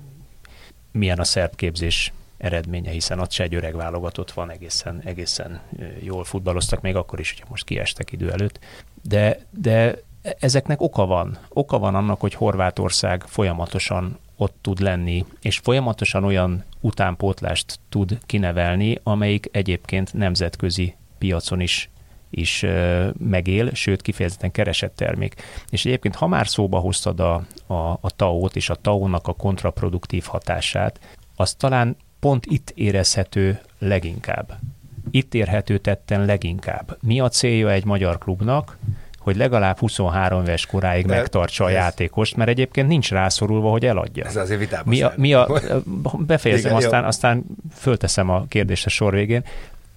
milyen 0.93 1.19
a 1.19 1.25
szerb 1.25 1.57
képzés 1.57 2.13
eredménye, 2.41 2.91
hiszen 2.91 3.21
ott 3.21 3.31
se 3.31 3.43
egy 3.43 3.55
öreg 3.55 3.77
válogatott 3.77 4.31
van, 4.31 4.51
egészen, 4.51 5.01
egészen 5.05 5.61
jól 6.01 6.25
futballoztak, 6.25 6.81
még 6.81 6.97
akkor 6.97 7.21
is, 7.21 7.35
hogy 7.39 7.49
most 7.49 7.65
kiestek 7.65 8.13
idő 8.13 8.33
előtt. 8.33 8.59
De, 9.03 9.39
de 9.51 9.99
ezeknek 10.39 10.81
oka 10.81 11.07
van. 11.07 11.39
Oka 11.49 11.79
van 11.79 11.95
annak, 11.95 12.21
hogy 12.21 12.35
Horvátország 12.35 13.25
folyamatosan 13.27 14.19
ott 14.37 14.57
tud 14.61 14.81
lenni, 14.81 15.25
és 15.43 15.59
folyamatosan 15.59 16.25
olyan 16.25 16.65
utánpótlást 16.81 17.79
tud 17.89 18.19
kinevelni, 18.27 18.99
amelyik 19.03 19.49
egyébként 19.53 20.13
nemzetközi 20.13 20.95
piacon 21.19 21.61
is 21.61 21.91
is 22.31 22.67
megél, 23.19 23.75
sőt 23.75 24.03
kifejezetten 24.03 24.51
keresett 24.51 24.97
termék. 24.97 25.35
És 25.71 25.85
egyébként, 25.85 26.15
ha 26.15 26.27
már 26.27 26.49
szóba 26.49 26.79
hoztad 26.79 27.21
a, 27.21 27.35
a, 27.67 27.75
a 28.01 28.11
TAO-t 28.17 28.57
és 28.57 28.71
a 28.71 28.75
TAO-nak 28.75 29.29
a 29.29 29.33
kontraproduktív 29.33 30.25
hatását, 30.25 31.01
az 31.37 31.55
talán 31.55 31.97
pont 32.21 32.47
itt 32.47 32.73
érezhető 32.75 33.61
leginkább. 33.79 34.59
Itt 35.11 35.35
érhető 35.35 35.79
tetten 35.79 36.25
leginkább. 36.25 36.97
Mi 37.03 37.21
a 37.21 37.29
célja 37.29 37.71
egy 37.71 37.85
magyar 37.85 38.19
klubnak, 38.19 38.79
hogy 39.19 39.37
legalább 39.37 39.79
23 39.79 40.43
éves 40.43 40.67
koráig 40.67 41.07
De 41.07 41.15
megtartsa 41.15 41.65
a 41.65 41.69
játékost, 41.69 42.37
mert 42.37 42.51
egyébként 42.51 42.89
nincs 42.89 43.11
rászorulva, 43.11 43.71
hogy 43.71 43.87
eladja. 43.87 44.25
Ez 44.25 44.37
azért 44.37 44.61
vitában 44.61 44.89
mi 44.89 45.03
a, 45.03 45.13
mi 45.17 45.35
a, 45.35 45.61
Befejezem, 46.27 46.71
Igen, 46.71 46.85
aztán, 46.85 47.05
aztán 47.05 47.45
fölteszem 47.75 48.29
a 48.29 48.45
kérdést 48.49 48.87
a 48.87 48.89
sor 48.89 49.15
végén. 49.15 49.45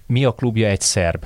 Mi 0.06 0.24
a 0.24 0.32
klubja 0.32 0.68
egy 0.68 0.80
szerb? 0.80 1.24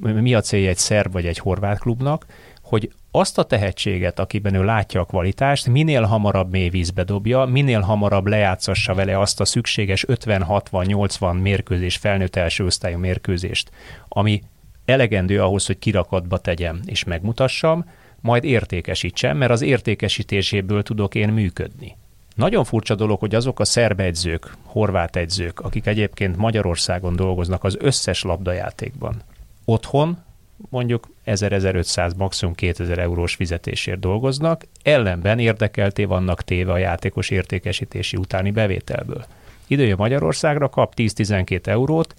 mi 0.00 0.34
a 0.34 0.40
célja 0.40 0.68
egy 0.68 0.76
szerb 0.76 1.12
vagy 1.12 1.26
egy 1.26 1.38
horvát 1.38 1.78
klubnak, 1.78 2.26
hogy 2.64 2.90
azt 3.10 3.38
a 3.38 3.42
tehetséget, 3.42 4.18
akiben 4.18 4.54
ő 4.54 4.64
látja 4.64 5.00
a 5.00 5.04
kvalitást, 5.04 5.68
minél 5.68 6.02
hamarabb 6.02 6.50
mély 6.50 6.68
vízbe 6.68 7.04
dobja, 7.04 7.44
minél 7.44 7.80
hamarabb 7.80 8.26
lejátszassa 8.26 8.94
vele 8.94 9.18
azt 9.18 9.40
a 9.40 9.44
szükséges 9.44 10.04
50-60-80 10.08 11.40
mérkőzés, 11.40 11.96
felnőtt 11.96 12.36
első 12.36 12.64
osztályú 12.64 12.98
mérkőzést, 12.98 13.70
ami 14.08 14.42
elegendő 14.84 15.42
ahhoz, 15.42 15.66
hogy 15.66 15.78
kirakatba 15.78 16.38
tegyem 16.38 16.80
és 16.84 17.04
megmutassam, 17.04 17.84
majd 18.20 18.44
értékesítsem, 18.44 19.36
mert 19.36 19.50
az 19.50 19.62
értékesítéséből 19.62 20.82
tudok 20.82 21.14
én 21.14 21.28
működni. 21.28 21.96
Nagyon 22.34 22.64
furcsa 22.64 22.94
dolog, 22.94 23.18
hogy 23.18 23.34
azok 23.34 23.60
a 23.60 23.64
szerb 23.64 24.00
edzők, 24.00 24.56
horvát 24.62 25.16
edzők, 25.16 25.60
akik 25.60 25.86
egyébként 25.86 26.36
Magyarországon 26.36 27.16
dolgoznak 27.16 27.64
az 27.64 27.76
összes 27.80 28.22
labdajátékban, 28.22 29.22
otthon 29.64 30.18
mondjuk 30.70 31.08
1000-1500, 31.26 32.16
maximum 32.16 32.54
2000 32.54 32.98
eurós 32.98 33.34
fizetésért 33.34 33.98
dolgoznak, 33.98 34.62
ellenben 34.82 35.38
érdekelté 35.38 36.04
vannak 36.04 36.42
téve 36.42 36.72
a 36.72 36.78
játékos 36.78 37.30
értékesítési 37.30 38.16
utáni 38.16 38.50
bevételből. 38.50 39.24
Idője 39.66 39.96
Magyarországra, 39.96 40.68
kap 40.68 40.92
10-12 40.96 41.66
eurót, 41.66 42.14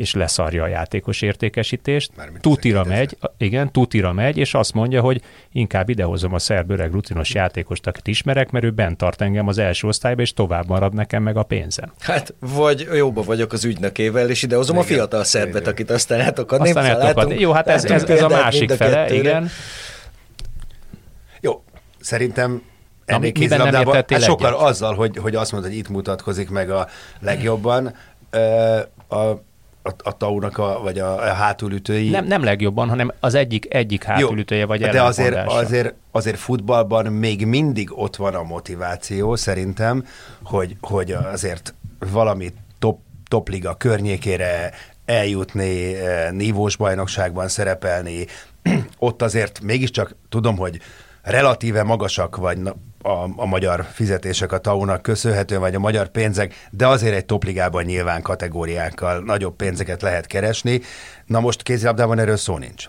és 0.00 0.14
leszarja 0.14 0.62
a 0.62 0.66
játékos 0.66 1.22
értékesítést. 1.22 2.12
Tutira 2.40 2.84
megy, 2.84 3.16
igen, 3.36 3.72
tutira 3.72 4.12
megy, 4.12 4.36
és 4.36 4.54
azt 4.54 4.72
mondja, 4.72 5.00
hogy 5.00 5.22
inkább 5.52 5.88
idehozom 5.88 6.34
a 6.34 6.38
szerb 6.38 6.70
öreg 6.70 6.92
rutinos 6.92 7.34
játékost, 7.34 7.86
akit 7.86 8.06
ismerek, 8.06 8.50
mert 8.50 8.64
ő 8.64 8.70
bent 8.70 8.96
tart 8.96 9.20
engem 9.20 9.48
az 9.48 9.58
első 9.58 9.86
osztályba, 9.86 10.22
és 10.22 10.32
tovább 10.32 10.68
marad 10.68 10.94
nekem 10.94 11.22
meg 11.22 11.36
a 11.36 11.42
pénzem. 11.42 11.92
Hát, 11.98 12.34
vagy 12.38 12.88
jóba 12.94 13.22
vagyok 13.22 13.52
az 13.52 13.64
ügynökével, 13.64 14.30
és 14.30 14.42
idehozom 14.42 14.76
igen, 14.76 14.88
a 14.88 14.92
fiatal 14.92 15.24
szerbet, 15.24 15.60
igen. 15.60 15.72
akit 15.72 15.90
aztán 15.90 16.20
eltokadni. 16.20 16.68
Aztán 16.68 16.84
eltokadni. 16.84 17.40
Jó, 17.40 17.52
hát 17.52 17.68
ez, 17.68 17.84
ez, 17.84 18.02
ez 18.02 18.22
a 18.22 18.28
másik 18.28 18.70
fele, 18.70 19.14
igen. 19.14 19.48
Jó, 21.40 21.62
szerintem 22.00 22.62
ennél 23.04 23.32
kézilabdában, 23.32 23.94
hát 23.94 24.22
sokkal 24.22 24.54
azzal, 24.54 24.94
hogy, 24.94 25.16
hogy 25.16 25.34
azt 25.34 25.52
mondod, 25.52 25.70
hogy 25.70 25.78
itt 25.78 25.88
mutatkozik 25.88 26.50
meg 26.50 26.70
a 26.70 26.88
legjobban, 27.20 27.94
a 29.08 29.48
a, 29.82 29.90
a 30.02 30.16
taunak 30.16 30.58
a, 30.58 30.80
vagy 30.82 30.98
a, 30.98 31.14
a 31.14 31.32
hátulütői. 31.32 32.10
Nem, 32.10 32.26
nem 32.26 32.44
legjobban, 32.44 32.88
hanem 32.88 33.12
az 33.20 33.34
egyik, 33.34 33.74
egyik 33.74 34.02
hátulütője, 34.02 34.66
vagy 34.66 34.80
De 34.80 35.02
azért, 35.02 35.36
azért, 35.46 35.94
azért 36.10 36.38
futballban 36.38 37.06
még 37.06 37.46
mindig 37.46 37.98
ott 37.98 38.16
van 38.16 38.34
a 38.34 38.42
motiváció, 38.42 39.36
szerintem, 39.36 40.06
hogy, 40.42 40.76
hogy 40.80 41.12
azért 41.12 41.74
valami 42.12 42.52
top, 42.78 42.98
topliga 43.28 43.74
környékére 43.74 44.70
eljutni, 45.04 45.94
eh, 45.94 46.30
nívós 46.30 46.76
bajnokságban 46.76 47.48
szerepelni, 47.48 48.26
ott 48.98 49.22
azért 49.22 49.60
mégiscsak 49.60 50.16
tudom, 50.28 50.56
hogy 50.56 50.80
relatíve 51.22 51.82
magasak 51.82 52.36
vagy 52.36 52.58
a, 53.02 53.28
a 53.36 53.46
magyar 53.46 53.86
fizetések 53.92 54.52
a 54.52 54.58
TAU-nak 54.58 55.02
köszönhetően, 55.02 55.60
vagy 55.60 55.74
a 55.74 55.78
magyar 55.78 56.08
pénzek, 56.08 56.68
de 56.70 56.86
azért 56.86 57.14
egy 57.14 57.24
topligában 57.24 57.84
nyilván 57.84 58.22
kategóriákkal 58.22 59.20
nagyobb 59.20 59.56
pénzeket 59.56 60.02
lehet 60.02 60.26
keresni. 60.26 60.80
Na 61.26 61.40
most 61.40 61.62
kézilabdában 61.62 62.18
erről 62.18 62.36
szó 62.36 62.58
nincs. 62.58 62.88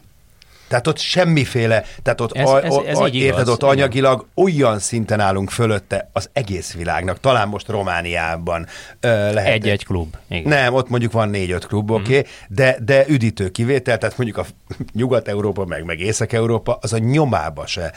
Tehát 0.71 0.87
ott 0.87 0.97
semmiféle, 0.97 1.83
tehát 2.03 2.21
ott, 2.21 2.31
ez, 2.31 2.49
a, 2.49 2.63
ez, 2.63 2.73
ez 2.85 2.97
a, 2.97 3.07
érted, 3.07 3.47
ott 3.47 3.63
anyagilag 3.63 4.25
olyan 4.35 4.79
szinten 4.79 5.19
állunk 5.19 5.49
fölötte 5.49 6.09
az 6.13 6.29
egész 6.33 6.73
világnak, 6.73 7.19
talán 7.19 7.47
most 7.47 7.67
Romániában 7.67 8.67
ö, 8.99 9.07
lehet. 9.33 9.53
Egy-egy 9.53 9.85
klub. 9.85 10.15
Igen. 10.29 10.49
Nem, 10.49 10.73
ott 10.73 10.89
mondjuk 10.89 11.11
van 11.11 11.29
négy-öt 11.29 11.67
klub, 11.67 11.91
mm-hmm. 11.91 12.01
oké, 12.01 12.17
okay, 12.17 12.31
de, 12.47 12.77
de 12.85 13.03
üdítő 13.07 13.49
kivétel, 13.49 13.97
tehát 13.97 14.17
mondjuk 14.17 14.37
a 14.37 14.45
Nyugat-Európa, 14.99 15.65
meg, 15.65 15.85
meg 15.85 15.99
Észak-Európa, 15.99 16.77
az 16.81 16.93
a 16.93 16.97
nyomába 16.97 17.65
se 17.65 17.91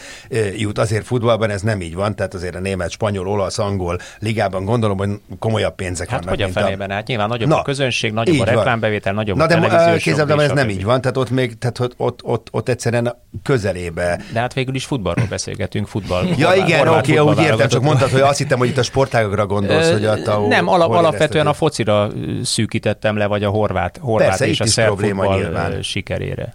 jut. 0.57 0.79
Azért 0.79 1.07
futballban 1.07 1.51
ez 1.51 1.62
nem 1.62 1.81
így 1.81 1.95
van, 1.95 2.16
tehát 2.16 2.35
azért 2.35 2.55
a 2.55 2.61
német, 2.61 2.91
spanyol, 2.91 3.29
olasz, 3.29 3.59
angol 3.59 3.99
ligában 4.18 4.64
gondolom, 4.64 4.97
hogy 4.97 5.11
komolyabb 5.39 5.75
pénzek 5.75 6.09
hát 6.09 6.25
vannak. 6.25 6.41
Hát 6.41 6.49
hogy 6.49 6.57
a 6.57 6.61
felében? 6.61 6.91
A... 6.91 6.95
Hát 6.95 7.07
nyilván 7.07 7.29
nagyobb 7.29 7.49
Na, 7.49 7.59
a 7.59 7.62
közönség, 7.62 8.12
nagyobb 8.12 8.41
a 8.41 8.45
reklámbevétel, 8.45 9.12
nagyobb 9.12 9.37
Na, 9.37 9.45
a 9.45 9.47
televíziós 9.47 10.16
de 10.16 10.35
ez 10.35 10.51
nem 10.51 10.68
így 10.68 10.85
van, 10.85 11.01
tehát 11.01 11.16
ott 11.16 11.31
még, 11.31 11.59
tehát 11.59 11.79
ott, 11.79 11.95
ott, 11.97 12.20
ott, 12.22 12.49
ott 12.65 12.71
egyszerűen 12.71 13.17
közelébe. 13.43 14.21
De 14.33 14.41
hát 14.41 14.53
végül 14.53 14.75
is 14.75 14.85
futballról 14.85 15.27
beszélgetünk, 15.27 15.87
futball. 15.87 16.27
ja 16.37 16.49
horvát, 16.49 16.69
igen, 16.69 16.89
oké, 16.89 17.19
okay, 17.19 17.35
úgy 17.35 17.41
értem, 17.41 17.69
csak 17.69 17.83
mondtad, 17.83 18.11
hogy 18.11 18.21
azt 18.21 18.39
hittem, 18.39 18.59
hogy 18.59 18.69
itt 18.69 18.79
a 18.79 18.83
sportágokra 18.83 19.47
gondolsz, 19.47 19.91
hogy 19.91 20.05
a 20.05 20.39
Nem, 20.49 20.69
ala, 20.69 20.89
alapvetően 20.89 21.47
a 21.47 21.53
focira 21.53 22.11
szűkítettem 22.43 23.17
le, 23.17 23.27
vagy 23.27 23.45
a 23.45 23.49
horvát, 23.49 23.99
horvát 24.01 24.29
Persze, 24.29 24.47
és 24.47 24.61
a 24.61 24.67
szerb 24.67 25.01
futball 25.01 25.37
nyilván. 25.37 25.83
sikerére. 25.83 26.55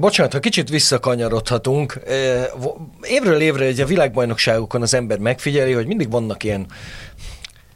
Bocsánat, 0.00 0.32
ha 0.32 0.38
kicsit 0.38 0.68
visszakanyarodhatunk. 0.68 2.00
Évről 3.02 3.40
évre 3.40 3.64
egy 3.64 3.80
a 3.80 3.86
világbajnokságokon 3.86 4.82
az 4.82 4.94
ember 4.94 5.18
megfigyeli, 5.18 5.72
hogy 5.72 5.86
mindig 5.86 6.10
vannak 6.10 6.44
ilyen 6.44 6.66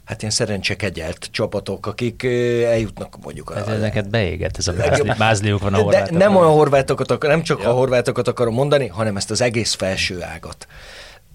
hát 0.09 0.19
ilyen 0.19 0.33
szerencsekegyelt 0.33 1.29
csapatok, 1.31 1.85
akik 1.85 2.23
eljutnak 2.65 3.17
mondjuk. 3.23 3.53
Hát 3.53 3.67
a, 3.67 3.71
ezeket 3.71 4.09
beégett, 4.09 4.57
ez 4.57 4.67
a 4.67 4.73
mázli, 4.73 5.11
mázliuk 5.17 5.61
van 5.61 5.73
a 5.73 5.77
horvátok. 5.77 6.17
Nem 6.17 6.37
a 6.37 6.45
horvátokat, 6.45 7.21
nem 7.21 7.43
csak 7.43 7.61
ja. 7.61 7.69
a 7.69 7.73
horvátokat 7.73 8.27
akarom 8.27 8.53
mondani, 8.53 8.87
hanem 8.87 9.17
ezt 9.17 9.31
az 9.31 9.41
egész 9.41 9.73
felső 9.73 10.23
ágat. 10.23 10.67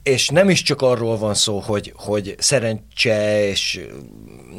És 0.02 0.28
nem 0.28 0.48
is 0.48 0.62
csak 0.62 0.82
arról 0.82 1.18
van 1.18 1.34
szó, 1.34 1.58
hogy, 1.58 1.92
hogy 1.96 2.34
szerencse 2.38 3.48
és 3.48 3.80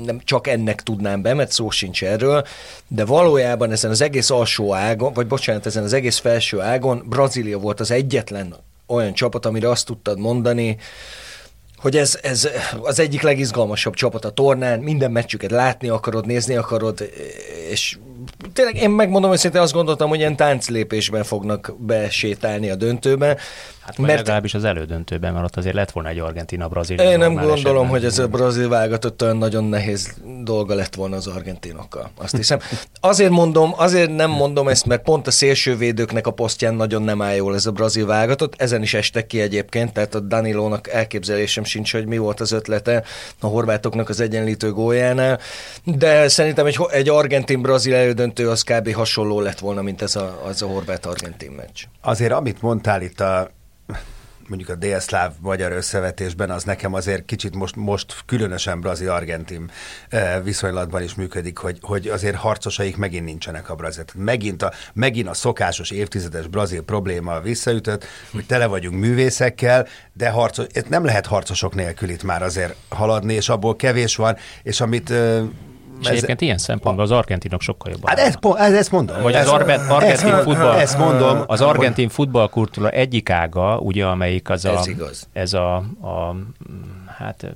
nem 0.06 0.20
csak 0.24 0.48
ennek 0.48 0.82
tudnám 0.82 1.22
be, 1.22 1.34
mert 1.34 1.52
szó 1.52 1.70
sincs 1.70 2.04
erről, 2.04 2.46
de 2.88 3.06
valójában 3.06 3.72
ezen 3.72 3.92
az 3.92 4.02
egész 4.02 4.30
alsó 4.30 4.74
ágon, 4.74 5.14
vagy 5.14 5.28
bocsánat, 5.28 5.66
ezen 5.66 5.84
az 5.84 5.94
egész 5.94 6.18
felső 6.18 6.62
ágon 6.62 7.04
Brazília 7.10 7.58
volt 7.58 7.80
az 7.80 7.92
egyetlen 7.92 8.56
olyan 8.88 9.14
csapat, 9.14 9.46
amire 9.46 9.70
azt 9.70 9.86
tudtad 9.86 10.20
mondani, 10.20 10.78
hogy 11.78 11.98
ez, 11.98 12.20
ez 12.22 12.50
az 12.82 13.00
egyik 13.00 13.22
legizgalmasabb 13.22 13.94
csapat 13.94 14.26
a 14.26 14.30
tornán, 14.30 14.80
minden 14.80 15.12
meccsüket 15.12 15.52
látni 15.52 15.90
akarod, 15.90 16.26
nézni 16.26 16.56
akarod, 16.56 17.12
és 17.70 17.98
tényleg 18.54 18.76
én 18.76 18.90
megmondom 18.90 19.32
őszintén 19.32 19.62
azt 19.62 19.74
gondoltam, 19.74 20.10
hogy 20.10 20.20
ilyen 20.20 20.36
tánclépésben 20.36 21.24
fognak 21.24 21.76
besétálni 21.80 22.70
a 22.70 22.76
döntőbe. 22.76 23.38
Hát 23.86 23.98
mert 23.98 24.18
legalábbis 24.18 24.54
az 24.54 24.64
elődöntőben, 24.64 25.34
mert 25.34 25.46
ott 25.46 25.56
azért 25.56 25.76
lett 25.76 25.92
volna 25.92 26.10
egy 26.10 26.20
Argentina-Brazil. 26.20 27.00
Én 27.00 27.18
nem 27.18 27.34
gondolom, 27.34 27.54
esetben. 27.54 27.88
hogy 27.88 28.06
ez 28.06 28.20
a 28.20 28.28
brazil 28.28 28.70
válogatott 28.70 29.22
olyan 29.22 29.38
nagyon 29.38 29.64
nehéz 29.64 30.14
dolga 30.44 30.76
lett 30.76 30.96
volna 30.96 31.16
az 31.16 31.28
argentinokkal. 31.28 32.12
Azt 32.18 32.36
hiszem. 32.36 32.60
Azért 33.00 33.30
mondom, 33.30 33.74
azért 33.78 34.16
nem 34.16 34.30
mondom 34.30 34.68
ezt, 34.68 34.86
mert 34.86 35.02
pont 35.02 35.28
a 35.28 35.32
szélsővédőknek 35.32 36.28
a 36.28 36.32
posztján 36.32 36.76
nagyon 36.76 37.02
nem 37.02 37.22
áll 37.22 37.36
jól 37.36 37.56
ez 37.56 37.66
a 37.66 37.72
brazil 37.72 38.06
válogatott. 38.06 38.54
Ezen 38.58 38.82
is 38.82 38.94
estek 38.94 39.28
ki 39.28 39.42
egyébként, 39.42 39.94
tehát 39.94 40.16
a 40.16 40.20
Danilónak 40.20 40.88
elképzelésem 40.88 41.64
sincs, 41.64 41.92
hogy 41.92 42.06
mi 42.06 42.18
volt 42.18 42.40
az 42.40 42.52
ötlete 42.52 43.04
a 43.40 43.48
horvátoknak 43.48 44.10
az 44.10 44.20
egyenlítő 44.20 44.72
góljánál, 44.72 45.40
de 45.84 46.28
szerintem 46.28 46.66
egy, 46.66 46.80
egy 46.92 47.10
argentin-brazil 47.10 47.94
elődöntő 47.96 48.50
az 48.50 48.62
kb. 48.62 48.94
hasonló 48.94 49.40
lett 49.40 49.60
volna, 49.60 49.82
mint 49.82 50.02
ez 50.02 50.16
a, 50.16 50.42
az 50.46 50.62
a 50.62 50.66
horvát-argentin 50.68 51.52
meccs. 51.52 51.84
Azért, 52.02 52.32
amit 52.32 52.62
mondtál 52.62 53.02
itt 53.02 53.20
a 53.20 53.50
mondjuk 54.50 54.70
a 54.70 54.76
délszláv 54.76 55.32
magyar 55.40 55.72
összevetésben, 55.72 56.50
az 56.50 56.64
nekem 56.64 56.94
azért 56.94 57.26
kicsit 57.26 57.56
most, 57.56 57.76
most 57.76 58.16
különösen 58.26 58.82
brazil-argentin 58.82 59.72
eh, 60.10 60.42
viszonylatban 60.44 61.02
is 61.02 61.16
működik, 61.16 61.58
hogy, 61.58 61.78
hogy 61.82 62.08
azért 62.08 62.36
harcosaik 62.36 62.98
megint 62.98 63.26
nincsenek 63.26 63.70
a 63.70 63.76
brazil. 63.76 64.04
Megint 64.16 64.62
a, 64.62 64.72
megint 64.94 65.28
a 65.28 65.34
szokásos 65.34 65.92
évtizedes 65.92 66.48
brazil 66.48 66.82
probléma 66.82 67.40
visszaütött, 67.40 68.06
hogy 68.32 68.46
tele 68.46 68.66
vagyunk 68.66 69.00
művészekkel, 69.00 69.88
de 70.14 70.30
harcos, 70.30 70.66
nem 70.90 71.06
lehet 71.06 71.26
harcosok 71.26 71.76
nélkül 71.76 72.10
itt 72.10 72.24
már 72.24 72.44
azért 72.44 72.76
haladni, 72.90 73.34
és 73.34 73.50
abból 73.50 73.76
kevés 73.76 74.16
van, 74.16 74.38
és 74.64 74.82
amit 74.82 75.14
és 76.02 76.08
egyébként 76.08 76.42
ilyen 76.42 76.58
szempontból 76.58 77.04
az 77.04 77.12
argentinok 77.12 77.62
sokkal 77.62 77.92
jobban. 77.92 78.10
Hát 78.10 78.20
ezt, 78.20 78.40
ez, 78.58 78.74
ezt 78.74 78.92
mondom. 78.92 79.22
Vagy 79.22 79.36
az 79.36 79.48
arbe, 79.48 79.74
argentin 79.74 80.34
ezt, 80.34 80.44
futball, 80.44 80.76
ezt 80.76 80.98
mondom. 80.98 81.44
Az 81.48 81.62
argentin 81.62 82.10
futballkultúra 82.10 82.90
egyik 82.90 83.30
ága, 83.30 83.78
ugye, 83.78 84.06
amelyik 84.06 84.50
az 84.50 84.66
a, 84.66 84.78
ez, 84.78 84.88
igaz. 84.88 85.28
ez 85.34 85.54
a, 85.54 85.76
a 86.02 86.36
hát 87.18 87.56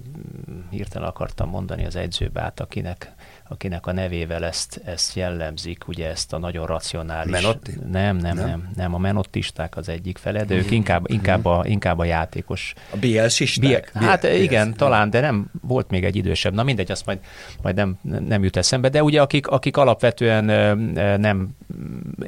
hirtelen 0.69 1.07
akartam 1.07 1.49
mondani 1.49 1.85
az 1.85 1.95
edzőbát, 1.95 2.59
akinek 2.59 3.13
akinek 3.51 3.87
a 3.87 3.91
nevével 3.91 4.45
ezt, 4.45 4.81
ezt 4.85 5.15
jellemzik, 5.15 5.87
ugye 5.87 6.09
ezt 6.09 6.33
a 6.33 6.37
nagyon 6.37 6.65
racionális... 6.65 7.31
Menotti? 7.31 7.71
Nem, 7.91 8.17
nem, 8.17 8.35
nem, 8.35 8.47
nem, 8.47 8.69
nem 8.75 8.93
a 8.93 8.97
menottisták 8.97 9.77
az 9.77 9.89
egyik 9.89 10.17
fele, 10.17 10.43
de 10.43 10.55
ők 10.55 10.71
inkább, 10.71 11.11
inkább, 11.11 11.45
a, 11.45 11.63
inkább 11.65 11.99
a 11.99 12.03
játékos... 12.03 12.73
A 12.89 12.97
BLS-isták? 12.97 13.91
Hát 13.93 14.21
BLS. 14.21 14.39
igen, 14.39 14.73
talán, 14.73 15.09
de 15.09 15.19
nem, 15.19 15.51
volt 15.61 15.89
még 15.89 16.03
egy 16.03 16.15
idősebb, 16.15 16.53
na 16.53 16.63
mindegy, 16.63 16.91
azt 16.91 17.05
majd, 17.05 17.19
majd 17.61 17.75
nem, 17.75 17.99
nem 18.27 18.43
jut 18.43 18.57
eszembe, 18.57 18.89
de 18.89 19.03
ugye 19.03 19.21
akik, 19.21 19.47
akik 19.47 19.77
alapvetően 19.77 20.45
nem 21.19 21.55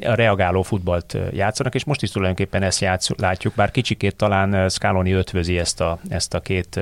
a 0.02 0.14
reagáló 0.14 0.62
futballt 0.62 1.18
játszanak, 1.34 1.76
és 1.76 1.84
most 1.84 2.02
is 2.02 2.10
tulajdonképpen 2.10 2.64
ezt 2.64 2.82
játsz, 2.82 3.10
látjuk, 3.18 3.54
bár 3.56 3.72
kicsikét 3.72 4.16
talán 4.16 4.70
Scaloni 4.70 5.12
ötvözi 5.12 5.58
ezt 5.58 5.82
a, 5.82 6.00
ezt 6.10 6.34
a 6.34 6.40
két 6.40 6.80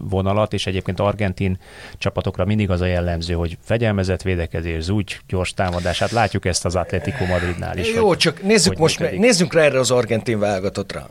vonalat, 0.00 0.52
és 0.52 0.66
egyébként 0.66 1.00
argentin 1.00 1.58
csapatokra 1.98 2.44
mindig 2.44 2.70
az 2.70 2.80
a 2.80 2.86
jellemző, 2.86 3.34
hogy 3.34 3.57
fegyelmezett 3.64 4.22
védekezés, 4.22 4.82
zúgy, 4.82 5.20
gyors 5.28 5.54
támadás. 5.54 5.98
Hát 5.98 6.10
látjuk 6.10 6.44
ezt 6.44 6.64
az 6.64 6.76
Atletico 6.76 7.24
Madridnál 7.24 7.78
is. 7.78 7.92
Jó, 7.92 8.06
hogy, 8.06 8.16
csak 8.16 8.42
nézzük 8.42 8.76
most, 8.76 8.98
működik. 8.98 9.20
nézzük 9.20 9.52
rá 9.52 9.62
erre 9.62 9.78
az 9.78 9.90
argentin 9.90 10.38
válogatottra. 10.38 11.10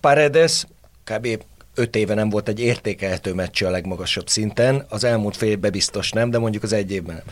Paredes 0.00 0.66
kb 1.04 1.28
öt 1.74 1.96
éve 1.96 2.14
nem 2.14 2.28
volt 2.28 2.48
egy 2.48 2.60
értékelhető 2.60 3.34
meccs 3.34 3.62
a 3.62 3.70
legmagasabb 3.70 4.28
szinten, 4.28 4.86
az 4.88 5.04
elmúlt 5.04 5.36
fél 5.36 5.50
évben 5.50 5.70
biztos 5.70 6.10
nem, 6.10 6.30
de 6.30 6.38
mondjuk 6.38 6.62
az 6.62 6.72
egy 6.72 6.92
évben 6.92 7.14
nem. 7.14 7.24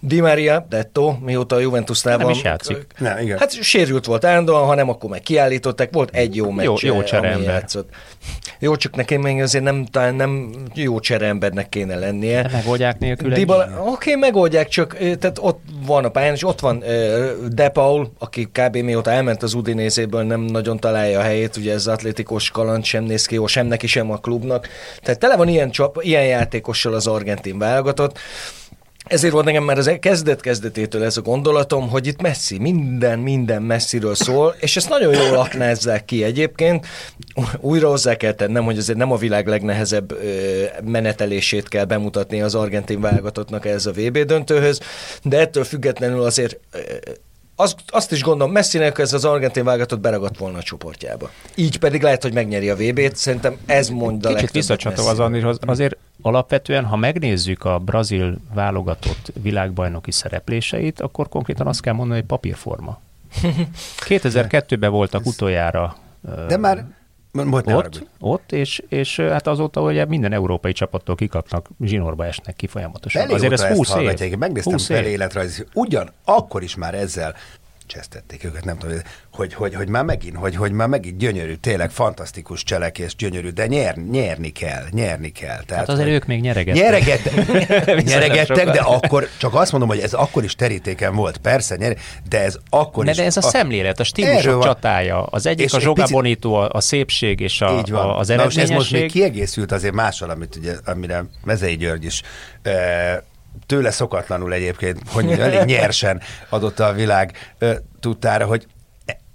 Di 0.00 0.20
Maria, 0.20 0.66
Detto, 0.68 1.16
mióta 1.20 1.56
a 1.56 1.58
Juventusnál 1.58 2.16
van... 2.16 2.26
Nem 2.26 2.34
is 2.34 2.42
játszik. 2.42 2.86
Nem, 2.98 3.18
igen. 3.18 3.38
Hát 3.38 3.62
sérült 3.62 4.04
volt 4.04 4.24
állandóan, 4.24 4.66
ha 4.66 4.74
nem, 4.74 4.88
akkor 4.88 5.10
meg 5.10 5.20
kiállították, 5.20 5.92
volt 5.92 6.14
egy 6.14 6.36
jó 6.36 6.50
meccs, 6.50 6.64
jó, 6.64 6.94
jó 6.94 7.02
csereember. 7.02 7.64
Jó, 8.58 8.76
csak 8.76 8.96
nekem 8.96 9.20
még 9.20 9.42
azért 9.42 9.64
nem, 9.64 9.84
talán 9.84 10.14
nem 10.14 10.50
jó 10.74 11.00
csereembernek 11.00 11.68
kéne 11.68 11.96
lennie. 11.96 12.42
De 12.42 12.48
megoldják 12.52 12.98
nélkül 12.98 13.32
Dybala, 13.32 13.64
Oké, 13.64 13.88
okay, 13.88 14.14
megoldják, 14.14 14.68
csak 14.68 14.96
tehát 14.96 15.38
ott 15.40 15.62
van 15.86 16.04
a 16.04 16.08
pályán, 16.08 16.34
és 16.34 16.44
ott 16.44 16.60
van 16.60 16.76
uh, 16.76 17.46
De 17.48 17.68
Paul, 17.68 18.10
aki 18.18 18.48
kb. 18.52 18.76
mióta 18.76 19.10
elment 19.10 19.42
az 19.42 19.54
Udinézéből, 19.54 20.22
nem 20.22 20.40
nagyon 20.40 20.78
találja 20.78 21.18
a 21.18 21.22
helyét, 21.22 21.56
ugye 21.56 21.72
ez 21.72 21.86
atlétikos 21.86 22.50
kaland 22.50 22.84
sem 22.84 23.04
néz 23.04 23.26
ki 23.26 23.34
jó, 23.34 23.46
sem 23.46 23.66
neki, 23.66 23.86
sem 23.86 24.10
a 24.10 24.16
klubnak. 24.16 24.68
Tehát 25.02 25.20
tele 25.20 25.36
van 25.36 25.48
ilyen, 25.48 25.70
csap, 25.70 25.98
ilyen 26.00 26.24
játékossal 26.24 26.94
az 26.94 27.06
argentin 27.06 27.58
válogatott. 27.58 28.18
Ezért 29.04 29.32
volt 29.32 29.44
nekem 29.44 29.64
már 29.64 29.78
az 29.78 29.90
kezdet-kezdetétől 30.00 31.04
ez 31.04 31.16
a 31.16 31.22
gondolatom, 31.22 31.88
hogy 31.88 32.06
itt 32.06 32.20
messzi, 32.20 32.58
minden, 32.58 33.18
minden 33.18 33.62
messziről 33.62 34.14
szól, 34.14 34.54
és 34.58 34.76
ezt 34.76 34.88
nagyon 34.88 35.14
jól 35.14 35.36
aknázzák 35.36 36.04
ki 36.04 36.24
egyébként. 36.24 36.86
Újra 37.60 37.88
hozzá 37.88 38.16
kell 38.16 38.32
tennem, 38.32 38.64
hogy 38.64 38.78
azért 38.78 38.98
nem 38.98 39.12
a 39.12 39.16
világ 39.16 39.46
legnehezebb 39.46 40.18
menetelését 40.84 41.68
kell 41.68 41.84
bemutatni 41.84 42.40
az 42.40 42.54
argentin 42.54 43.00
válogatottnak 43.00 43.66
ez 43.66 43.86
a 43.86 43.92
VB 43.92 44.18
döntőhöz, 44.18 44.80
de 45.22 45.38
ettől 45.38 45.64
függetlenül 45.64 46.22
azért 46.22 46.58
azt, 47.56 47.76
azt 47.86 48.12
is 48.12 48.22
gondolom, 48.22 48.52
Messinek 48.52 48.98
ez 48.98 49.12
az 49.12 49.24
argentin 49.24 49.64
válogatott 49.64 50.00
beragadt 50.00 50.38
volna 50.38 50.58
a 50.58 50.62
csoportjába. 50.62 51.30
Így 51.54 51.78
pedig 51.78 52.02
lehet, 52.02 52.22
hogy 52.22 52.32
megnyeri 52.32 52.70
a 52.70 52.76
VB-t, 52.76 53.16
szerintem 53.16 53.56
ez 53.66 53.88
mondja 53.88 54.34
Kicsit 54.34 54.50
visszacsatol 54.50 55.08
az 55.08 55.18
Andris, 55.18 55.42
azért 55.66 55.96
alapvetően, 56.22 56.84
ha 56.84 56.96
megnézzük 56.96 57.64
a 57.64 57.78
brazil 57.78 58.36
válogatott 58.54 59.32
világbajnoki 59.42 60.10
szerepléseit, 60.10 61.00
akkor 61.00 61.28
konkrétan 61.28 61.66
azt 61.66 61.80
kell 61.80 61.94
mondani, 61.94 62.18
hogy 62.18 62.28
papírforma. 62.28 63.00
2002-ben 64.08 64.90
voltak 64.90 65.26
utoljára 65.26 65.96
de 66.48 66.56
már 66.56 66.84
Most 67.42 67.66
ott, 67.66 68.06
ott? 68.20 68.52
És, 68.52 68.82
és 68.88 69.20
hát 69.20 69.46
azóta 69.46 69.80
ugye 69.82 70.04
minden 70.04 70.32
európai 70.32 70.72
csapattól 70.72 71.14
kikapnak, 71.14 71.68
zsinórba 71.80 72.26
esnek 72.26 72.56
ki 72.56 72.66
folyamatosan. 72.66 73.22
Belé 73.22 73.34
Azért 73.34 73.52
ez 73.52 73.62
20 73.62 73.94
év. 73.94 74.36
Megnéztem 74.38 74.72
20 74.72 74.88
életrajz, 74.88 75.64
ugyan 75.72 76.10
akkor 76.24 76.62
is 76.62 76.76
már 76.76 76.94
ezzel 76.94 77.34
csesztették 77.86 78.44
őket, 78.44 78.64
nem 78.64 78.78
tudom, 78.78 78.96
hogy, 79.30 79.54
hogy, 79.54 79.74
hogy 79.74 79.88
már 79.88 80.04
megint, 80.04 80.36
hogy, 80.36 80.56
hogy 80.56 80.72
már 80.72 80.88
megint 80.88 81.16
gyönyörű, 81.16 81.54
tényleg 81.54 81.90
fantasztikus 81.90 82.62
cselekés, 82.62 83.16
gyönyörű, 83.16 83.48
de 83.48 83.66
nyer, 83.66 83.96
nyerni 83.96 84.50
kell, 84.50 84.84
nyerni 84.90 85.32
kell. 85.32 85.62
Tehát, 85.66 85.86
hát 85.86 85.88
azért 85.88 86.08
ők 86.08 86.26
még 86.26 86.40
nyeregettek. 86.40 86.82
Nyeregettek, 86.82 88.04
nyeregettek 88.12 88.70
de 88.70 88.80
akkor, 88.80 89.28
csak 89.38 89.54
azt 89.54 89.70
mondom, 89.70 89.88
hogy 89.88 89.98
ez 89.98 90.12
akkor 90.12 90.44
is 90.44 90.54
terítéken 90.54 91.14
volt, 91.14 91.36
persze, 91.36 91.76
nyer, 91.76 91.96
de 92.28 92.42
ez 92.42 92.58
akkor 92.70 93.04
de 93.04 93.10
is. 93.10 93.16
De 93.16 93.24
ez 93.24 93.36
a, 93.36 93.40
a 93.40 93.50
szemlélet, 93.50 94.00
a 94.00 94.04
stílusok 94.04 94.62
csatája, 94.62 95.22
az 95.22 95.46
egyik 95.46 95.74
a 95.74 95.80
Zsoga 95.80 96.02
picit... 96.02 96.16
Bonito, 96.16 96.52
a, 96.52 96.68
a 96.72 96.80
szépség 96.80 97.40
és 97.40 97.60
a, 97.60 97.78
így 97.78 97.90
van. 97.90 98.04
a, 98.04 98.18
az 98.18 98.30
eredményesség. 98.30 98.62
Na, 98.62 98.64
és 98.64 98.70
ez 98.70 98.76
most 98.76 98.92
még 98.92 99.10
kiegészült 99.10 99.72
azért 99.72 99.94
mással, 99.94 100.30
amit 100.30 100.56
ugye, 100.56 100.74
amire 100.84 101.24
Mezei 101.44 101.76
György 101.76 102.04
is 102.04 102.22
e, 102.62 103.24
tőle 103.66 103.90
szokatlanul 103.90 104.52
egyébként, 104.52 105.00
hogy 105.08 105.30
elég 105.32 105.64
nyersen 105.64 106.20
adott 106.48 106.80
a 106.80 106.92
világ 106.92 107.54
tudtára, 108.00 108.46
hogy 108.46 108.66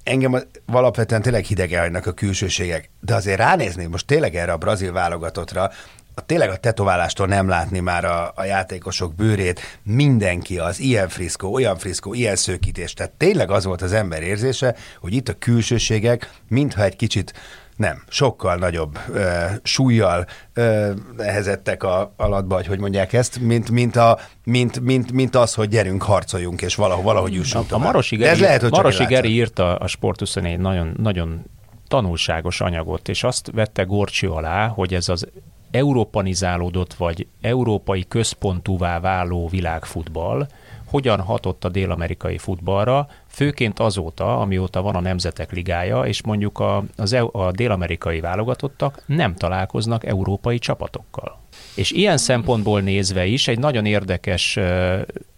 engem 0.04 0.44
alapvetően 0.66 1.22
tényleg 1.22 1.44
hidegen 1.44 1.96
a 1.96 2.12
külsőségek, 2.12 2.90
de 3.00 3.16
azért 3.16 3.38
ránézni 3.38 3.86
most 3.86 4.06
tényleg 4.06 4.36
erre 4.36 4.52
a 4.52 4.58
brazil 4.58 4.92
válogatottra, 4.92 5.72
a, 6.14 6.26
tényleg 6.26 6.50
a 6.50 6.58
tetoválástól 6.58 7.28
nem 7.28 7.48
látni 7.48 7.80
már 7.80 8.06
a, 8.06 8.32
a 8.36 8.44
játékosok 8.44 9.16
bőrét, 9.16 9.80
mindenki 9.84 10.58
az 10.60 10.80
ilyen 10.80 11.10
friszkó, 11.10 11.54
olyan 11.54 11.78
friszkó, 11.78 12.14
ilyen 12.14 12.36
szőkítés, 12.36 12.94
tehát 12.94 13.12
tényleg 13.12 13.52
az 13.52 13.66
volt 13.66 13.82
az 13.82 13.94
ember 13.94 14.24
érzése, 14.24 14.76
hogy 15.00 15.14
itt 15.14 15.30
a 15.30 15.36
külsőségek, 15.40 16.32
mintha 16.48 16.84
egy 16.84 16.96
kicsit 16.96 17.34
nem, 17.80 18.04
sokkal 18.08 18.56
nagyobb 18.56 19.00
ö, 19.14 19.46
súlyjal 19.64 20.26
ö, 20.54 20.92
nehezettek 21.18 21.84
a 21.84 22.14
alatba, 22.18 22.56
hogy 22.56 22.68
hogy 22.68 22.80
mondják 22.80 23.14
ezt, 23.14 23.40
mint, 23.40 23.72
mint, 23.72 23.96
a, 23.96 24.18
mint, 24.44 24.80
mint, 24.80 25.12
mint 25.12 25.36
az, 25.36 25.54
hogy 25.54 25.70
gyerünk, 25.70 26.04
harcoljunk, 26.04 26.62
és 26.62 26.76
valahogy, 26.76 27.04
valahogy 27.04 27.34
jussunk 27.34 27.72
A, 27.72 27.76
a 27.76 27.78
Marosi 27.78 28.16
Geri, 28.16 28.30
ez 28.30 28.40
lehet, 28.40 28.62
hogy 28.62 28.72
Marosi 28.72 29.04
Geri 29.04 29.30
írta 29.30 29.76
a 29.76 29.88
Sport 29.88 30.20
24 30.20 30.60
nagyon, 30.60 30.94
nagyon 30.98 31.44
tanulságos 31.88 32.62
anyagot, 32.62 33.10
és 33.10 33.24
azt 33.24 33.52
vette 33.54 33.84
Gorcsi 33.84 34.26
alá, 34.26 34.68
hogy 34.68 34.94
ez 34.94 35.10
az 35.10 35.28
európanizálódott, 35.72 36.94
vagy 36.94 37.28
európai 37.42 38.06
központúvá 38.08 39.00
váló 39.00 39.48
világfutball, 39.48 40.48
hogyan 40.86 41.20
hatott 41.20 41.66
a 41.66 41.70
dél-amerikai 41.70 42.38
futballra, 42.38 43.08
főként 43.30 43.80
azóta, 43.80 44.40
amióta 44.40 44.82
van 44.82 44.96
a 44.96 45.00
Nemzetek 45.00 45.52
Ligája, 45.52 46.02
és 46.02 46.24
mondjuk 46.24 46.60
a, 46.60 46.84
az, 46.96 47.14
e- 47.14 47.24
a 47.32 47.52
dél-amerikai 47.52 48.20
válogatottak 48.20 49.04
nem 49.06 49.36
találkoznak 49.36 50.06
európai 50.06 50.60
csapatokkal. 50.60 51.40
És 51.76 51.92
ilyen 51.92 52.18
szempontból 52.18 52.82
nézve 52.82 53.26
is 53.26 53.48
egy 53.48 53.60
nagyon 53.60 53.86
érdekes 53.86 54.60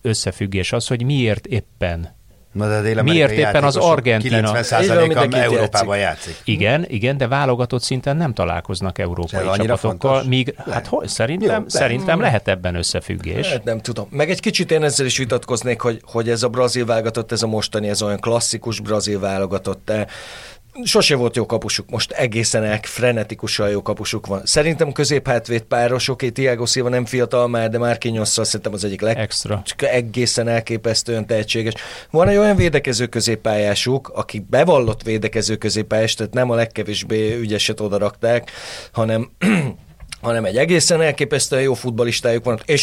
összefüggés 0.02 0.72
az, 0.72 0.88
hogy 0.88 1.04
miért 1.04 1.46
éppen 1.46 2.20
Na, 2.52 2.68
de 2.68 2.82
dél 2.82 3.02
Miért 3.02 3.32
éppen 3.32 3.64
az 3.64 3.76
Argentina? 3.76 4.52
90%-a 4.54 5.06
mindenki 5.06 5.38
Európában 5.38 5.98
játszik. 5.98 6.36
Igen, 6.44 6.86
igen, 6.88 7.18
de 7.18 7.28
válogatott 7.28 7.82
szinten 7.82 8.18
nem 8.18 8.34
találkoznak 8.34 9.00
európai 9.00 9.40
annyira 9.40 9.76
csapatokkal, 9.76 10.12
fontos? 10.12 10.30
míg, 10.30 10.54
Lehet. 10.58 10.74
hát 10.74 10.88
hol, 10.88 11.08
szerintem, 11.08 11.48
Jó, 11.48 11.56
lehet. 11.56 11.70
szerintem 11.70 12.20
lehet 12.20 12.48
ebben 12.48 12.76
összefüggés. 12.76 13.52
Hát 13.52 13.64
nem 13.64 13.80
tudom. 13.80 14.08
Meg 14.10 14.30
egy 14.30 14.40
kicsit 14.40 14.72
én 14.72 14.84
ezzel 14.84 15.06
is 15.06 15.18
vitatkoznék, 15.18 15.82
hogy, 15.82 16.02
hogy 16.04 16.30
ez 16.30 16.44
a 16.44 16.50
brazil 16.50 16.86
válogatott, 16.86 17.32
ez 17.32 17.44
a 17.44 17.48
mostani, 17.48 17.90
ez 17.90 18.02
olyan 18.02 18.20
klasszikus 18.20 18.80
brazil 18.80 19.20
válogatott, 19.20 19.82
de 19.86 20.08
sose 20.84 21.16
volt 21.16 21.36
jó 21.36 21.46
kapusuk, 21.46 21.90
most 21.90 22.12
egészen 22.12 22.64
el, 22.64 22.80
frenetikusan 22.82 23.70
jó 23.70 23.82
kapusuk 23.82 24.28
van. 24.28 24.42
Szerintem 24.46 24.92
középhátvéd 24.92 25.62
páros, 25.62 26.08
oké, 26.08 26.30
Tiago 26.30 26.66
Silva 26.66 26.90
nem 26.90 27.06
fiatal 27.06 27.48
már, 27.48 27.70
de 27.70 27.78
már 27.78 27.98
kinyosszal 27.98 28.46
szerintem 28.46 28.74
az 28.74 28.84
egyik 28.84 29.02
leg... 29.02 29.18
Extra. 29.18 29.62
csak 29.66 29.82
egészen 29.84 30.48
elképesztően 30.48 31.26
tehetséges. 31.26 31.74
Van 32.12 32.28
egy 32.28 32.38
olyan 32.38 32.56
védekező 32.56 33.06
középpályásuk, 33.06 34.10
aki 34.10 34.46
bevallott 34.50 35.04
védekező 35.04 35.56
középpályás, 35.56 36.14
tehát 36.14 36.34
nem 36.34 36.50
a 36.50 36.56
legkevésbé 36.56 37.36
ügyeset 37.36 37.80
oda 37.80 37.98
rakták, 37.98 38.52
hanem 38.92 39.30
hanem 40.22 40.46
egy 40.46 40.58
egészen 40.58 41.02
elképesztően 41.02 41.62
jó 41.62 41.74
futbalistájuk 41.74 42.44
van, 42.44 42.60
és 42.66 42.82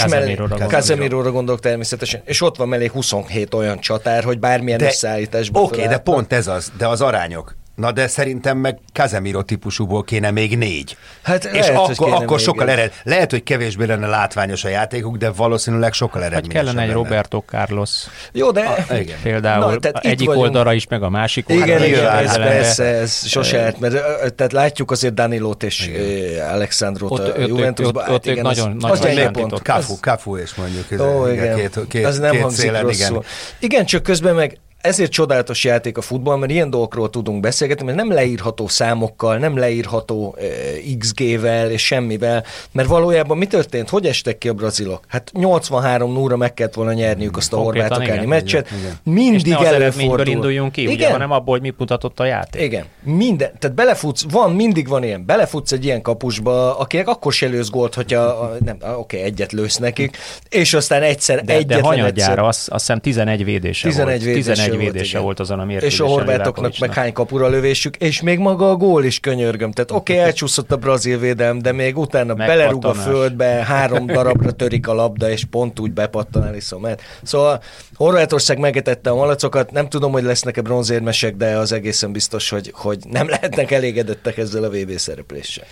Casemiro-ra 0.68 1.30
gondolok. 1.30 1.60
Természetesen, 1.60 2.22
és 2.24 2.42
ott 2.42 2.56
van 2.56 2.68
mellé 2.68 2.86
27 2.86 3.54
olyan 3.54 3.80
csatár, 3.80 4.24
hogy 4.24 4.38
bármilyen 4.38 4.82
összeállításban 4.82 5.62
Oké, 5.62 5.76
de 5.76 5.82
felálltak. 5.82 6.04
pont 6.04 6.32
ez 6.32 6.46
az, 6.46 6.72
de 6.78 6.86
az 6.86 7.00
arányok. 7.00 7.56
Na 7.78 7.92
de 7.92 8.06
szerintem 8.06 8.56
meg 8.58 8.78
Casemiro 8.92 9.42
típusúból 9.42 10.04
kéne 10.04 10.30
még 10.30 10.56
négy. 10.58 10.96
Hát 11.22 11.44
és 11.44 11.50
lehet, 11.52 11.76
akkor, 11.76 11.94
kéne 11.94 12.16
akkor 12.16 12.36
még 12.36 12.38
sokkal 12.38 12.68
egy. 12.68 12.78
ered. 12.78 12.92
Lehet, 13.02 13.30
hogy 13.30 13.42
kevésbé 13.42 13.84
lenne 13.84 14.06
látványos 14.06 14.64
a 14.64 14.68
játékuk, 14.68 15.16
de 15.16 15.30
valószínűleg 15.30 15.92
sokkal 15.92 16.22
eredményesebb 16.24 16.52
kellene 16.64 16.80
egy 16.82 16.88
lenne. 16.88 17.02
Roberto 17.02 17.42
Carlos 17.46 17.90
Jó, 18.32 18.50
de... 18.50 18.60
A- 18.88 18.94
igen. 18.94 19.16
például 19.22 19.70
Na, 19.72 19.78
tehát 19.78 20.04
egyik 20.04 20.26
vagyunk. 20.26 20.44
oldalra 20.46 20.72
is, 20.72 20.86
meg 20.86 21.02
a 21.02 21.08
másik 21.10 21.44
Igen, 21.48 21.60
oldalra 21.60 21.84
is. 21.84 21.90
igen, 21.90 22.06
ez 22.16 22.36
persze, 22.36 22.84
ez 22.84 23.26
sose 23.26 23.62
állt, 23.62 23.80
mert 23.80 23.94
tehát 24.34 24.52
látjuk 24.52 24.90
azért 24.90 25.14
Danilót 25.14 25.62
és 25.62 25.90
ö, 25.96 26.40
Alexandrot 26.52 27.10
Ott- 27.10 27.18
a 27.20 27.22
ott- 27.22 27.38
ott- 27.38 27.46
Juventusban. 27.48 28.02
ott- 28.04 28.10
ott 28.14 28.26
ők 28.26 28.32
igen, 28.32 28.44
nagyon- 28.44 28.66
az- 28.76 28.82
nagyon 28.82 28.96
az 28.96 29.04
jelentítottak. 29.04 29.48
pont. 29.48 29.62
Kafu, 29.62 29.96
Kafu 30.00 30.36
és 30.36 30.54
mondjuk. 30.54 30.90
ez- 30.92 31.00
Ó, 31.00 31.26
igen, 31.26 31.44
igen. 31.44 31.56
Két, 31.56 31.78
két, 31.88 32.04
az 32.06 32.18
nem 32.18 32.30
két 32.30 32.40
hangzik 32.40 32.60
szélen, 32.64 32.82
rosszul. 32.82 33.06
igen. 33.16 33.22
igen, 33.58 33.84
csak 33.86 34.02
közben 34.02 34.34
meg 34.34 34.58
ezért 34.80 35.10
csodálatos 35.10 35.64
játék 35.64 35.98
a 35.98 36.00
futball, 36.00 36.36
mert 36.36 36.52
ilyen 36.52 36.70
dolgokról 36.70 37.10
tudunk 37.10 37.40
beszélgetni, 37.40 37.84
mert 37.84 37.96
nem 37.96 38.12
leírható 38.12 38.68
számokkal, 38.68 39.36
nem 39.38 39.56
leírható 39.56 40.36
uh, 40.38 40.96
XG-vel 40.98 41.70
és 41.70 41.84
semmivel, 41.84 42.44
mert 42.72 42.88
valójában 42.88 43.38
mi 43.38 43.46
történt? 43.46 43.88
Hogy 43.88 44.06
estek 44.06 44.38
ki 44.38 44.48
a 44.48 44.52
brazilok? 44.52 45.04
Hát 45.08 45.30
83 45.34 46.12
0 46.12 46.36
meg 46.36 46.54
kellett 46.54 46.74
volna 46.74 46.92
nyerniük 46.92 47.36
azt 47.36 47.52
a 47.52 47.56
horvátok 47.56 47.96
elleni 48.02 48.12
igen, 48.16 48.28
meccset. 48.28 48.66
igen, 48.66 48.78
igen. 48.78 48.92
És 49.04 49.12
Mindig 49.12 49.46
ne 49.52 49.58
az 49.58 49.64
előfordul. 49.64 50.26
induljunk 50.26 50.72
ki, 50.72 50.84
ugye, 50.84 50.92
Igen. 50.92 51.10
hanem 51.10 51.30
abból, 51.30 51.52
hogy 51.52 51.62
mit 51.62 51.78
mutatott 51.78 52.20
a 52.20 52.24
játék. 52.24 52.62
Igen, 52.62 52.84
minden, 53.02 53.50
tehát 53.58 53.76
belefutsz, 53.76 54.24
van, 54.30 54.52
mindig 54.52 54.88
van 54.88 55.02
ilyen, 55.04 55.26
belefutsz 55.26 55.72
egy 55.72 55.84
ilyen 55.84 56.02
kapusba, 56.02 56.78
akinek 56.78 57.08
akkor 57.08 57.32
se 57.32 57.46
lősz 57.46 57.68
gólt, 57.70 57.94
hogyha, 57.94 58.20
a- 58.20 58.56
nem, 58.64 58.76
oké, 58.96 59.18
egyet 59.20 59.52
lősz 59.52 59.76
nekik, 59.76 60.16
és 60.48 60.74
aztán 60.74 61.02
egyszer, 61.02 61.36
De, 61.36 61.42
de 61.44 61.52
egyetlen 61.52 61.82
hanyadjára, 61.82 62.30
egyszer, 62.32 62.38
azt, 62.38 62.68
azt 62.68 62.86
hiszem 62.86 63.00
11 63.00 63.44
védése 63.44 63.88
11 63.88 64.06
volt. 64.06 64.22
védése 64.24 64.52
11 64.52 64.67
volt, 64.76 64.92
védése 64.92 65.08
igen. 65.08 65.22
volt 65.22 65.40
azon 65.40 65.58
a 65.58 65.62
és 65.62 65.68
mérkőzésen. 65.68 66.06
a 66.06 66.08
horvátoknak 66.08 66.78
meg 66.78 66.94
hány 66.94 67.12
kapura 67.12 67.48
lövésük, 67.48 67.96
és 67.96 68.22
még 68.22 68.38
maga 68.38 68.70
a 68.70 68.76
gól 68.76 69.04
is 69.04 69.20
könyörgöm. 69.20 69.72
Tehát 69.72 69.90
oké, 69.90 70.12
okay, 70.12 70.24
elcsúszott 70.26 70.72
a 70.72 70.76
brazil 70.76 71.18
védelem, 71.18 71.58
de 71.58 71.72
még 71.72 71.98
utána 71.98 72.34
belerúg 72.34 72.84
a 72.84 72.88
Megpattanás. 72.88 73.18
földbe, 73.18 73.46
három 73.46 74.06
darabra 74.06 74.50
törik 74.50 74.88
a 74.88 74.94
labda, 74.94 75.30
és 75.30 75.44
pont 75.44 75.80
úgy 75.80 75.92
bepattan 75.92 76.42
Alisson 76.42 76.80
mert. 76.80 77.02
Szóval 77.22 77.62
Horvátország 77.94 78.58
megetette 78.58 79.10
a 79.10 79.14
malacokat, 79.14 79.70
nem 79.70 79.88
tudom, 79.88 80.12
hogy 80.12 80.22
lesznek-e 80.22 80.60
bronzérmesek, 80.60 81.36
de 81.36 81.56
az 81.56 81.72
egészen 81.72 82.12
biztos, 82.12 82.48
hogy, 82.48 82.72
hogy 82.74 82.98
nem 83.10 83.28
lehetnek 83.28 83.70
elégedettek 83.70 84.36
ezzel 84.36 84.64
a 84.64 84.68
VB 84.68 84.96
szerepléssel. 84.96 85.64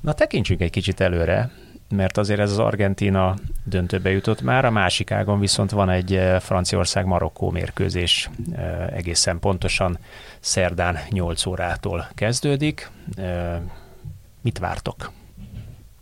Na 0.00 0.12
tekintsünk 0.12 0.60
egy 0.60 0.70
kicsit 0.70 1.00
előre, 1.00 1.50
mert 1.88 2.16
azért 2.16 2.40
ez 2.40 2.50
az 2.50 2.58
Argentina 2.58 3.34
döntőbe 3.64 4.10
jutott 4.10 4.42
már, 4.42 4.64
a 4.64 4.70
másik 4.70 5.10
ágon 5.10 5.40
viszont 5.40 5.70
van 5.70 5.90
egy 5.90 6.14
eh, 6.14 6.40
Franciaország-Marokkó 6.40 7.50
mérkőzés, 7.50 8.30
eh, 8.52 8.86
egészen 8.86 9.38
pontosan 9.38 9.98
szerdán 10.40 10.98
8 11.10 11.46
órától 11.46 12.08
kezdődik. 12.14 12.90
Eh, 13.16 13.60
Mit 14.40 14.58
vártok? 14.58 15.12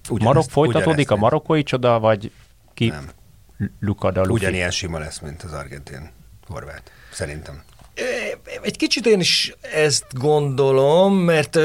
Ugyanezt- 0.09 0.25
Marok 0.35 0.51
folytatódik 0.51 1.11
a 1.11 1.17
marokkói 1.17 1.63
csoda, 1.63 1.99
vagy 2.01 2.33
ki 2.75 2.87
Nem. 2.87 3.11
lukad 3.81 4.17
a 4.17 4.21
lufi? 4.21 4.33
Ugyanilyen 4.33 4.71
sima 4.71 4.99
lesz, 4.99 5.19
mint 5.19 5.43
az 5.43 5.53
argentin 5.53 6.11
horvát. 6.47 6.91
Szerintem. 7.13 7.63
Egy 8.63 8.77
kicsit 8.77 9.07
én 9.07 9.21
is 9.21 9.55
ezt 9.75 10.05
gondolom, 10.11 11.15
mert 11.15 11.59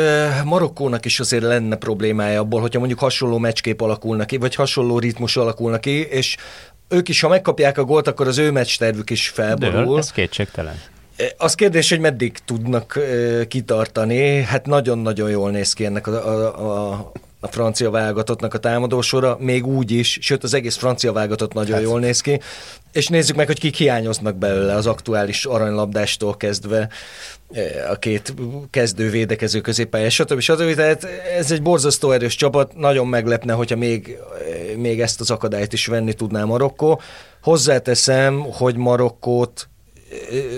Marokkónak 0.43 1.05
is 1.05 1.19
azért 1.19 1.43
lenne 1.43 1.75
problémája 1.75 2.39
abból, 2.39 2.61
hogyha 2.61 2.79
mondjuk 2.79 2.99
hasonló 2.99 3.37
meccskép 3.37 3.81
alakulna 3.81 4.25
ki, 4.25 4.37
vagy 4.37 4.55
hasonló 4.55 4.99
ritmus 4.99 5.37
alakulna 5.37 5.79
ki, 5.79 6.07
és 6.09 6.37
ők 6.89 7.09
is, 7.09 7.21
ha 7.21 7.27
megkapják 7.27 7.77
a 7.77 7.83
gólt, 7.83 8.07
akkor 8.07 8.27
az 8.27 8.37
ő 8.37 8.51
meccstervük 8.51 9.09
is 9.09 9.29
felborul. 9.29 9.97
ez 9.97 10.11
kétségtelen. 10.11 10.81
Az 11.37 11.55
kérdés, 11.55 11.89
hogy 11.89 11.99
meddig 11.99 12.37
tudnak 12.45 12.99
kitartani. 13.47 14.41
Hát 14.41 14.65
nagyon-nagyon 14.65 15.29
jól 15.29 15.51
néz 15.51 15.73
ki 15.73 15.85
ennek 15.85 16.07
a, 16.07 16.11
a, 16.11 16.91
a, 16.91 17.11
a 17.39 17.47
francia 17.47 17.89
válogatottnak 17.89 18.53
a 18.53 18.57
támadósora, 18.57 19.37
még 19.39 19.67
úgy 19.67 19.91
is, 19.91 20.17
sőt 20.21 20.43
az 20.43 20.53
egész 20.53 20.75
francia 20.75 21.11
válogatott 21.11 21.53
nagyon 21.53 21.73
Hát. 21.75 21.83
jól 21.83 21.99
néz 21.99 22.21
ki. 22.21 22.39
És 22.91 23.07
nézzük 23.07 23.35
meg, 23.35 23.47
hogy 23.47 23.59
kik 23.59 23.75
hiányoznak 23.75 24.35
belőle 24.35 24.73
az 24.73 24.87
aktuális 24.87 25.45
aranylabdástól 25.45 26.37
kezdve 26.37 26.89
ö, 27.49 27.61
a 27.91 27.95
két 27.95 28.33
kezdő 28.69 29.09
védekező 29.09 29.61
középpályás, 29.61 30.13
stb. 30.13 30.39
stb. 30.39 30.75
Tehát 30.75 31.03
ez 31.37 31.51
egy 31.51 31.61
borzasztó 31.61 32.11
erős 32.11 32.35
csapat, 32.35 32.75
nagyon 32.75 33.07
meglepne, 33.07 33.53
hogyha 33.53 33.75
még, 33.75 34.17
ö, 34.39 34.77
még 34.77 35.01
ezt 35.01 35.19
az 35.19 35.31
akadályt 35.31 35.73
is 35.73 35.85
venni 35.85 36.13
tudná 36.13 36.43
Marokkó. 36.43 37.01
Hozzáteszem, 37.41 38.39
hogy 38.39 38.75
Marokkót 38.75 39.69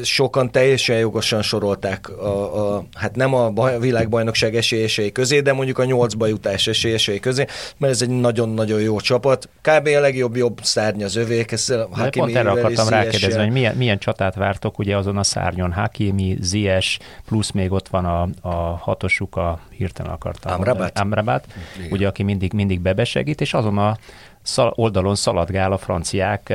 sokan 0.03 0.51
teljesen 0.51 0.97
jogosan 0.97 1.41
sorolták 1.41 2.09
a, 2.09 2.75
a 2.75 2.83
hát 2.93 3.15
nem 3.15 3.33
a 3.33 3.49
baj- 3.49 3.79
világbajnokság 3.79 4.55
esélyesei 4.55 5.11
közé, 5.11 5.39
de 5.39 5.53
mondjuk 5.53 5.77
a 5.77 5.85
nyolcba 5.85 6.27
jutás 6.27 6.67
esélyesei 6.67 7.19
közé, 7.19 7.45
mert 7.77 7.93
ez 7.93 8.01
egy 8.01 8.09
nagyon-nagyon 8.09 8.81
jó 8.81 8.99
csapat. 8.99 9.49
Kb. 9.61 9.87
a 9.87 9.99
legjobb 9.99 10.35
jobb 10.35 10.59
szárny 10.63 11.03
az 11.03 11.15
övék, 11.15 11.51
ezt 11.51 11.69
De 11.69 11.83
pont 11.83 11.95
Hakimivel 11.95 12.47
erre 12.47 12.51
akartam 12.51 12.87
rákérdezni, 12.87 13.41
hogy 13.41 13.51
milyen, 13.51 13.75
milyen 13.75 13.97
csatát 13.97 14.35
vártok 14.35 14.79
ugye 14.79 14.97
azon 14.97 15.17
a 15.17 15.23
szárnyon, 15.23 15.71
Hakimi, 15.71 16.37
Zies, 16.41 16.99
plusz 17.25 17.51
még 17.51 17.71
ott 17.71 17.87
van 17.87 18.05
a, 18.05 18.29
a 18.41 18.77
hatosuk, 18.77 19.35
a 19.35 19.59
hirtelen 19.69 20.11
akartam 20.11 20.53
Amrabat. 20.53 20.99
Amrabat, 20.99 21.45
ugye, 21.89 22.07
aki 22.07 22.23
mindig, 22.23 22.53
mindig 22.53 22.79
bebesegít, 22.79 23.41
és 23.41 23.53
azon 23.53 23.77
a 23.77 23.97
szal, 24.41 24.73
oldalon 24.75 25.15
szaladgál 25.15 25.71
a 25.71 25.77
franciák 25.77 26.53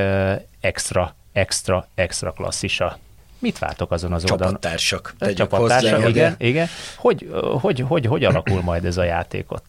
extra, 0.60 1.14
extra, 1.34 1.86
extra 1.94 2.32
klasszisa. 2.32 2.98
Mit 3.38 3.58
vártok 3.58 3.90
azon 3.90 4.12
az 4.12 4.30
oldalon? 4.30 4.52
Csapattársak. 4.52 5.14
Tegyük 5.18 5.36
Csapattársak, 5.36 5.94
hozzá, 5.94 6.08
igen, 6.08 6.34
igen. 6.38 6.68
Hogy, 6.96 7.30
hogy, 7.60 7.84
hogy, 7.88 8.06
hogy 8.06 8.24
alakul 8.24 8.62
majd 8.62 8.84
ez 8.84 8.96
a 8.96 9.04
játékot? 9.04 9.62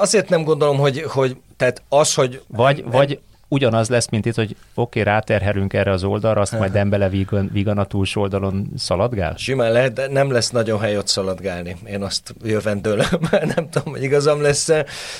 Azért 0.00 0.28
nem 0.28 0.42
gondolom, 0.42 0.76
hogy, 0.78 1.02
hogy 1.02 1.36
tehát 1.56 1.82
az, 1.88 2.14
hogy 2.14 2.42
Vagy, 2.46 2.84
vagy 2.84 3.20
ugyanaz 3.50 3.88
lesz, 3.88 4.08
mint 4.08 4.26
itt, 4.26 4.34
hogy 4.34 4.56
oké, 4.74 5.00
okay, 5.00 5.12
ráterhelünk 5.12 5.72
erre 5.72 5.90
az 5.90 6.04
oldalra, 6.04 6.40
azt 6.40 6.58
majd 6.58 6.72
Dembele 6.72 7.08
vígan, 7.08 7.50
vígan 7.52 7.78
a 7.78 7.84
túlsó 7.84 8.20
oldalon 8.20 8.68
szaladgál? 8.76 9.34
Simán 9.36 9.72
lehet, 9.72 9.92
de 9.92 10.08
nem 10.08 10.30
lesz 10.32 10.50
nagyon 10.50 10.80
hely 10.80 10.96
ott 10.96 11.08
szaladgálni. 11.08 11.76
Én 11.84 12.02
azt 12.02 12.34
jövendőlöm, 12.42 13.28
nem 13.54 13.68
tudom, 13.70 13.92
hogy 13.92 14.02
igazam 14.02 14.42
lesz 14.42 14.70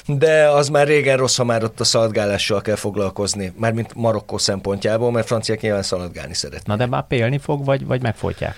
de 0.07 0.49
az 0.49 0.68
már 0.68 0.87
régen 0.87 1.16
rossz, 1.16 1.37
ha 1.37 1.45
már 1.45 1.64
ott 1.64 1.81
a 1.81 1.85
szaladgálással 1.85 2.61
kell 2.61 2.74
foglalkozni. 2.74 3.53
Mármint 3.57 3.95
Marokkó 3.95 4.39
szempontjából, 4.39 5.11
mert 5.11 5.26
franciák 5.26 5.61
nyilván 5.61 5.83
szaladgálni 5.83 6.35
szeret. 6.35 6.66
Na 6.66 6.76
de 6.76 6.87
már 6.87 7.07
pélni 7.07 7.39
fog, 7.39 7.64
vagy, 7.64 7.87
vagy 7.87 8.03
megfojtják? 8.03 8.55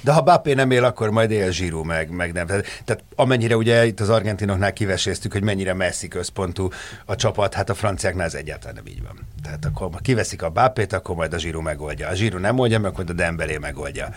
De 0.00 0.12
ha 0.12 0.20
Bappé 0.20 0.54
nem 0.54 0.70
él, 0.70 0.84
akkor 0.84 1.10
majd 1.10 1.30
él 1.30 1.50
Zsíró 1.50 1.82
meg, 1.82 2.10
meg 2.10 2.32
nem. 2.32 2.46
Tehát, 2.46 2.66
tehát 2.84 3.04
amennyire 3.16 3.56
ugye 3.56 3.86
itt 3.86 4.00
az 4.00 4.08
argentinoknál 4.08 4.72
kiveséztük, 4.72 5.32
hogy 5.32 5.42
mennyire 5.42 5.74
messzi 5.74 6.08
központú 6.08 6.68
a 7.04 7.16
csapat, 7.16 7.54
hát 7.54 7.70
a 7.70 7.74
franciáknál 7.74 8.26
ez 8.26 8.34
egyáltalán 8.34 8.74
nem 8.74 8.86
így 8.86 9.02
van. 9.02 9.18
Tehát 9.42 9.64
akkor 9.64 9.88
ha 9.92 9.98
kiveszik 9.98 10.42
a 10.42 10.50
Bappét, 10.50 10.92
akkor 10.92 11.16
majd 11.16 11.32
a 11.32 11.38
Zsíró 11.38 11.60
megoldja. 11.60 12.08
A 12.08 12.14
Zsíró 12.14 12.38
nem 12.38 12.58
oldja 12.58 12.78
meg, 12.78 12.90
akkor 12.90 13.04
a 13.08 13.12
Dembélé 13.12 13.56
megoldja. 13.56 14.08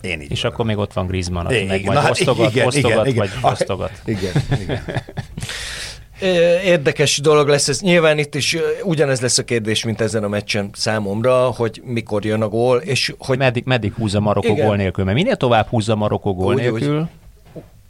Én 0.00 0.20
így 0.20 0.30
És 0.30 0.42
gondolom. 0.42 0.52
akkor 0.52 0.64
még 0.66 0.78
ott 0.78 0.92
van 0.92 1.06
Griezmann, 1.06 1.46
aki 1.46 1.64
meg 1.64 1.84
majd 1.84 2.02
Na, 2.02 2.10
osztogat, 2.10 2.50
igen, 2.50 2.66
osztogat, 2.66 3.06
igen, 3.06 3.16
vagy 3.16 3.30
igen. 3.36 3.50
osztogat. 3.52 4.00
Igen, 4.04 4.32
igen. 4.60 4.82
Érdekes 6.64 7.20
dolog 7.20 7.48
lesz 7.48 7.68
ez. 7.68 7.80
Nyilván 7.80 8.18
itt 8.18 8.34
is 8.34 8.56
ugyanez 8.82 9.20
lesz 9.20 9.38
a 9.38 9.44
kérdés, 9.44 9.84
mint 9.84 10.00
ezen 10.00 10.24
a 10.24 10.28
meccsen 10.28 10.70
számomra, 10.72 11.36
hogy 11.36 11.82
mikor 11.84 12.24
jön 12.24 12.42
a 12.42 12.48
gól, 12.48 12.78
és 12.78 13.14
hogy... 13.18 13.38
Meddig, 13.38 13.64
meddig 13.66 13.92
húz 13.94 14.14
a 14.14 14.20
Marokko 14.20 14.52
Igen. 14.52 14.66
gól 14.66 14.76
nélkül? 14.76 15.04
Mert 15.04 15.16
minél 15.16 15.36
tovább 15.36 15.66
húz 15.66 15.88
a 15.88 15.96
Marokko 15.96 16.34
gól 16.34 16.54
Úgy, 16.54 16.60
nélkül, 16.60 17.08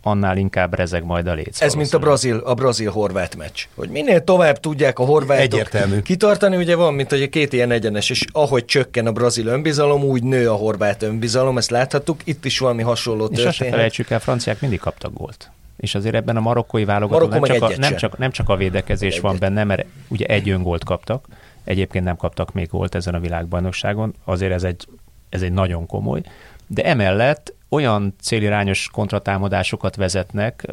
annál 0.03 0.37
inkább 0.37 0.75
rezeg 0.75 1.05
majd 1.05 1.27
a 1.27 1.35
léc. 1.35 1.61
Ez 1.61 1.75
mint 1.75 1.95
a 1.95 1.99
brazil, 1.99 2.37
a 2.37 2.55
brazil-horvát 2.55 3.37
meccs. 3.37 3.65
Hogy 3.75 3.89
minél 3.89 4.25
tovább 4.25 4.61
tudják 4.61 4.99
a 4.99 5.05
horvátok 5.05 5.45
Egyértelmű. 5.45 6.01
kitartani, 6.01 6.57
ugye 6.57 6.77
van, 6.77 6.95
mint 6.95 7.11
hogy 7.11 7.23
a 7.23 7.29
két 7.29 7.53
ilyen 7.53 7.71
egyenes, 7.71 8.11
és 8.11 8.25
ahogy 8.33 8.65
csökken 8.65 9.07
a 9.07 9.13
brazil 9.13 9.47
önbizalom, 9.47 10.03
úgy 10.03 10.23
nő 10.23 10.51
a 10.51 10.55
horvát 10.55 11.03
önbizalom, 11.03 11.59
ezt 11.59 11.71
láthattuk, 11.71 12.21
itt 12.25 12.45
is 12.45 12.59
valami 12.59 12.83
hasonló 12.83 13.25
És 13.25 13.31
azt 13.31 13.39
se 13.39 13.45
történet. 13.45 13.73
felejtsük 13.73 14.11
el, 14.11 14.21
franciák 14.21 14.61
mindig 14.61 14.79
kaptak 14.79 15.13
gólt. 15.13 15.51
És 15.77 15.95
azért 15.95 16.15
ebben 16.15 16.37
a 16.37 16.41
marokkói 16.41 16.85
válogatóban 16.85 17.41
nem, 17.41 17.59
csak 17.59 17.63
a, 17.63 17.73
nem, 17.77 17.97
csak, 17.97 18.19
nem 18.19 18.31
csak 18.31 18.49
a 18.49 18.57
védekezés 18.57 19.11
Egyet. 19.11 19.23
van 19.23 19.37
benne, 19.39 19.65
mert 19.65 19.87
ugye 20.09 20.27
egy 20.27 20.49
öngólt 20.49 20.85
kaptak, 20.85 21.27
egyébként 21.65 22.05
nem 22.05 22.17
kaptak 22.17 22.53
még 22.53 22.69
gólt 22.69 22.95
ezen 22.95 23.15
a 23.15 23.21
világbajnokságon, 23.21 24.15
azért 24.25 24.53
ez 24.53 24.65
egy, 24.65 24.87
ez 25.29 25.43
egy 25.43 25.53
nagyon 25.53 25.87
komoly, 25.87 26.21
de 26.67 26.85
emellett 26.85 27.55
olyan 27.69 28.15
célirányos 28.21 28.89
kontratámadásokat 28.93 29.97
vezetnek, 29.97 30.67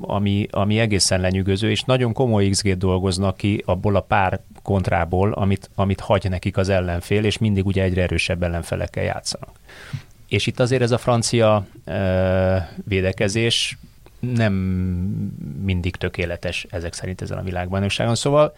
ami, 0.00 0.46
ami 0.50 0.78
egészen 0.78 1.20
lenyűgöző, 1.20 1.70
és 1.70 1.82
nagyon 1.82 2.12
komoly 2.12 2.48
xg 2.48 2.76
dolgoznak 2.76 3.36
ki 3.36 3.62
abból 3.66 3.96
a 3.96 4.00
pár 4.00 4.40
kontrából, 4.62 5.32
amit, 5.32 5.70
amit 5.74 6.00
hagy 6.00 6.26
nekik 6.28 6.56
az 6.56 6.68
ellenfél, 6.68 7.24
és 7.24 7.38
mindig 7.38 7.66
ugye 7.66 7.82
egyre 7.82 8.02
erősebb 8.02 8.42
ellenfelekkel 8.42 9.04
játszanak. 9.04 9.50
És 10.28 10.46
itt 10.46 10.60
azért 10.60 10.82
ez 10.82 10.90
a 10.90 10.98
francia 10.98 11.66
ö, 11.84 12.56
védekezés 12.84 13.78
nem 14.20 14.52
mindig 15.64 15.96
tökéletes 15.96 16.66
ezek 16.70 16.92
szerint 16.92 17.22
ezen 17.22 17.38
a 17.38 17.42
világbajnokságon. 17.42 18.14
Szóval 18.14 18.54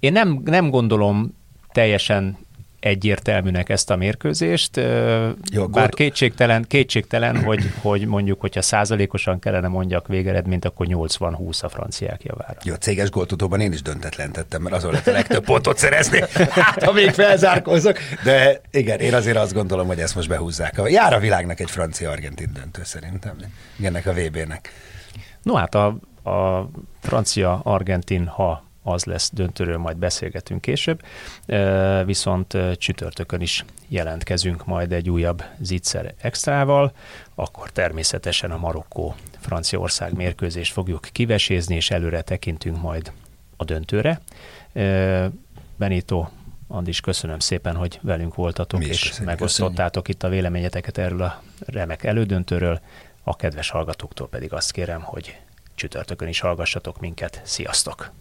én 0.00 0.12
nem, 0.12 0.40
nem 0.44 0.70
gondolom 0.70 1.34
teljesen 1.72 2.38
egyértelműnek 2.80 3.68
ezt 3.68 3.90
a 3.90 3.96
mérkőzést, 3.96 4.80
Jó, 5.52 5.66
bár 5.66 5.88
kétségtelen, 5.88 6.64
kétségtelen 6.68 7.42
hogy, 7.42 7.72
hogy 7.80 8.06
mondjuk, 8.06 8.40
hogyha 8.40 8.62
százalékosan 8.62 9.38
kellene 9.38 9.68
mondjak 9.68 10.06
végeredményt, 10.06 10.64
akkor 10.64 10.86
80-20 10.88 11.60
a 11.60 11.68
franciák 11.68 12.24
javára. 12.24 12.58
Jó, 12.62 12.74
a 12.74 12.76
céges 12.76 13.10
góltutóban 13.10 13.60
én 13.60 13.72
is 13.72 13.82
döntetlen 13.82 14.32
tettem, 14.32 14.62
mert 14.62 14.74
azon 14.74 14.90
lehet 14.90 15.06
a 15.06 15.12
legtöbb 15.12 15.44
pontot 15.44 15.78
szerezni. 15.78 16.22
Hát, 16.50 16.82
ha 16.82 16.92
még 16.92 17.10
felzárkózok. 17.10 17.98
De 18.24 18.60
igen, 18.70 18.98
én 18.98 19.14
azért 19.14 19.36
azt 19.36 19.52
gondolom, 19.52 19.86
hogy 19.86 19.98
ezt 19.98 20.14
most 20.14 20.28
behúzzák. 20.28 20.80
Jár 20.84 21.12
a 21.12 21.18
világnak 21.18 21.60
egy 21.60 21.70
francia-argentin 21.70 22.50
döntő 22.52 22.80
szerintem. 22.84 23.36
Ennek 23.82 24.06
a 24.06 24.12
VB-nek. 24.12 24.72
No 25.46 25.54
hát 25.54 25.74
a, 25.74 25.86
a 26.30 26.68
francia-argentin, 27.00 28.26
ha 28.26 28.64
az 28.82 29.04
lesz 29.04 29.30
döntőről, 29.32 29.78
majd 29.78 29.96
beszélgetünk 29.96 30.60
később, 30.60 31.02
viszont 32.04 32.56
csütörtökön 32.76 33.40
is 33.40 33.64
jelentkezünk 33.88 34.64
majd 34.64 34.92
egy 34.92 35.10
újabb 35.10 35.44
zicser 35.60 36.14
extrával, 36.20 36.92
akkor 37.34 37.70
természetesen 37.70 38.50
a 38.50 38.56
Marokkó-Franciaország 38.56 40.14
mérkőzést 40.14 40.72
fogjuk 40.72 41.08
kivesézni, 41.12 41.74
és 41.74 41.90
előre 41.90 42.22
tekintünk 42.22 42.82
majd 42.82 43.12
a 43.56 43.64
döntőre. 43.64 44.20
Benito, 45.76 46.26
Andis, 46.68 47.00
köszönöm 47.00 47.38
szépen, 47.38 47.76
hogy 47.76 47.98
velünk 48.02 48.34
voltatok, 48.34 48.84
és 48.84 49.02
köszönjük. 49.02 49.26
megosztottátok 49.26 50.08
itt 50.08 50.22
a 50.22 50.28
véleményeteket 50.28 50.98
erről 50.98 51.22
a 51.22 51.42
remek 51.66 52.04
elődöntőről. 52.04 52.80
A 53.28 53.36
kedves 53.36 53.70
hallgatóktól 53.70 54.28
pedig 54.28 54.52
azt 54.52 54.72
kérem, 54.72 55.02
hogy 55.02 55.40
csütörtökön 55.74 56.28
is 56.28 56.40
hallgassatok 56.40 57.00
minket. 57.00 57.40
Sziasztok! 57.44 58.12